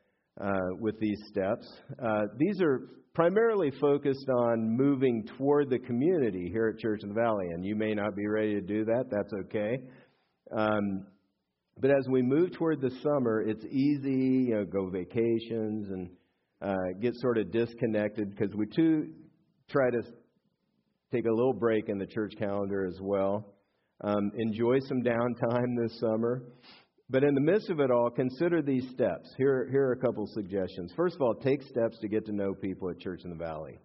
with 0.80 1.00
these 1.00 1.20
steps. 1.30 1.66
Uh, 2.04 2.24
these 2.38 2.62
are 2.62 2.90
primarily 3.14 3.72
focused 3.80 4.30
on 4.30 4.76
moving 4.78 5.26
toward 5.38 5.70
the 5.70 5.80
community 5.80 6.50
here 6.52 6.68
at 6.68 6.80
Church 6.80 7.00
in 7.02 7.10
the 7.10 7.16
Valley, 7.16 7.46
and 7.54 7.66
you 7.66 7.76
may 7.76 7.94
not 7.94 8.16
be 8.16 8.28
ready 8.28 8.54
to 8.56 8.62
do 8.62 8.84
that. 8.86 9.06
That's 9.10 9.34
okay. 9.46 9.78
Um, 10.56 11.08
but 11.80 11.90
as 11.92 12.08
we 12.10 12.22
move 12.22 12.54
toward 12.54 12.82
the 12.82 12.92
summer, 13.02 13.42
it's 13.42 13.64
easy, 13.66 14.48
you 14.48 14.56
know, 14.56 14.66
go 14.66 14.90
vacations 14.90 15.90
and 15.90 16.10
uh, 16.62 17.00
get 17.02 17.14
sort 17.16 17.38
of 17.38 17.52
disconnected 17.52 18.30
because 18.30 18.54
we 18.56 18.66
too 18.66 19.10
try 19.70 19.90
to 19.90 20.02
take 21.14 21.26
a 21.26 21.34
little 21.34 21.54
break 21.54 21.90
in 21.90 21.98
the 21.98 22.06
church 22.06 22.34
calendar 22.38 22.86
as 22.86 22.98
well. 23.02 23.56
Um, 24.02 24.32
enjoy 24.38 24.80
some 24.88 25.02
downtime 25.04 25.76
this 25.82 26.00
summer. 26.00 26.44
But 27.10 27.24
in 27.24 27.36
the 27.36 27.42
midst 27.42 27.70
of 27.70 27.80
it 27.80 27.92
all, 27.92 28.10
consider 28.10 28.62
these 28.62 28.90
steps. 28.90 29.32
Here, 29.38 29.68
here 29.72 29.88
are 29.90 29.92
a 29.92 30.00
couple 30.00 30.24
of 30.24 30.30
suggestions. 30.30 30.92
First 30.96 31.16
of 31.16 31.22
all, 31.22 31.36
take 31.36 31.62
steps 31.62 32.00
to 32.00 32.08
get 32.08 32.26
to 32.26 32.32
know 32.32 32.54
people 32.54 32.90
at 32.90 33.00
Church 33.00 33.22
in 33.24 33.30
the 33.30 33.36
Valley. 33.36 33.78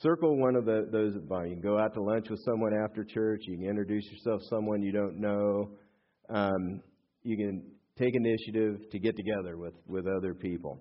Circle 0.00 0.38
one 0.38 0.56
of 0.56 0.64
the, 0.64 0.88
those 0.90 1.14
at 1.14 1.22
You 1.22 1.54
can 1.54 1.60
go 1.60 1.78
out 1.78 1.94
to 1.94 2.02
lunch 2.02 2.28
with 2.28 2.40
someone 2.44 2.72
after 2.74 3.04
church. 3.04 3.42
You 3.46 3.58
can 3.58 3.68
introduce 3.68 4.04
yourself 4.10 4.40
to 4.40 4.46
someone 4.48 4.82
you 4.82 4.90
don't 4.90 5.20
know. 5.20 5.70
Um, 6.28 6.82
you 7.22 7.36
can 7.36 7.62
take 7.98 8.14
initiative 8.14 8.90
to 8.90 8.98
get 8.98 9.14
together 9.16 9.56
with, 9.56 9.74
with 9.86 10.06
other 10.06 10.34
people. 10.34 10.80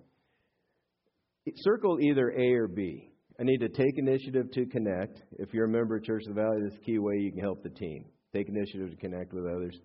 Circle 1.57 1.99
either 2.01 2.31
A 2.31 2.53
or 2.53 2.67
B. 2.67 3.09
I 3.39 3.43
need 3.43 3.59
to 3.59 3.69
take 3.69 3.97
initiative 3.97 4.51
to 4.53 4.65
connect. 4.67 5.21
If 5.33 5.53
you're 5.53 5.65
a 5.65 5.69
member 5.69 5.97
of 5.97 6.03
Church 6.03 6.23
of 6.27 6.35
the 6.35 6.41
Valley, 6.41 6.61
this 6.63 6.73
is 6.73 6.79
a 6.81 6.85
key 6.85 6.99
way 6.99 7.15
you 7.17 7.31
can 7.31 7.41
help 7.41 7.61
the 7.63 7.69
team. 7.69 8.05
Take 8.33 8.47
initiative 8.47 8.91
to 8.91 8.95
connect 8.95 9.33
with 9.33 9.45
others. 9.45 9.77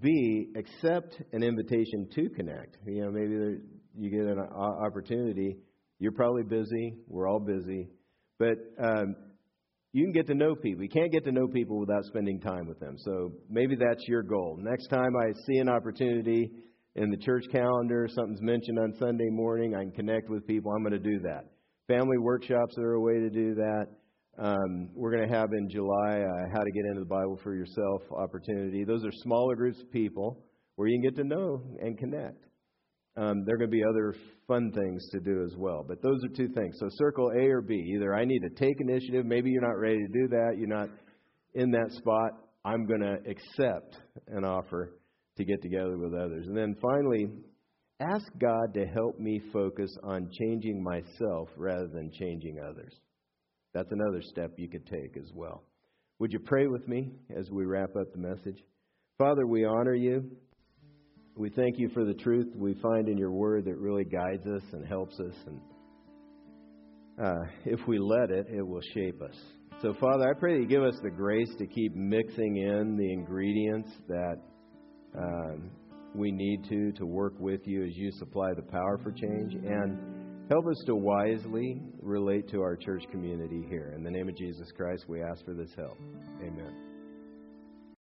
B, 0.00 0.48
accept 0.56 1.20
an 1.32 1.42
invitation 1.42 2.08
to 2.14 2.28
connect. 2.30 2.76
You 2.86 3.04
know, 3.04 3.10
maybe 3.10 3.34
there, 3.34 3.58
you 3.98 4.10
get 4.10 4.26
an 4.26 4.38
opportunity. 4.38 5.56
You're 5.98 6.12
probably 6.12 6.44
busy. 6.44 6.94
We're 7.08 7.28
all 7.28 7.40
busy. 7.40 7.88
But 8.38 8.58
um, 8.82 9.14
you 9.92 10.04
can 10.04 10.12
get 10.12 10.26
to 10.28 10.34
know 10.34 10.54
people. 10.54 10.82
You 10.82 10.88
can't 10.88 11.12
get 11.12 11.24
to 11.24 11.32
know 11.32 11.46
people 11.46 11.78
without 11.78 12.04
spending 12.04 12.40
time 12.40 12.66
with 12.66 12.80
them. 12.80 12.96
So 12.98 13.32
maybe 13.50 13.76
that's 13.76 14.02
your 14.08 14.22
goal. 14.22 14.58
Next 14.60 14.88
time 14.88 15.12
I 15.16 15.32
see 15.46 15.58
an 15.58 15.68
opportunity 15.68 16.50
in 16.94 17.10
the 17.10 17.16
church 17.16 17.44
calendar, 17.52 18.08
something's 18.14 18.42
mentioned 18.42 18.78
on 18.78 18.94
Sunday 18.98 19.30
morning, 19.30 19.74
I 19.74 19.82
can 19.82 19.92
connect 19.92 20.28
with 20.28 20.46
people. 20.46 20.72
I'm 20.72 20.82
going 20.82 20.92
to 20.92 20.98
do 20.98 21.20
that. 21.20 21.44
Family 21.88 22.18
workshops 22.18 22.76
are 22.78 22.92
a 22.92 23.00
way 23.00 23.14
to 23.14 23.30
do 23.30 23.54
that. 23.54 23.86
Um, 24.38 24.88
we're 24.94 25.14
going 25.14 25.28
to 25.28 25.34
have 25.34 25.50
in 25.52 25.68
July 25.68 26.20
uh, 26.20 26.48
how 26.52 26.60
to 26.62 26.70
get 26.70 26.86
into 26.86 27.00
the 27.00 27.06
Bible 27.06 27.38
for 27.42 27.54
yourself 27.54 28.02
opportunity. 28.10 28.84
Those 28.84 29.04
are 29.04 29.12
smaller 29.22 29.54
groups 29.54 29.80
of 29.80 29.90
people 29.92 30.42
where 30.76 30.88
you 30.88 31.00
can 31.00 31.10
get 31.10 31.16
to 31.22 31.28
know 31.28 31.62
and 31.80 31.98
connect. 31.98 32.42
Um, 33.14 33.44
there 33.44 33.56
are 33.56 33.58
going 33.58 33.70
to 33.70 33.76
be 33.76 33.84
other 33.84 34.14
fun 34.48 34.72
things 34.72 35.06
to 35.10 35.20
do 35.20 35.44
as 35.44 35.54
well. 35.56 35.84
But 35.86 36.00
those 36.02 36.24
are 36.24 36.34
two 36.34 36.48
things. 36.48 36.76
So 36.80 36.88
circle 36.92 37.30
A 37.36 37.46
or 37.48 37.60
B. 37.60 37.74
Either 37.94 38.14
I 38.14 38.24
need 38.24 38.40
to 38.40 38.48
take 38.48 38.80
initiative. 38.80 39.26
Maybe 39.26 39.50
you're 39.50 39.60
not 39.60 39.78
ready 39.78 39.98
to 39.98 40.20
do 40.20 40.28
that. 40.28 40.54
You're 40.56 40.66
not 40.66 40.88
in 41.54 41.70
that 41.72 41.92
spot. 41.92 42.32
I'm 42.64 42.86
going 42.86 43.00
to 43.00 43.18
accept 43.28 43.98
an 44.28 44.44
offer 44.44 44.94
to 45.36 45.44
get 45.44 45.60
together 45.60 45.98
with 45.98 46.14
others. 46.14 46.46
And 46.46 46.56
then 46.56 46.74
finally, 46.80 47.28
ask 48.00 48.24
God 48.40 48.72
to 48.74 48.86
help 48.86 49.18
me 49.18 49.42
focus 49.52 49.94
on 50.02 50.30
changing 50.40 50.82
myself 50.82 51.50
rather 51.56 51.88
than 51.88 52.10
changing 52.18 52.60
others. 52.60 52.94
That's 53.74 53.90
another 53.90 54.22
step 54.22 54.52
you 54.56 54.68
could 54.68 54.86
take 54.86 55.16
as 55.16 55.30
well. 55.34 55.64
Would 56.18 56.32
you 56.32 56.38
pray 56.38 56.66
with 56.66 56.86
me 56.86 57.10
as 57.36 57.50
we 57.50 57.64
wrap 57.64 57.96
up 57.96 58.12
the 58.12 58.18
message? 58.18 58.62
Father, 59.18 59.46
we 59.46 59.64
honor 59.64 59.94
you. 59.94 60.30
We 61.36 61.48
thank 61.50 61.78
you 61.78 61.88
for 61.94 62.04
the 62.04 62.14
truth 62.14 62.46
we 62.54 62.74
find 62.74 63.08
in 63.08 63.16
your 63.16 63.32
word 63.32 63.64
that 63.64 63.78
really 63.78 64.04
guides 64.04 64.46
us 64.46 64.62
and 64.72 64.86
helps 64.86 65.18
us. 65.18 65.34
And 65.46 65.60
uh, 67.24 67.44
if 67.64 67.80
we 67.88 67.98
let 67.98 68.30
it, 68.30 68.46
it 68.50 68.66
will 68.66 68.82
shape 68.94 69.22
us. 69.22 69.36
So, 69.80 69.94
Father, 69.98 70.30
I 70.30 70.38
pray 70.38 70.54
that 70.54 70.60
you 70.60 70.68
give 70.68 70.82
us 70.82 70.94
the 71.02 71.10
grace 71.10 71.50
to 71.58 71.66
keep 71.66 71.94
mixing 71.96 72.58
in 72.58 72.96
the 72.96 73.12
ingredients 73.12 73.90
that 74.08 74.36
um, 75.18 75.70
we 76.14 76.30
need 76.30 76.64
to 76.68 76.92
to 76.92 77.06
work 77.06 77.34
with 77.38 77.62
you 77.64 77.84
as 77.84 77.96
you 77.96 78.12
supply 78.12 78.52
the 78.54 78.62
power 78.62 79.00
for 79.02 79.10
change. 79.10 79.54
And 79.54 80.11
Help 80.52 80.66
us 80.66 80.82
to 80.84 80.94
wisely 80.94 81.80
relate 82.02 82.46
to 82.46 82.60
our 82.60 82.76
church 82.76 83.04
community 83.10 83.64
here. 83.70 83.94
In 83.96 84.04
the 84.04 84.10
name 84.10 84.28
of 84.28 84.36
Jesus 84.36 84.70
Christ, 84.76 85.06
we 85.08 85.22
ask 85.22 85.42
for 85.46 85.54
this 85.54 85.70
help. 85.74 85.96
Amen. 86.42 86.91